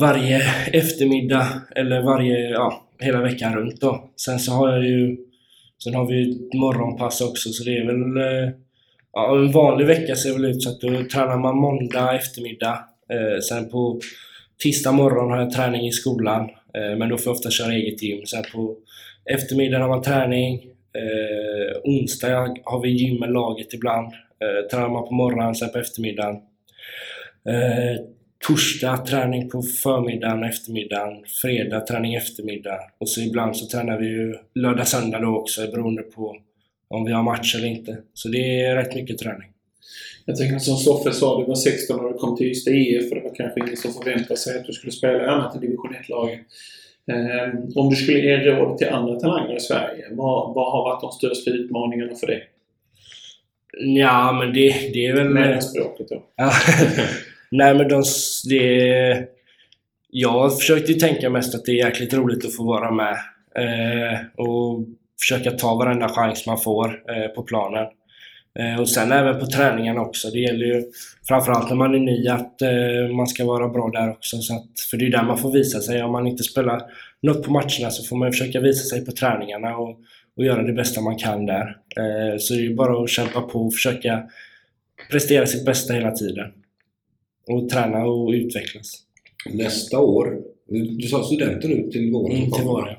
varje 0.00 0.42
eftermiddag 0.72 1.46
eller 1.76 2.02
varje, 2.02 2.50
ja, 2.50 2.88
hela 2.98 3.22
veckan 3.22 3.54
runt 3.54 3.80
då. 3.80 4.10
Sen 4.16 4.38
så 4.38 4.52
har 4.52 4.72
jag 4.72 4.84
ju, 4.84 5.16
sen 5.84 5.94
har 5.94 6.06
vi 6.06 6.14
ju 6.14 6.30
ett 6.30 6.54
morgonpass 6.54 7.20
också 7.20 7.48
så 7.48 7.64
det 7.64 7.78
är 7.78 7.86
väl, 7.86 8.16
eh, 8.16 8.54
ja, 9.12 9.36
en 9.38 9.52
vanlig 9.52 9.86
vecka 9.86 10.16
ser 10.16 10.32
väl 10.32 10.44
ut 10.44 10.62
så 10.62 10.70
att 10.70 10.80
då 10.80 10.88
tränar 10.88 11.38
man 11.38 11.56
måndag 11.56 12.16
eftermiddag. 12.16 12.84
Eh, 13.12 13.40
sen 13.48 13.70
på 13.70 14.00
tisdag 14.62 14.92
morgon 14.92 15.30
har 15.30 15.38
jag 15.38 15.52
träning 15.52 15.86
i 15.86 15.92
skolan, 15.92 16.42
eh, 16.74 16.98
men 16.98 17.08
då 17.08 17.18
får 17.18 17.26
jag 17.30 17.36
ofta 17.36 17.50
köra 17.50 17.72
eget 17.72 18.02
gym. 18.02 18.26
Sen 18.26 18.44
på 18.52 18.76
eftermiddagen 19.24 19.82
har 19.82 19.88
man 19.88 20.02
träning, 20.02 20.60
Eh, 20.98 21.76
onsdag 21.84 22.56
har 22.64 22.82
vi 22.82 22.88
gym 22.88 23.20
med 23.20 23.32
laget 23.32 23.74
ibland. 23.74 24.06
Eh, 24.06 24.68
tränar 24.70 24.88
man 24.88 25.08
på 25.08 25.14
morgonen, 25.14 25.54
sen 25.54 25.70
på 25.70 25.78
eftermiddagen. 25.78 26.34
Eh, 27.48 28.00
torsdag 28.46 28.96
träning 28.96 29.50
på 29.50 29.62
förmiddagen 29.62 30.42
och 30.42 30.48
eftermiddagen. 30.48 31.24
Fredag 31.42 31.80
träning 31.80 32.14
eftermiddag. 32.14 32.78
Och 32.98 33.08
så 33.08 33.20
ibland 33.20 33.56
så 33.56 33.66
tränar 33.66 33.98
vi 33.98 34.06
ju 34.06 34.34
lördag, 34.54 34.88
söndag 34.88 35.18
då 35.18 35.36
också 35.36 35.70
beroende 35.70 36.02
på 36.02 36.36
om 36.88 37.04
vi 37.04 37.12
har 37.12 37.22
match 37.22 37.54
eller 37.54 37.68
inte. 37.68 37.96
Så 38.14 38.28
det 38.28 38.60
är 38.60 38.76
rätt 38.76 38.94
mycket 38.94 39.18
träning. 39.18 39.48
Jag 40.24 40.36
tänker 40.36 40.58
som 40.58 40.76
Soffe 40.76 41.12
sa, 41.12 41.40
du 41.40 41.44
var 41.44 41.54
16 41.54 41.96
när 41.96 42.12
du 42.12 42.18
kom 42.18 42.36
till 42.36 42.46
Ystad 42.46 42.70
IF 42.70 43.10
och 43.10 43.16
det 43.16 43.22
var 43.24 43.34
kanske 43.34 43.60
ingen 43.60 43.76
som 43.76 43.92
förväntade 43.92 44.36
sig 44.36 44.58
att 44.58 44.66
du 44.66 44.72
skulle 44.72 44.92
spela 44.92 45.24
i 45.24 45.26
annat 45.26 45.54
än 45.54 45.60
division 45.60 45.94
1-laget. 45.94 46.40
Eh, 47.08 47.54
om 47.76 47.90
du 47.90 47.96
skulle 47.96 48.18
ge 48.18 48.36
råd 48.36 48.78
till 48.78 48.88
andra 48.88 49.20
talanger 49.20 49.56
i 49.56 49.60
Sverige, 49.60 50.04
vad, 50.10 50.54
vad 50.54 50.72
har 50.72 50.82
varit 50.82 51.00
de 51.00 51.12
största 51.12 51.50
utmaningarna 51.50 52.14
för 52.14 52.26
dig? 52.26 52.48
Ja, 53.78 54.32
men 54.32 54.52
det, 54.52 54.68
det 54.92 55.06
är 55.06 55.14
väl... 55.14 55.28
Med 55.28 55.64
språket 55.64 56.08
då. 56.08 56.22
Ja. 56.36 56.52
Nej 57.50 57.74
men 57.74 57.88
de, 57.88 58.02
det... 58.48 59.28
Jag 60.10 60.58
försökte 60.58 60.92
ju 60.92 60.98
tänka 60.98 61.30
mest 61.30 61.54
att 61.54 61.64
det 61.64 61.72
är 61.72 61.86
jäkligt 61.86 62.14
roligt 62.14 62.44
att 62.44 62.56
få 62.56 62.64
vara 62.64 62.90
med. 62.90 63.16
Eh, 63.54 64.18
och 64.36 64.84
försöka 65.20 65.50
ta 65.50 65.74
varenda 65.74 66.08
chans 66.08 66.46
man 66.46 66.58
får 66.58 67.02
eh, 67.10 67.28
på 67.28 67.42
planen. 67.42 67.86
Eh, 68.58 68.80
och 68.80 68.88
sen 68.88 69.12
även 69.12 69.40
på 69.40 69.46
träningarna 69.46 70.00
också. 70.00 70.30
Det 70.30 70.38
gäller 70.38 70.66
ju 70.66 70.84
framförallt 71.28 71.68
när 71.68 71.76
man 71.76 71.94
är 71.94 71.98
ny 71.98 72.28
att 72.28 72.62
eh, 72.62 73.16
man 73.16 73.26
ska 73.26 73.44
vara 73.44 73.68
bra 73.68 73.90
där 73.90 74.10
också. 74.10 74.38
Så 74.38 74.54
att, 74.54 74.80
för 74.90 74.96
det 74.96 75.06
är 75.06 75.10
där 75.10 75.22
man 75.22 75.38
får 75.38 75.52
visa 75.52 75.80
sig. 75.80 76.02
Om 76.02 76.12
man 76.12 76.26
inte 76.26 76.42
spelar 76.42 76.82
något 77.22 77.42
på 77.42 77.52
matcherna 77.52 77.90
så 77.90 78.04
får 78.04 78.16
man 78.16 78.32
försöka 78.32 78.60
visa 78.60 78.84
sig 78.84 79.04
på 79.04 79.12
träningarna 79.12 79.76
och, 79.76 79.98
och 80.36 80.44
göra 80.44 80.62
det 80.62 80.72
bästa 80.72 81.00
man 81.00 81.16
kan 81.16 81.46
där. 81.46 81.76
Eh, 81.96 82.38
så 82.38 82.54
det 82.54 82.60
är 82.60 82.62
ju 82.62 82.74
bara 82.74 83.02
att 83.02 83.10
kämpa 83.10 83.40
på 83.40 83.66
och 83.66 83.74
försöka 83.74 84.22
prestera 85.10 85.46
sitt 85.46 85.64
bästa 85.64 85.92
hela 85.92 86.10
tiden. 86.10 86.52
Och 87.46 87.68
träna 87.68 88.04
och 88.04 88.30
utvecklas. 88.30 89.02
Nästa 89.52 89.98
år, 89.98 90.38
du 90.98 91.08
sa 91.08 91.22
studenten 91.22 91.70
nu 91.70 91.90
till 91.90 92.12
våren? 92.12 92.36
Mm, 92.36 92.50
till 92.50 92.64
våren. 92.64 92.96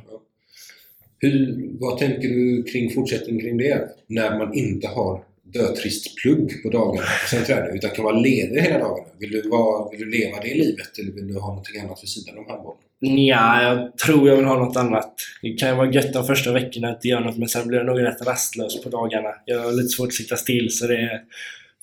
Hur, 1.22 1.70
vad 1.80 1.97
tänker 1.97 2.30
du 2.30 2.64
kring 2.64 2.89
fortsättningen 2.89 3.41
kring 3.41 3.57
det? 3.57 3.89
När 4.07 4.38
man 4.38 4.53
inte 4.53 4.88
har 4.88 5.24
dötrist 5.54 6.16
plugg 6.16 6.64
på 6.64 6.70
dagarna 6.70 7.08
och 7.24 7.30
sen 7.30 7.45
tränar, 7.45 7.76
utan 7.76 7.89
kan 7.89 8.06
vara 8.06 8.16
ledig 8.16 8.62
hela 8.62 8.80
dagarna. 8.80 9.10
Vill 9.20 9.32
du, 9.32 9.50
vara, 9.50 9.89
vill 9.89 10.00
du 10.00 10.06
leva 10.06 10.38
det 10.41 10.54
livet 10.54 11.00
eller 11.00 11.12
vill 11.12 11.28
du 11.28 11.39
ha 11.39 11.47
någonting 11.47 11.82
annat 11.82 12.00
vid 12.04 12.10
sidan 12.10 12.38
om 12.38 12.45
handbollen? 12.50 12.82
Ja, 13.00 13.64
jag 13.64 13.97
tror 13.97 14.30
jag 14.30 14.36
vill 14.36 14.45
ha 14.45 14.60
något 14.60 14.78
annat. 14.78 15.14
Det 15.41 15.54
kan 15.54 15.70
ju 15.70 15.76
vara 15.76 15.91
gött 15.91 16.14
de 16.14 16.26
första 16.26 16.54
veckorna 16.54 16.89
att 16.89 16.95
inte 16.95 17.08
göra 17.08 17.20
något 17.20 17.38
men 17.38 17.50
sen 17.50 17.68
blir 17.68 17.78
jag 17.78 17.88
nog 17.88 18.02
rätt 18.02 18.28
rastlös 18.28 18.84
på 18.84 18.89
dagarna. 18.89 19.30
Jag 19.45 19.60
har 19.60 19.72
lite 19.72 19.89
svårt 19.89 20.08
att 20.08 20.14
sitta 20.14 20.36
still 20.36 20.68
så 20.72 20.88
det 20.88 21.22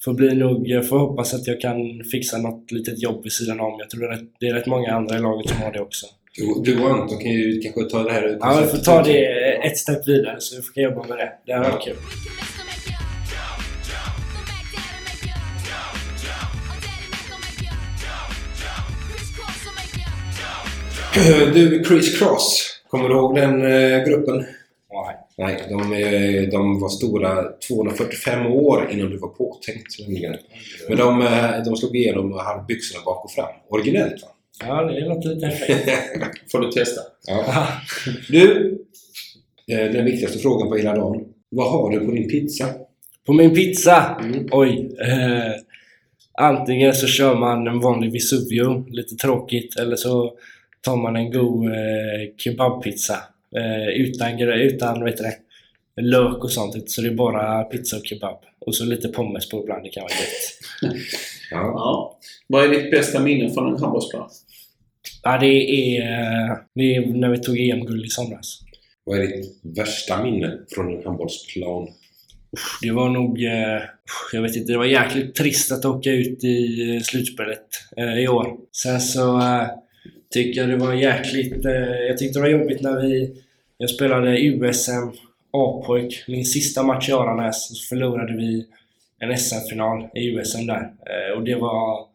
får 0.04 0.14
bli 0.14 0.34
nog... 0.34 0.68
Jag 0.68 0.88
får 0.88 0.98
hoppas 0.98 1.34
att 1.34 1.46
jag 1.46 1.60
kan 1.60 2.04
fixa 2.12 2.38
något 2.38 2.70
litet 2.70 3.02
jobb 3.02 3.22
vid 3.22 3.32
sidan 3.32 3.60
om. 3.60 3.76
Jag 3.78 3.90
tror 3.90 4.00
det 4.00 4.06
är 4.06 4.10
rätt, 4.10 4.30
det 4.40 4.46
är 4.46 4.54
rätt 4.54 4.66
många 4.66 4.92
andra 4.92 5.16
i 5.16 5.20
laget 5.20 5.50
som 5.50 5.62
har 5.62 5.72
det 5.72 5.80
också. 5.80 6.06
Du, 6.36 6.62
du 6.64 6.80
och 6.80 6.90
Anton 6.90 7.18
kan 7.18 7.30
ju 7.30 7.60
kanske 7.60 7.82
ta 7.82 8.02
det 8.02 8.12
här 8.12 8.38
Ja, 8.40 8.60
vi 8.60 8.66
får 8.66 8.78
ta 8.78 9.02
det 9.02 9.24
ett 9.66 9.78
steg 9.78 9.96
vidare 10.06 10.36
så 10.38 10.56
vi 10.56 10.62
får 10.62 10.82
jobba 10.82 11.08
med 11.08 11.18
det. 11.18 11.32
Det 11.46 11.52
här 11.52 11.70
var 11.70 11.80
kul. 11.80 11.96
Du, 21.54 21.84
Chris 21.84 22.18
Cross. 22.18 22.70
Kommer 22.88 23.08
du 23.08 23.14
ihåg 23.14 23.34
den 23.34 23.62
eh, 23.62 24.04
gruppen? 24.04 24.36
Nej. 24.92 25.16
Nej, 25.38 25.62
de, 25.68 25.92
eh, 25.92 26.50
de 26.50 26.80
var 26.80 26.88
stora 26.88 27.44
245 27.68 28.46
år 28.46 28.88
innan 28.92 29.10
du 29.10 29.18
var 29.18 29.28
påtänkt. 29.28 29.98
nämligen. 30.00 30.36
Men 30.88 30.98
de, 30.98 31.22
eh, 31.22 31.64
de 31.64 31.76
slog 31.76 31.96
igenom 31.96 32.32
och 32.32 32.40
hade 32.40 32.64
byxorna 32.68 33.04
bak 33.04 33.24
och 33.24 33.30
fram. 33.30 33.48
Originellt 33.68 34.22
va? 34.22 34.28
Ja, 34.66 34.82
det 34.82 35.00
låter 35.00 35.28
lite. 35.34 35.50
Får 36.52 36.60
du 36.60 36.70
testa. 36.70 37.00
Ja. 37.26 37.66
Du, 38.28 38.78
den 39.66 40.04
viktigaste 40.04 40.38
frågan 40.38 40.68
på 40.68 40.76
hela 40.76 40.94
dagen. 40.94 41.24
Vad 41.48 41.70
har 41.70 41.90
du 41.90 42.06
på 42.06 42.12
din 42.12 42.28
pizza? 42.28 42.66
På 43.26 43.32
min 43.32 43.54
pizza? 43.54 44.20
Mm. 44.22 44.48
Oj. 44.52 44.96
Eh, 45.00 45.52
antingen 46.38 46.94
så 46.94 47.06
kör 47.06 47.34
man 47.34 47.66
en 47.66 47.80
vanlig 47.80 48.12
Vesuvio, 48.12 48.86
lite 48.88 49.14
tråkigt, 49.14 49.78
eller 49.78 49.96
så 49.96 50.32
tar 50.86 50.96
man 50.96 51.16
en 51.16 51.30
god 51.32 51.66
eh, 51.66 52.34
kebabpizza. 52.36 53.18
Eh, 53.56 53.88
utan, 53.88 54.40
utan 54.40 55.04
vet 55.04 55.16
du 55.16 55.22
det, 55.22 55.36
lök 56.02 56.44
och 56.44 56.50
sånt. 56.50 56.90
Så 56.90 57.02
det 57.02 57.08
är 57.08 57.14
bara 57.14 57.64
pizza 57.64 57.96
och 57.96 58.06
kebab. 58.06 58.38
Och 58.58 58.74
så 58.74 58.84
lite 58.84 59.08
pommes 59.08 59.48
på 59.48 59.62
ibland, 59.62 59.82
det 59.84 59.90
kan 59.90 60.02
vara 60.02 60.12
gött. 60.12 60.96
Ja. 61.50 61.58
Ja. 61.58 62.18
Vad 62.46 62.64
är 62.64 62.68
ditt 62.68 62.90
bästa 62.90 63.20
minne 63.20 63.54
från 63.54 63.74
en 63.74 63.80
handbollsplan? 63.80 64.30
Ja, 65.22 65.38
det 65.38 65.46
är, 65.46 66.02
eh, 66.02 66.56
det 66.74 66.96
är 66.96 67.06
när 67.06 67.28
vi 67.28 67.38
tog 67.38 67.58
EM-guld 67.58 68.04
i 68.06 68.08
somras. 68.08 68.60
Vad 69.04 69.18
är 69.18 69.26
ditt 69.26 69.60
värsta 69.62 70.22
minne 70.22 70.58
från 70.74 70.96
en 70.96 71.04
handbollsplan? 71.04 71.88
Det 72.82 72.90
var 72.90 73.08
nog, 73.08 73.44
eh, 73.44 73.82
jag 74.32 74.42
vet 74.42 74.56
inte, 74.56 74.72
det 74.72 74.78
var 74.78 74.84
jäkligt 74.84 75.34
trist 75.34 75.72
att 75.72 75.84
åka 75.84 76.10
ut 76.10 76.44
i 76.44 76.90
eh, 76.94 77.02
slutspelet 77.02 77.66
i 78.18 78.28
år. 78.28 78.56
Sen 78.72 79.00
så 79.00 79.40
tycker 80.30 80.60
jag 80.60 80.70
det 80.70 80.76
var 80.76 80.94
jäkligt, 80.94 81.64
eh, 81.64 81.72
jag 82.08 82.18
tyckte 82.18 82.38
det 82.38 82.42
var 82.42 82.60
jobbigt 82.60 82.82
när 82.82 83.00
vi, 83.00 83.42
jag 83.78 83.90
spelade 83.90 84.40
USM 84.40 85.10
A-pojk, 85.50 86.24
min 86.28 86.44
sista 86.44 86.82
match 86.82 87.08
i 87.08 87.12
Aranäs, 87.12 87.68
så 87.68 87.88
förlorade 87.88 88.36
vi 88.36 88.66
en 89.18 89.38
SM-final 89.38 90.08
i 90.14 90.26
USM 90.26 90.66
där. 90.66 90.82
Eh, 90.82 91.38
och 91.38 91.44
det 91.44 91.54
var, 91.54 92.06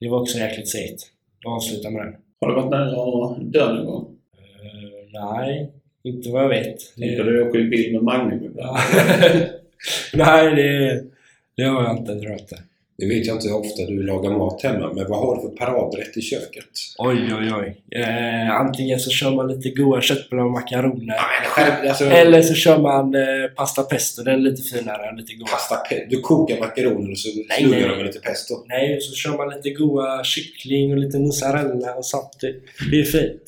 det 0.00 0.08
var 0.08 0.20
också 0.20 0.38
jäkligt 0.38 0.68
segt 0.68 1.00
att 1.44 1.52
avsluta 1.52 1.90
med 1.90 2.06
den. 2.06 2.14
Har 2.40 2.48
du 2.48 2.54
varit 2.54 2.70
nära 2.70 3.26
att 3.26 3.52
dö 3.52 3.74
någon 3.74 3.86
gång? 3.86 4.16
Eh, 4.38 5.20
nej, 5.20 5.72
inte 6.02 6.30
vad 6.30 6.42
jag 6.42 6.48
vet. 6.48 6.94
Tänker 6.96 7.24
du 7.24 7.48
åka 7.48 7.58
i 7.58 7.64
bil 7.64 7.92
med 7.92 8.00
ibland? 8.02 8.32
nej, 10.14 10.54
det, 10.54 11.04
det 11.56 11.62
har 11.62 11.82
jag 11.82 11.98
inte, 11.98 12.12
tror 12.12 12.30
jag 12.30 12.40
inte. 12.40 12.56
Nu 12.98 13.08
vet 13.08 13.26
jag 13.26 13.36
inte 13.36 13.48
hur 13.48 13.56
ofta 13.56 13.82
du 13.86 14.02
lagar 14.02 14.30
mat 14.30 14.62
hemma, 14.62 14.92
men 14.92 15.08
vad 15.10 15.18
har 15.18 15.36
du 15.36 15.40
för 15.42 15.48
paradrätt 15.56 16.16
i 16.16 16.22
köket? 16.22 16.64
Oj, 16.98 17.18
oj, 17.40 17.52
oj. 17.60 18.00
Eh, 18.00 18.50
antingen 18.50 19.00
så 19.00 19.10
kör 19.10 19.30
man 19.30 19.48
lite 19.48 19.70
goda 19.70 20.00
köttbullar 20.00 20.44
och 20.44 20.50
makaroner. 20.50 21.16
Alltså, 21.88 22.04
Eller 22.04 22.42
så 22.42 22.54
kör 22.54 22.78
man 22.78 23.14
eh, 23.14 23.22
pasta 23.56 23.82
pesto. 23.82 24.22
Den 24.22 24.34
är 24.34 24.38
lite 24.38 24.62
finare, 24.62 25.16
lite 25.16 25.34
godare. 25.34 25.50
pasta, 25.52 25.74
pe- 25.74 26.06
du 26.10 26.20
kokar 26.20 26.58
makaroner 26.60 27.10
och 27.10 27.18
så 27.18 27.28
sluggar 27.58 27.78
nej. 27.80 27.88
de 27.88 27.96
med 27.96 28.06
lite 28.06 28.18
pesto. 28.20 28.54
Nej, 28.68 29.00
så 29.00 29.14
kör 29.14 29.36
man 29.36 29.48
lite 29.56 29.70
goda 29.70 30.24
kyckling 30.24 30.92
och 30.92 30.98
lite 30.98 31.18
mozzarella 31.18 31.94
och 31.94 32.04
sånt. 32.06 32.38
Det 32.90 33.00
är 33.00 33.04
fint. 33.04 33.42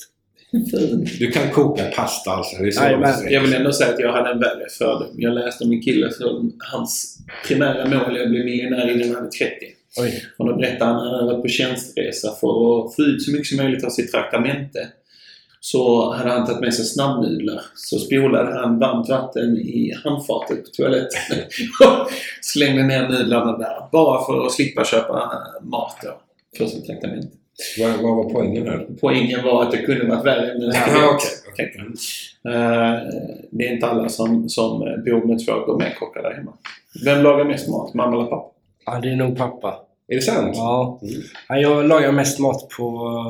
Du 1.19 1.31
kan 1.31 1.51
koka 1.51 1.85
pasta 1.85 2.31
alltså. 2.31 2.63
Det 2.63 2.69
är 2.69 2.71
så 2.71 2.97
Nej. 2.97 3.33
Jag 3.33 3.41
vill 3.41 3.55
ändå 3.55 3.73
säga 3.73 3.95
att 3.95 4.01
jag 4.01 4.13
hade 4.13 4.31
en 4.31 4.41
värre 4.41 4.69
fördom. 4.79 5.15
Jag 5.17 5.35
läste 5.35 5.65
om 5.65 5.73
en 5.73 5.83
kille 5.83 6.13
som 6.13 6.53
hans 6.59 7.19
primära 7.47 7.85
mål 7.85 8.17
är 8.17 8.23
att 8.23 8.31
bli 8.31 8.45
miljonär 8.45 8.91
innan 8.91 9.15
han 9.15 9.27
är 9.27 9.31
30. 9.31 9.55
Oj. 9.97 10.25
Och 10.39 10.47
då 10.47 10.57
berättade 10.57 10.85
han 10.85 10.97
att 10.97 11.03
han 11.03 11.15
hade 11.15 11.27
varit 11.33 11.43
på 11.43 11.49
tjänsteresa 11.49 12.29
för 12.29 12.87
att 12.87 12.95
få 12.95 13.03
ut 13.03 13.23
så 13.23 13.31
mycket 13.31 13.47
som 13.47 13.57
möjligt 13.57 13.85
av 13.85 13.91
sitt 13.91 14.13
traktamente. 14.13 14.89
Så 15.61 16.13
hade 16.13 16.31
han 16.31 16.47
tagit 16.47 16.61
med 16.61 16.75
sig 16.75 16.85
snabbnudlar. 16.85 17.61
Så 17.75 17.99
spolade 17.99 18.61
han 18.61 18.79
varmt 18.79 19.09
vatten 19.09 19.59
i 19.59 19.93
handfatet 20.05 20.65
på 20.65 20.71
toaletten. 20.71 21.39
och 21.81 22.11
slängde 22.43 22.83
ner 22.83 23.09
nudlarna 23.09 23.59
där. 23.59 23.89
Bara 23.93 24.27
för 24.27 24.47
att 24.47 24.53
slippa 24.53 24.85
köpa 24.85 25.43
mat 25.63 25.97
då. 26.03 26.21
För 26.59 26.67
sitt 26.67 26.87
traktamente. 26.87 27.29
Vad, 27.79 27.91
vad 28.03 28.17
var 28.17 28.31
poängen 28.31 28.67
här? 28.67 28.87
Poängen 29.01 29.45
var 29.45 29.63
att 29.63 29.71
det 29.71 29.79
kunde 29.79 30.07
varit 30.07 30.27
värre 30.27 30.53
än 30.53 30.61
den 30.61 30.73
här. 30.73 31.09
Okej. 31.15 31.31
tänker 31.57 31.79
jag. 31.79 31.87
Eh, 32.55 33.01
det 33.51 33.65
är 33.69 33.73
inte 33.73 33.87
alla 33.87 34.09
som, 34.09 34.49
som 34.49 34.79
bor 34.79 35.27
med 35.29 35.47
två 35.47 35.53
gourmetkockar 35.67 36.23
där 36.23 36.35
hemma. 36.35 36.53
Vem 37.05 37.23
lagar 37.23 37.45
mest 37.45 37.69
mat? 37.69 37.95
Mamma 37.95 38.17
eller 38.17 38.25
pappa? 38.27 38.51
Ja, 38.87 39.01
det 39.01 39.09
är 39.09 39.17
nog 39.17 39.37
pappa. 39.37 39.81
Är 40.09 40.15
det 40.17 40.23
sant? 40.23 40.53
Ja. 40.57 41.01
Mm. 41.03 41.15
Ja, 41.49 41.57
Jag 41.57 41.87
lagar 41.89 42.13
mest 42.13 42.39
mat 42.39 42.69
på 42.69 42.89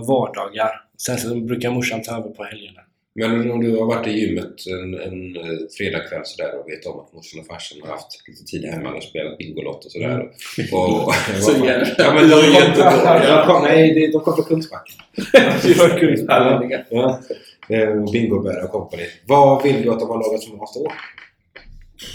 vardagar. 0.09 0.71
Sen 0.99 1.19
så 1.19 1.35
brukar 1.35 1.71
morsan 1.71 2.03
ta 2.03 2.17
över 2.17 2.29
på 2.29 2.45
helgerna. 2.45 2.81
Men 3.17 3.51
om 3.51 3.65
du 3.65 3.77
har 3.79 3.87
varit 3.87 4.07
i 4.07 4.11
gymmet 4.11 4.55
en, 4.67 4.95
en 5.01 5.37
eh, 5.37 5.59
fredagkväll 5.79 6.21
sådär 6.25 6.59
och 6.61 6.69
vet 6.71 6.87
om 6.87 7.01
att 7.01 7.13
morsan 7.13 7.41
och 7.41 7.47
farsan 7.47 7.79
har 7.83 7.89
haft 7.89 8.29
lite 8.29 8.45
tid 8.45 8.65
hemma 8.65 8.95
och 8.95 9.03
spelat 9.03 9.39
Bingolotto 9.39 9.87
och 9.87 9.93
sådär. 9.93 10.21
Och, 10.73 11.07
och, 11.09 11.15
Så 11.41 11.53
jävla- 11.67 11.89
ja, 11.99 12.15
men 12.15 12.29
de, 12.31 12.35
kom, 12.43 12.53
jättebra. 12.53 13.61
nej, 13.63 13.95
det- 13.95 14.13
de 14.13 14.21
kom 14.21 14.35
från 14.37 14.45
Kungsbacka. 14.45 14.93
Härliga. 16.33 16.85
Ja. 16.91 17.21
Eh, 17.69 18.11
Bingobär 18.13 18.65
och 18.65 18.71
company. 18.71 19.03
Vad 19.27 19.63
vill 19.63 19.83
du 19.83 19.91
att 19.91 20.01
de 20.01 20.09
har 20.09 20.17
lagat 20.29 20.43
som 20.43 20.57
mat 20.57 20.75
då? 20.75 20.93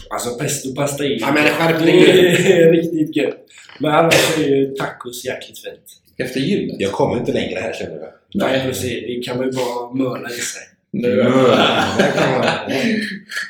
Alltså 0.10 0.30
pesto 0.40 0.76
pasta 0.76 1.04
är 1.06 1.20
Ja, 1.20 1.32
men 1.34 1.44
skärp 1.44 1.80
dig 1.80 1.96
nu! 1.96 2.06
Det 2.06 2.54
är 2.54 2.72
riktigt 2.72 3.16
gött. 3.16 3.38
Men 3.80 3.92
annars 3.92 4.38
är 4.38 4.44
ju 4.48 4.76
tacos 4.76 5.26
jäkligt 5.26 5.60
fint. 5.60 5.96
Efter 6.18 6.40
gymmet? 6.40 6.76
Jag 6.80 6.92
kommer 6.92 7.18
inte 7.20 7.32
längre 7.34 7.60
här 7.60 7.74
känner 7.74 7.96
jag. 7.96 8.10
Nej, 8.34 8.74
ser, 8.74 8.90
det 9.08 9.24
kan 9.26 9.38
man 9.38 9.46
ju 9.46 9.52
bara 9.52 9.94
möla 9.94 10.30
i 10.30 10.34
sig. 10.34 10.62
Nu. 10.92 11.16
Det 11.16 12.12
kan 12.18 12.32
man- 12.34 12.70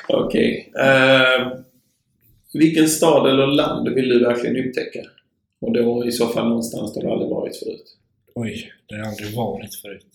Okej. 0.08 0.72
Eh, 0.80 1.48
vilken 2.52 2.88
stad 2.88 3.30
eller 3.30 3.46
land 3.46 3.88
vill 3.94 4.08
du 4.08 4.24
verkligen 4.24 4.68
upptäcka? 4.68 5.00
Och 5.60 5.72
då 5.72 6.06
i 6.06 6.12
så 6.12 6.28
fall 6.28 6.48
någonstans 6.48 6.94
där 6.94 7.00
du 7.02 7.08
aldrig 7.10 7.30
varit 7.30 7.56
förut. 7.56 7.96
Oj, 8.34 8.72
det 8.88 8.94
har 8.94 9.00
jag 9.02 9.08
aldrig 9.08 9.34
varit 9.34 9.74
förut. 9.74 10.06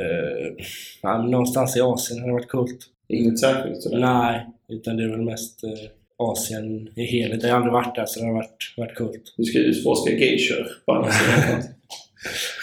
Uh, 0.00 0.64
ja, 1.02 1.22
någonstans 1.22 1.76
i 1.76 1.80
Asien 1.80 2.20
hade 2.20 2.32
varit 2.32 2.48
coolt. 2.48 2.78
Inget 3.08 3.38
särskilt 3.38 3.82
sådär? 3.82 3.98
Nej, 3.98 4.46
utan 4.68 4.96
det 4.96 5.04
är 5.04 5.08
väl 5.08 5.22
mest 5.22 5.64
eh, 5.64 5.70
Asien 6.16 6.88
i 6.96 7.04
helhet. 7.04 7.42
Jag 7.42 7.50
har 7.50 7.56
aldrig 7.56 7.72
varit 7.72 7.94
där 7.94 8.06
så 8.06 8.20
det 8.20 8.26
har 8.26 8.34
varit, 8.34 8.74
varit 8.76 8.94
coolt. 8.98 9.34
Du 9.36 9.44
ska 9.44 9.58
utforska 9.58 10.12
geishor 10.12 10.66
på 10.86 10.92
andra 10.92 11.10
sidan. 11.12 11.62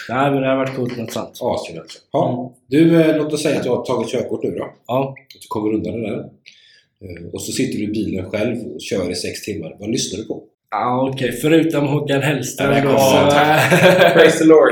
Nej, 0.10 0.32
men 0.32 0.41
det 0.41 0.47
har 0.47 0.56
varit 0.58 0.76
coolt 0.76 0.97
något 0.97 1.12
sånt. 1.14 1.38
Asien 1.41 1.80
alltså. 1.80 1.99
Ja. 2.12 2.53
Du, 2.68 3.01
eh, 3.01 3.18
låt 3.18 3.34
oss 3.34 3.43
säga 3.43 3.58
att 3.58 3.64
du 3.64 3.70
har 3.70 3.86
tagit 3.86 4.12
körkort 4.12 4.43
nu 4.43 4.51
då. 4.51 4.74
Ja, 4.88 5.16
Att 5.36 5.41
du 5.41 5.47
kommer 5.47 5.74
undan 5.74 6.01
det 6.01 6.10
där. 6.10 6.18
Eh, 6.20 7.26
Och 7.34 7.41
så 7.41 7.51
sitter 7.51 7.78
du 7.80 7.84
i 7.84 7.88
bilen 7.88 8.30
själv 8.30 8.58
och 8.58 8.82
kör 8.82 9.12
i 9.12 9.16
sex 9.16 9.41
timmar. 9.41 9.76
Vad 9.80 9.89
lyssnar 9.89 10.20
du 10.20 10.26
på? 10.26 10.43
ja 10.72 11.10
okej. 11.14 11.32
Förutom 11.32 11.88
Håkan 11.88 12.22
Hellström 12.22 12.72
Ja, 12.74 12.82
då 12.84 12.89
ja, 12.89 13.60
så... 13.70 14.14
Praise 14.20 14.38
the 14.38 14.43
Lord. 14.45 14.72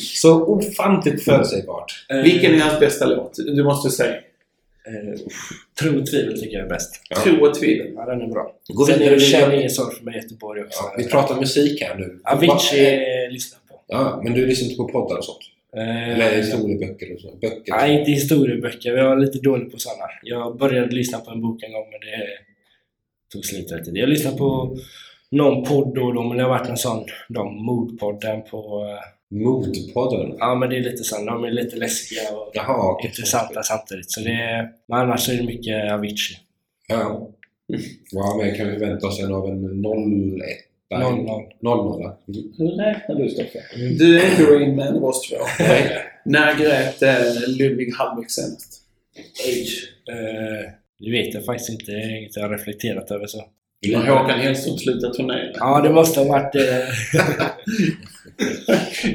Så 0.00 0.44
ofantligt 0.44 1.24
förutsägbart. 1.24 2.06
eh, 2.10 2.16
Vilken 2.22 2.54
är 2.54 2.58
hans 2.58 2.80
bästa 2.80 3.06
låt? 3.06 3.32
Du 3.36 3.64
måste 3.64 3.90
säga. 3.90 4.14
Eh, 4.14 5.20
Tro 5.80 6.00
och 6.00 6.06
tvivel 6.06 6.40
tycker 6.40 6.56
jag 6.56 6.64
är 6.64 6.68
bäst. 6.68 6.90
Ja. 7.10 7.16
Tro 7.16 7.46
och 7.46 7.54
tvivel. 7.54 7.86
Ja, 7.96 8.04
den 8.06 8.22
är 8.22 8.26
bra. 8.26 8.52
Gå 8.68 8.86
Sen 8.86 9.02
är 9.02 9.10
det 9.10 9.20
Känn 9.20 9.52
ingen 9.52 9.70
sorg 9.70 9.94
för 9.96 10.04
mig 10.04 10.14
i 10.14 10.18
Göteborg 10.22 10.62
också. 10.62 10.80
Ja, 10.82 10.94
vi 10.98 11.04
pratar 11.04 11.36
musik 11.36 11.82
här 11.82 11.94
nu. 11.94 12.20
Avicii 12.24 12.98
lyssnar. 13.30 13.59
Ja, 13.90 14.20
men 14.24 14.32
du 14.32 14.46
lyssnar 14.46 14.64
inte 14.68 14.76
på 14.76 14.88
poddar 14.88 15.18
och 15.18 15.24
sånt? 15.24 15.38
Eh, 15.76 16.08
Eller 16.10 16.36
historieböcker 16.36 17.14
och 17.14 17.20
så? 17.20 17.28
Böcker? 17.40 17.72
Nej, 17.76 17.98
inte 17.98 18.10
historieböcker. 18.10 18.96
Jag 18.96 19.12
är 19.12 19.16
lite 19.16 19.38
dålig 19.38 19.72
på 19.72 19.78
sådana. 19.78 20.04
Jag 20.22 20.58
började 20.58 20.94
lyssna 20.94 21.18
på 21.18 21.30
en 21.30 21.40
bok 21.40 21.62
en 21.62 21.72
gång 21.72 21.86
men 21.90 22.00
det 22.00 22.28
tog 23.32 23.44
slut 23.44 23.72
rätt. 23.72 23.86
Jag 23.96 24.08
lyssnar 24.08 24.32
på 24.32 24.76
någon 25.30 25.64
podd 25.64 25.94
då 25.94 26.02
och 26.04 26.14
då, 26.14 26.22
men 26.22 26.36
det 26.36 26.42
har 26.42 26.50
varit 26.50 26.68
en 26.68 26.76
sån, 26.76 27.04
de 27.28 27.64
mordpodden 27.66 28.42
på... 28.50 28.86
eh, 28.90 29.36
Mordpodden? 29.38 30.36
Ja, 30.38 30.54
men 30.54 30.70
det 30.70 30.76
är 30.76 30.80
lite 30.80 31.04
sån, 31.04 31.26
de 31.26 31.44
är 31.44 31.50
lite 31.50 31.76
läskiga 31.76 32.20
och 32.36 32.50
Jaha, 32.54 33.00
intressanta 33.04 33.62
samtidigt. 33.62 34.10
Så 34.10 34.20
det 34.20 34.30
är, 34.32 34.68
men 34.88 34.98
annars 34.98 35.28
är 35.28 35.34
det 35.36 35.42
mycket 35.42 35.92
Avicii. 35.92 36.36
Ja. 36.88 37.28
Vad 38.12 38.36
mer 38.38 38.54
kan 38.54 38.70
vi 38.70 38.76
vänta 38.76 39.06
oss 39.06 39.20
än 39.22 39.34
av 39.34 39.46
en 39.48 39.64
01? 39.64 40.69
00. 40.90 41.42
00. 41.62 42.02
Mm. 42.02 42.52
Hur 42.58 42.70
räknar 42.70 43.14
du 43.14 43.28
Stoffe? 43.28 43.58
Du 43.98 44.20
är 44.20 44.30
inte 44.30 44.42
Rain 44.42 44.76
Man 44.76 44.96
av 44.96 45.04
oss 45.04 45.28
två. 45.30 45.36
När 46.24 46.54
grät 46.58 47.02
eh, 47.02 47.48
Ludvig 47.48 47.94
Hallbäck 47.94 48.30
senast? 48.30 48.82
Age. 49.48 49.88
Eh, 50.10 50.70
det 50.98 51.10
vet 51.10 51.34
jag 51.34 51.44
faktiskt 51.44 51.70
inte. 51.70 51.84
Det 51.92 51.92
är 51.98 52.18
inget 52.18 52.36
jag 52.36 52.42
har 52.42 52.50
reflekterat 52.50 53.10
över 53.10 53.26
så. 53.26 53.44
När 53.86 53.98
Håkan 53.98 54.40
Hellström 54.40 54.76
slutade 54.76 55.14
turnera? 55.14 55.52
Ja, 55.54 55.80
det 55.80 55.90
måste 55.90 56.20
ha 56.20 56.26
varit... 56.28 56.54
Eh, 56.54 56.60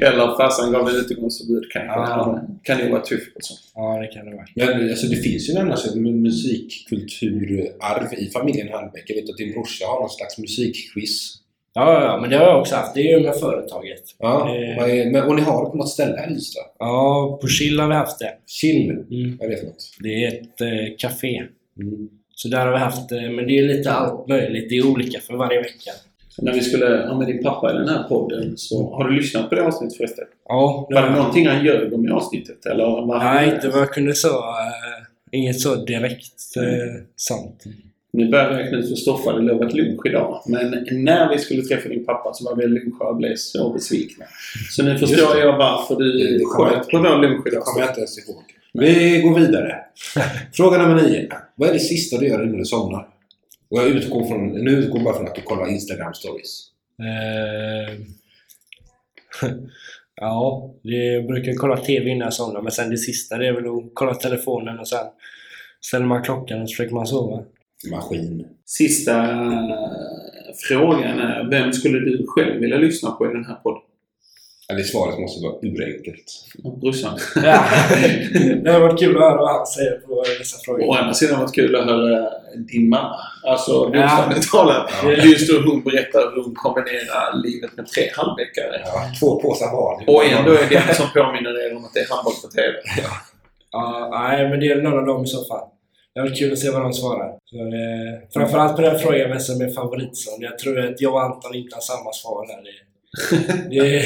Eller 0.00 0.36
farsan 0.36 0.72
gav 0.72 0.88
en 0.88 0.96
utegångsförbud 0.96 1.64
kanske. 1.72 1.90
Ja. 2.00 2.42
Kan 2.62 2.78
ju 2.78 2.90
vara 2.90 3.00
tufft 3.02 3.34
på 3.34 3.40
sånt. 3.40 3.60
ja, 3.74 4.00
det 4.00 4.06
kan 4.06 4.26
det 4.26 4.34
vara. 4.36 4.46
Men 4.54 4.90
alltså, 4.90 5.06
det 5.06 5.16
finns 5.16 5.48
ju 5.50 5.58
annars 5.58 5.84
ett 5.86 5.94
mu- 5.94 6.20
musikkulturarv 6.22 8.14
i 8.18 8.30
familjen 8.30 8.68
Hallbäck. 8.68 9.04
Jag 9.06 9.16
vet 9.16 9.30
att 9.30 9.36
din 9.36 9.52
brorsa 9.52 9.84
har 9.86 10.00
någon 10.00 10.10
slags 10.10 10.38
musikquiz. 10.38 11.34
Ja, 11.76 12.02
ja, 12.04 12.18
men 12.20 12.30
det 12.30 12.36
har 12.36 12.44
jag 12.46 12.60
också 12.60 12.74
haft. 12.74 12.94
Det 12.94 13.00
är 13.12 13.18
ju 13.18 13.26
med 13.26 13.34
företaget. 13.36 14.02
Ja, 14.18 14.56
Eh. 14.56 15.10
men, 15.12 15.22
och 15.22 15.34
ni 15.36 15.42
har 15.42 15.64
det 15.64 15.70
på 15.70 15.76
något 15.76 15.88
ställe 15.88 16.16
här 16.16 16.30
i 16.30 16.34
Ystad? 16.34 16.62
Ja, 16.78 17.38
på 17.42 17.48
Chill 17.48 17.80
har 17.80 17.88
vi 17.88 17.94
haft 17.94 18.18
det. 18.18 18.30
Chill? 18.46 18.90
Mm. 18.90 19.36
Vad 19.38 19.46
är 19.46 19.50
det 19.50 19.56
för 19.56 19.66
något? 19.66 19.90
Det 20.00 20.24
är 20.24 20.28
ett 20.28 20.60
eh, 20.60 20.96
café. 20.98 21.42
Mm. 21.80 22.08
Så 22.34 22.48
där 22.48 22.66
har 22.66 22.72
vi 22.72 22.78
haft 22.78 23.08
det, 23.08 23.30
men 23.30 23.46
det 23.46 23.58
är 23.58 23.62
lite 23.62 23.90
allt 23.92 24.28
möjligt. 24.28 24.68
Det 24.68 24.76
är 24.76 24.86
olika 24.90 25.20
för 25.20 25.34
varje 25.34 25.58
vecka. 25.62 25.90
När 26.38 26.52
vi 26.52 26.60
skulle 26.60 26.86
ha 27.08 27.18
med 27.18 27.26
din 27.26 27.42
pappa 27.42 27.70
i 27.70 27.74
den 27.74 27.88
här 27.88 28.02
podden 28.02 28.52
så 28.56 28.94
har 28.94 29.08
du 29.08 29.14
lyssnat 29.16 29.48
på 29.48 29.54
det 29.54 29.66
avsnittet 29.66 29.96
förresten? 29.96 30.24
Ja, 30.48 30.86
det 30.88 30.94
Var 30.94 31.02
det 31.02 31.10
någonting 31.16 31.46
han 31.46 31.64
ljög 31.64 31.92
om 31.92 32.08
i 32.08 32.10
avsnittet? 32.10 32.66
Eller 32.66 32.84
var 32.84 33.18
Nej, 33.18 33.54
inte 33.54 33.68
vad 33.68 33.80
jag 33.80 33.92
kunde 33.92 34.14
säga. 34.14 34.32
Eh, 34.34 35.04
inget 35.32 35.60
så 35.60 35.74
direkt 35.74 36.56
eh, 36.56 37.02
sånt. 37.16 37.64
Nu 38.16 38.28
börjar 38.30 38.50
jag 38.50 38.58
räkna 38.58 38.78
ut 38.78 38.88
för 38.88 38.96
Stoffe 38.96 39.30
hade 39.30 39.42
lovat 39.42 39.72
lunch 39.74 40.06
idag. 40.06 40.42
Men 40.46 40.86
när 41.04 41.28
vi 41.32 41.38
skulle 41.38 41.62
träffa 41.62 41.88
din 41.88 42.04
pappa 42.04 42.32
så 42.34 42.44
var 42.44 42.56
vi 42.56 42.66
lunch 42.66 43.00
och 43.00 43.16
blev 43.16 43.34
så 43.36 43.72
besvikna. 43.72 44.24
Så 44.70 44.82
nu 44.82 44.98
förstår 44.98 45.34
det. 45.34 45.40
jag 45.40 45.58
varför 45.58 45.94
Det- 45.96 46.04
du 46.12 46.38
det 46.38 46.44
kommer 46.44 46.70
sköt 46.70 46.90
på 46.90 46.98
vår 46.98 47.22
lunch 47.22 47.44
Det 47.44 47.50
idag. 47.50 47.62
kommer 47.64 47.80
jag 47.80 47.90
inte 47.90 48.00
ens 48.00 48.28
ihåg. 48.28 48.42
Vi 48.72 49.20
går 49.22 49.38
vidare. 49.40 49.74
Fråga 50.52 50.78
nummer 50.78 51.02
nio. 51.02 51.28
Vad 51.54 51.68
är 51.68 51.72
det 51.72 51.78
sista 51.78 52.18
du 52.18 52.28
gör 52.28 52.42
innan 52.44 52.58
du 52.58 52.64
somnar? 52.64 53.08
Och 53.70 53.78
jag 53.78 53.88
utgår, 53.88 54.24
från, 54.28 54.48
nu 54.48 54.70
utgår 54.70 55.00
bara 55.00 55.14
från 55.14 55.26
att 55.28 55.34
du 55.34 55.40
kollar 55.42 55.68
Instagram 55.70 56.14
stories. 56.14 56.62
Eh, 57.00 57.94
ja, 60.20 60.70
det, 60.82 60.90
jag 60.96 61.26
brukar 61.26 61.52
kolla 61.52 61.76
TV 61.76 62.10
innan 62.10 62.26
jag 62.26 62.32
somnar, 62.34 62.62
men 62.62 62.72
sen 62.72 62.90
det 62.90 62.96
sista 62.98 63.38
det 63.38 63.46
är 63.46 63.52
väl 63.52 63.66
att 63.66 63.90
kolla 63.94 64.14
telefonen 64.14 64.78
och 64.78 64.88
sen 64.88 65.06
ställer 65.80 66.06
man 66.06 66.22
klockan 66.22 66.62
och 66.62 66.70
så 66.70 66.72
försöker 66.72 66.94
man 66.94 67.06
sova. 67.06 67.42
Maskin. 67.90 68.46
Sista 68.66 69.22
eh, 69.22 69.86
frågan 70.68 71.20
är, 71.20 71.50
vem 71.50 71.72
skulle 71.72 71.98
du 71.98 72.24
själv 72.28 72.60
vilja 72.60 72.76
lyssna 72.78 73.10
på 73.10 73.26
i 73.26 73.32
den 73.32 73.44
här 73.44 73.54
podden? 73.54 73.82
Ja, 74.68 74.74
det 74.74 74.84
svaret 74.84 75.18
måste 75.18 75.42
vara 75.46 75.54
urenkelt. 75.62 76.24
Brorsan. 76.80 77.18
Ja. 77.44 77.64
det 78.64 78.70
har 78.72 78.80
varit 78.80 78.98
kul 79.00 79.16
att 79.16 79.22
höra 79.22 79.36
vad 79.36 79.48
han 79.56 79.66
säger 79.66 79.92
på 79.98 80.24
dessa 80.38 80.56
Å 80.56 80.60
frågor. 80.64 80.96
andra 80.98 81.14
sidan 81.14 81.34
har 81.34 81.40
det 81.40 81.46
varit 81.46 81.54
kul 81.54 81.76
att 81.76 81.84
höra 81.84 82.28
din 82.72 82.88
mamma. 82.88 83.16
Alltså 83.44 83.72
Ja. 83.72 84.00
bokstavligt 84.02 84.50
talat. 84.52 84.90
Ja. 85.02 85.10
Just 85.10 85.50
hur 85.52 85.62
hon 85.66 85.82
berättar 85.84 86.20
hur 86.34 86.42
hon 86.44 86.54
kombinerar 86.54 87.42
livet 87.44 87.70
med 87.76 87.86
tre 87.86 88.02
halvveckare. 88.16 88.80
Ja, 88.84 89.10
två 89.20 89.40
påsar 89.40 89.66
barn. 89.72 90.04
Och 90.06 90.24
ändå 90.24 90.52
är 90.52 90.68
det 90.70 90.94
som 90.94 91.06
påminner 91.14 91.66
er 91.66 91.76
om 91.76 91.84
att 91.84 91.94
det 91.94 92.00
är 92.00 92.08
handboll 92.14 92.34
på 92.42 92.48
TV. 92.48 92.74
Ja, 93.72 94.08
nej, 94.12 94.48
men 94.48 94.60
det 94.60 94.66
är 94.68 94.82
någon 94.82 94.98
av 94.98 95.06
dem 95.06 95.24
i 95.24 95.26
så 95.26 95.44
fall. 95.44 95.68
Det 96.16 96.22
var 96.22 96.36
kul 96.36 96.52
att 96.52 96.58
se 96.58 96.70
vad 96.70 96.82
de 96.82 96.92
svarar. 96.92 97.28
Så, 97.50 97.56
eh, 97.56 98.20
framförallt 98.34 98.76
på 98.76 98.82
den 98.82 98.98
frågan 98.98 99.30
vem 99.30 99.40
som 99.40 99.60
är 99.60 99.68
favoritson. 99.68 100.34
Jag 100.40 100.58
tror 100.58 100.78
att 100.78 101.00
jag 101.00 101.14
och 101.14 101.22
Anton 101.22 101.54
inte 101.54 101.76
har 101.76 101.80
samma 101.80 102.12
svar 102.12 102.46
där. 102.46 102.62
Det, 102.66 102.76
det, 103.70 104.04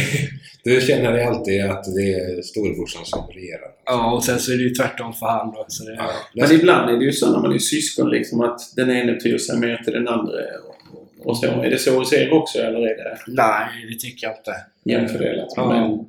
Du 0.65 0.81
känner 0.81 1.13
dig 1.13 1.25
alltid 1.25 1.65
att 1.65 1.85
det 1.85 2.13
är 2.15 2.43
storebrorsan 2.43 3.05
som 3.05 3.27
regerar. 3.35 3.71
ja, 3.87 4.13
och 4.15 4.25
sen 4.25 4.39
så 4.39 4.53
är 4.53 4.57
det 4.57 4.63
ju 4.63 4.71
tvärtom 4.71 5.13
för 5.13 5.27
han 5.27 5.51
då. 5.55 5.65
Så 5.69 5.85
det, 5.85 5.95
Ja, 5.95 6.11
Men 6.35 6.53
ibland 6.53 6.91
är 6.91 6.99
det 6.99 7.05
ju 7.05 7.13
så 7.13 7.33
när 7.33 7.41
man 7.41 7.55
är 7.55 7.59
syskon 7.59 8.11
liksom 8.11 8.41
att 8.41 8.61
den 8.77 8.91
ene 8.91 9.21
tyr 9.21 9.39
sig 9.39 9.59
mer 9.59 9.77
till 9.85 9.93
den 9.93 10.09
andra. 10.09 10.33
Och, 10.69 11.27
och 11.27 11.37
så. 11.37 11.47
Är 11.47 11.71
det 11.71 11.79
så 11.79 11.99
hos 11.99 12.13
er 12.13 12.33
också 12.33 12.59
eller 12.59 12.79
är 12.79 12.97
det 13.05 13.19
Nej, 13.27 13.67
det 13.91 13.99
tycker 13.99 14.27
jag 14.27 14.37
inte. 14.37 14.55
jämnt 14.85 15.11
fördelat? 15.13 15.49
Ja. 15.57 15.69
Men, 15.69 16.07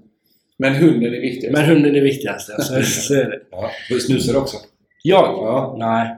men 0.58 0.76
hunden 0.84 1.14
är 1.14 1.20
viktigast. 1.22 1.58
Men 1.58 1.66
hunden 1.70 1.95
är 1.95 2.02
viktigast, 2.02 2.47
så, 2.47 2.84
så 2.84 3.14
är 3.14 3.30
det. 3.30 3.39
Ja. 3.52 3.72
Du 3.89 3.99
snusar 3.99 4.36
också? 4.38 4.58
Jag? 5.04 5.26
Ja. 5.26 5.76
Nej, 5.80 6.16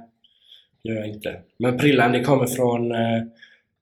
det 0.84 0.90
gör 0.90 0.96
jag 0.96 1.08
inte. 1.08 1.40
Men 1.60 1.78
prillan 1.78 2.12
det 2.12 2.24
kommer 2.24 2.46
från... 2.46 2.92
Eh, 2.92 3.24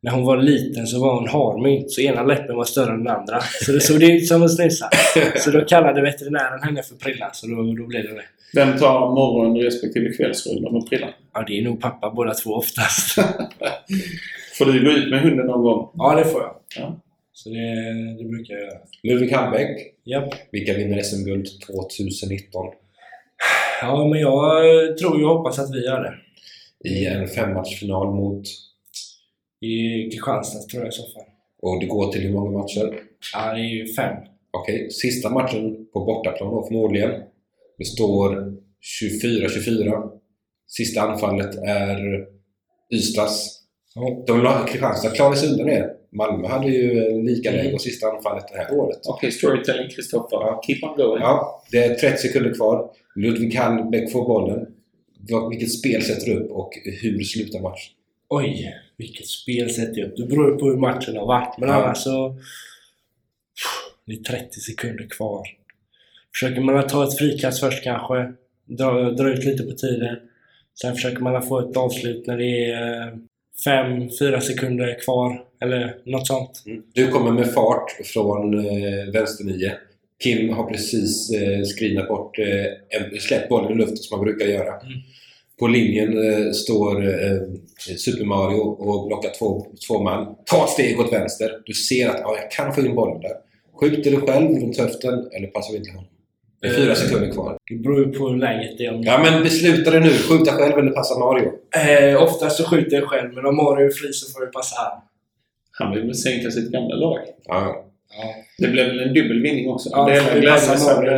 när 0.03 0.11
hon 0.11 0.25
var 0.25 0.37
liten 0.37 0.87
så 0.87 1.01
var 1.01 1.15
hon 1.15 1.27
harmynt, 1.27 1.91
så 1.91 2.01
ena 2.01 2.23
läppen 2.23 2.55
var 2.55 2.63
större 2.63 2.91
än 2.91 3.03
den 3.03 3.15
andra. 3.15 3.41
Så 3.65 3.71
det 3.71 3.81
såg 3.81 4.03
ut 4.03 4.27
som 4.27 4.43
att 4.43 4.55
snusa. 4.55 4.89
Så 5.37 5.51
då 5.51 5.65
kallade 5.65 6.01
veterinären 6.01 6.63
henne 6.63 6.83
för 6.83 6.95
Prillan, 6.95 7.29
så 7.33 7.47
då, 7.47 7.55
då 7.55 7.87
blev 7.87 8.03
det 8.03 8.13
det. 8.13 8.23
Vem 8.53 8.77
tar 8.77 8.99
morgon 8.99 9.57
respektive 9.57 10.13
kvällsrundan 10.13 10.73
med 10.73 10.89
prillan? 10.89 11.09
Ja, 11.33 11.43
det 11.47 11.59
är 11.59 11.63
nog 11.63 11.81
pappa 11.81 12.09
båda 12.09 12.33
två 12.33 12.49
oftast. 12.49 13.15
Får 14.57 14.65
du 14.65 14.85
gå 14.85 14.91
ut 14.91 15.09
med 15.09 15.21
hunden 15.21 15.45
någon 15.45 15.63
gång? 15.63 15.89
Ja, 15.93 16.15
det 16.15 16.25
får 16.25 16.41
jag. 16.41 16.55
Ja. 16.77 16.99
Så 17.33 17.49
det, 17.49 17.73
det 18.17 18.29
brukar 18.29 18.53
jag 18.53 18.63
göra. 18.63 18.79
Ludvig 19.03 19.31
Hallbäck. 19.31 19.77
Japp. 20.05 20.33
Vilka 20.51 20.73
vinner 20.73 21.01
SM-guld 21.01 21.47
2019? 21.67 22.65
Ja, 23.81 24.07
men 24.07 24.19
jag 24.19 24.65
eh, 24.85 24.93
tror 24.93 25.23
och 25.23 25.37
hoppas 25.37 25.59
att 25.59 25.75
vi 25.75 25.85
gör 25.85 25.99
det. 26.03 26.13
I 26.89 27.05
en 27.05 27.27
femmatchfinal 27.27 28.07
mot... 28.15 28.43
I 29.61 30.09
Kristianstad 30.11 30.59
tror 30.71 30.83
jag 30.83 30.89
i 30.89 30.95
så 30.95 31.01
fall. 31.03 31.23
Och 31.61 31.79
det 31.79 31.85
går 31.85 32.11
till 32.11 32.21
hur 32.21 32.33
många 32.33 32.57
matcher? 32.59 32.99
Ja, 33.33 33.53
det 33.53 33.59
är 33.59 33.65
ju 33.65 33.93
fem. 33.93 34.15
Okej, 34.51 34.91
sista 34.91 35.29
matchen 35.29 35.85
på 35.93 36.05
bortaplan 36.05 36.49
då 36.51 36.63
förmodligen. 36.67 37.11
Det 37.77 37.85
står 37.85 38.53
24-24. 39.23 40.09
Sista 40.67 41.01
anfallet 41.01 41.55
är 41.55 41.99
Ystads. 42.93 43.57
Ja. 43.95 44.23
De 44.27 44.43
la- 44.43 44.65
Kristianstad 44.67 45.09
klarade 45.09 45.35
sig 45.37 45.49
undan 45.49 45.67
det. 45.67 45.89
Malmö 46.11 46.47
hade 46.47 46.67
ju 46.67 47.21
lika 47.23 47.51
läge 47.51 47.61
Mm. 47.61 47.73
och 47.73 47.81
sista 47.81 48.07
anfallet 48.07 48.45
det 48.51 48.57
här 48.57 48.73
året. 48.79 48.99
Okej, 49.07 49.31
storytelling 49.31 49.89
Kristoffer. 49.89 50.37
Ja. 50.37 50.61
Keep 50.67 50.77
on 50.83 50.97
going. 50.97 51.21
Ja, 51.21 51.63
det 51.71 51.77
är 51.83 51.95
30 51.95 52.17
sekunder 52.17 52.53
kvar. 52.53 52.89
Ludvig 53.15 53.55
Hallbäck 53.55 54.11
får 54.11 54.27
bollen. 54.27 54.67
Vilket 55.49 55.71
spel 55.71 56.01
sätter 56.01 56.25
du 56.25 56.33
upp 56.39 56.51
och 56.51 56.69
hur 57.01 57.23
slutar 57.23 57.59
matchen? 57.59 57.93
Oj, 58.29 58.73
vilket 58.97 59.27
spel 59.27 59.69
sätter 59.69 60.01
jag 60.01 60.07
upp. 60.09 60.17
Det 60.17 60.25
beror 60.25 60.59
på 60.59 60.65
hur 60.65 60.77
matchen 60.77 61.17
har 61.17 61.25
varit. 61.25 61.57
Men 61.57 61.69
Ja. 61.69 61.75
annars 61.83 61.97
så... 61.97 62.35
Det 64.05 64.13
är 64.13 64.17
30 64.23 64.59
sekunder 64.59 65.07
kvar. 65.09 65.47
Försöker 66.33 66.61
man 66.61 66.77
att 66.77 66.89
ta 66.89 67.03
ett 67.07 67.17
frikast 67.17 67.59
först 67.59 67.83
kanske. 67.83 68.33
Dra, 68.65 69.11
dra 69.11 69.29
ut 69.33 69.45
lite 69.45 69.63
på 69.63 69.71
tiden. 69.71 70.15
Sen 70.81 70.93
försöker 70.95 71.19
man 71.21 71.35
att 71.35 71.47
få 71.47 71.59
ett 71.69 71.77
avslut 71.77 72.27
när 72.27 72.37
det 72.37 72.71
är 72.71 73.17
5-4 73.67 74.39
sekunder 74.39 74.99
kvar. 75.05 75.43
Eller 75.61 75.97
något 76.05 76.27
sånt. 76.27 76.63
Du 76.93 77.07
kommer 77.07 77.31
med 77.31 77.53
fart 77.53 77.91
från 78.13 78.53
eh, 78.65 79.11
vänster 79.13 79.43
nio. 79.45 79.77
Kim 80.23 80.49
har 80.49 80.63
precis 80.69 81.31
eh, 81.33 81.63
screenat 81.63 82.07
bort, 82.07 82.39
eh, 82.39 82.65
en, 83.01 83.19
släppt 83.19 83.49
bollen 83.49 83.71
i 83.71 83.75
luften 83.75 83.97
som 83.97 84.17
man 84.17 84.25
brukar 84.25 84.45
göra. 84.45 84.67
Mm. 84.81 84.93
På 85.59 85.67
linjen 85.67 86.17
eh, 86.33 86.51
står 86.51 87.07
eh, 87.07 87.41
Super 87.97 88.25
Mario 88.25 88.57
och 88.59 89.07
blockar 89.07 89.29
två, 89.39 89.65
två 89.87 90.03
man. 90.03 90.35
Ta 90.45 90.63
ett 90.63 90.69
steg 90.69 90.99
åt 90.99 91.13
vänster. 91.13 91.51
Du 91.65 91.73
ser 91.73 92.09
att 92.09 92.19
ja, 92.19 92.35
jag 92.41 92.51
kan 92.51 92.73
få 92.73 92.81
in 92.81 92.95
bollen 92.95 93.21
där. 93.21 93.31
Skjuter 93.79 94.11
du 94.11 94.17
själv 94.17 94.49
runt 94.49 94.77
höften 94.77 95.13
eller 95.31 95.47
passar 95.47 95.71
vi 95.73 95.77
inte 95.77 95.91
honom? 95.91 96.05
Det 96.61 96.67
är 96.67 96.73
fyra 96.73 96.91
Eh. 96.91 96.95
sekunder 96.95 97.31
kvar. 97.31 97.57
Det 97.69 97.75
beror 97.75 98.05
på 98.05 98.29
hur 98.29 98.37
läget 98.37 98.79
är. 98.79 98.93
Om 98.93 99.01
Ja 99.03 99.17
men 99.23 99.43
besluta 99.43 99.91
dig 99.91 99.99
nu. 99.99 100.09
Skjuta 100.09 100.51
själv 100.51 100.77
eller 100.77 100.91
passa 100.91 101.19
Mario? 101.19 101.51
eh, 101.77 102.23
oftast 102.23 102.57
så 102.57 102.63
skjuter 102.63 102.95
jag 102.97 103.09
själv, 103.09 103.33
men 103.33 103.45
om 103.45 103.55
Mario 103.55 103.85
är 103.85 103.89
fri 103.91 104.13
så 104.13 104.31
får 104.31 104.43
jag 104.43 104.53
passa 104.53 104.75
han. 104.81 105.01
Han 105.71 105.95
vill 105.95 106.03
väl 106.03 106.15
sänka 106.15 106.51
sitt 106.51 106.71
gamla 106.71 106.95
lag. 106.95 107.19
Ja. 107.45 107.85
Ja, 108.17 108.35
Det 108.57 108.67
blev 108.67 108.85
väl 108.87 108.99
en 108.99 109.13
dubbel 109.13 109.41
vinning 109.41 109.69
också? 109.69 109.89
ja 109.91 110.05
det 110.05 110.15
är 110.15 110.41
glädjande. 110.41 111.17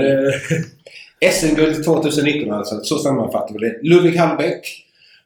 Det, 1.20 1.32
SM-guld 1.32 1.86
2019 1.86 2.52
alltså. 2.54 2.80
Så 2.84 2.98
sammanfattar 2.98 3.54
vi 3.54 3.60
det. 3.60 3.80
Ludvig 3.82 4.16
Hallbäck. 4.18 4.80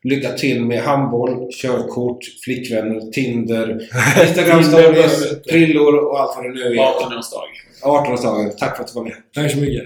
Lycka 0.03 0.30
till 0.34 0.65
med 0.65 0.82
handboll, 0.82 1.51
körkort, 1.61 2.20
flickvänner, 2.43 3.11
Tinder, 3.11 3.70
Instagram 4.28 4.63
stories, 4.63 5.41
prillor 5.49 5.95
och 5.95 6.20
allt 6.20 6.36
vad 6.36 6.45
det 6.45 6.49
nu 6.53 6.61
är. 6.61 6.76
18-årsdag. 6.76 7.47
18-årsdagen. 7.84 8.49
Tack 8.59 8.76
för 8.78 8.84
att 8.84 8.93
du 8.93 8.99
var 8.99 9.03
med. 9.03 9.13
tack 9.36 9.51
så 9.51 9.57
mycket. 9.57 9.84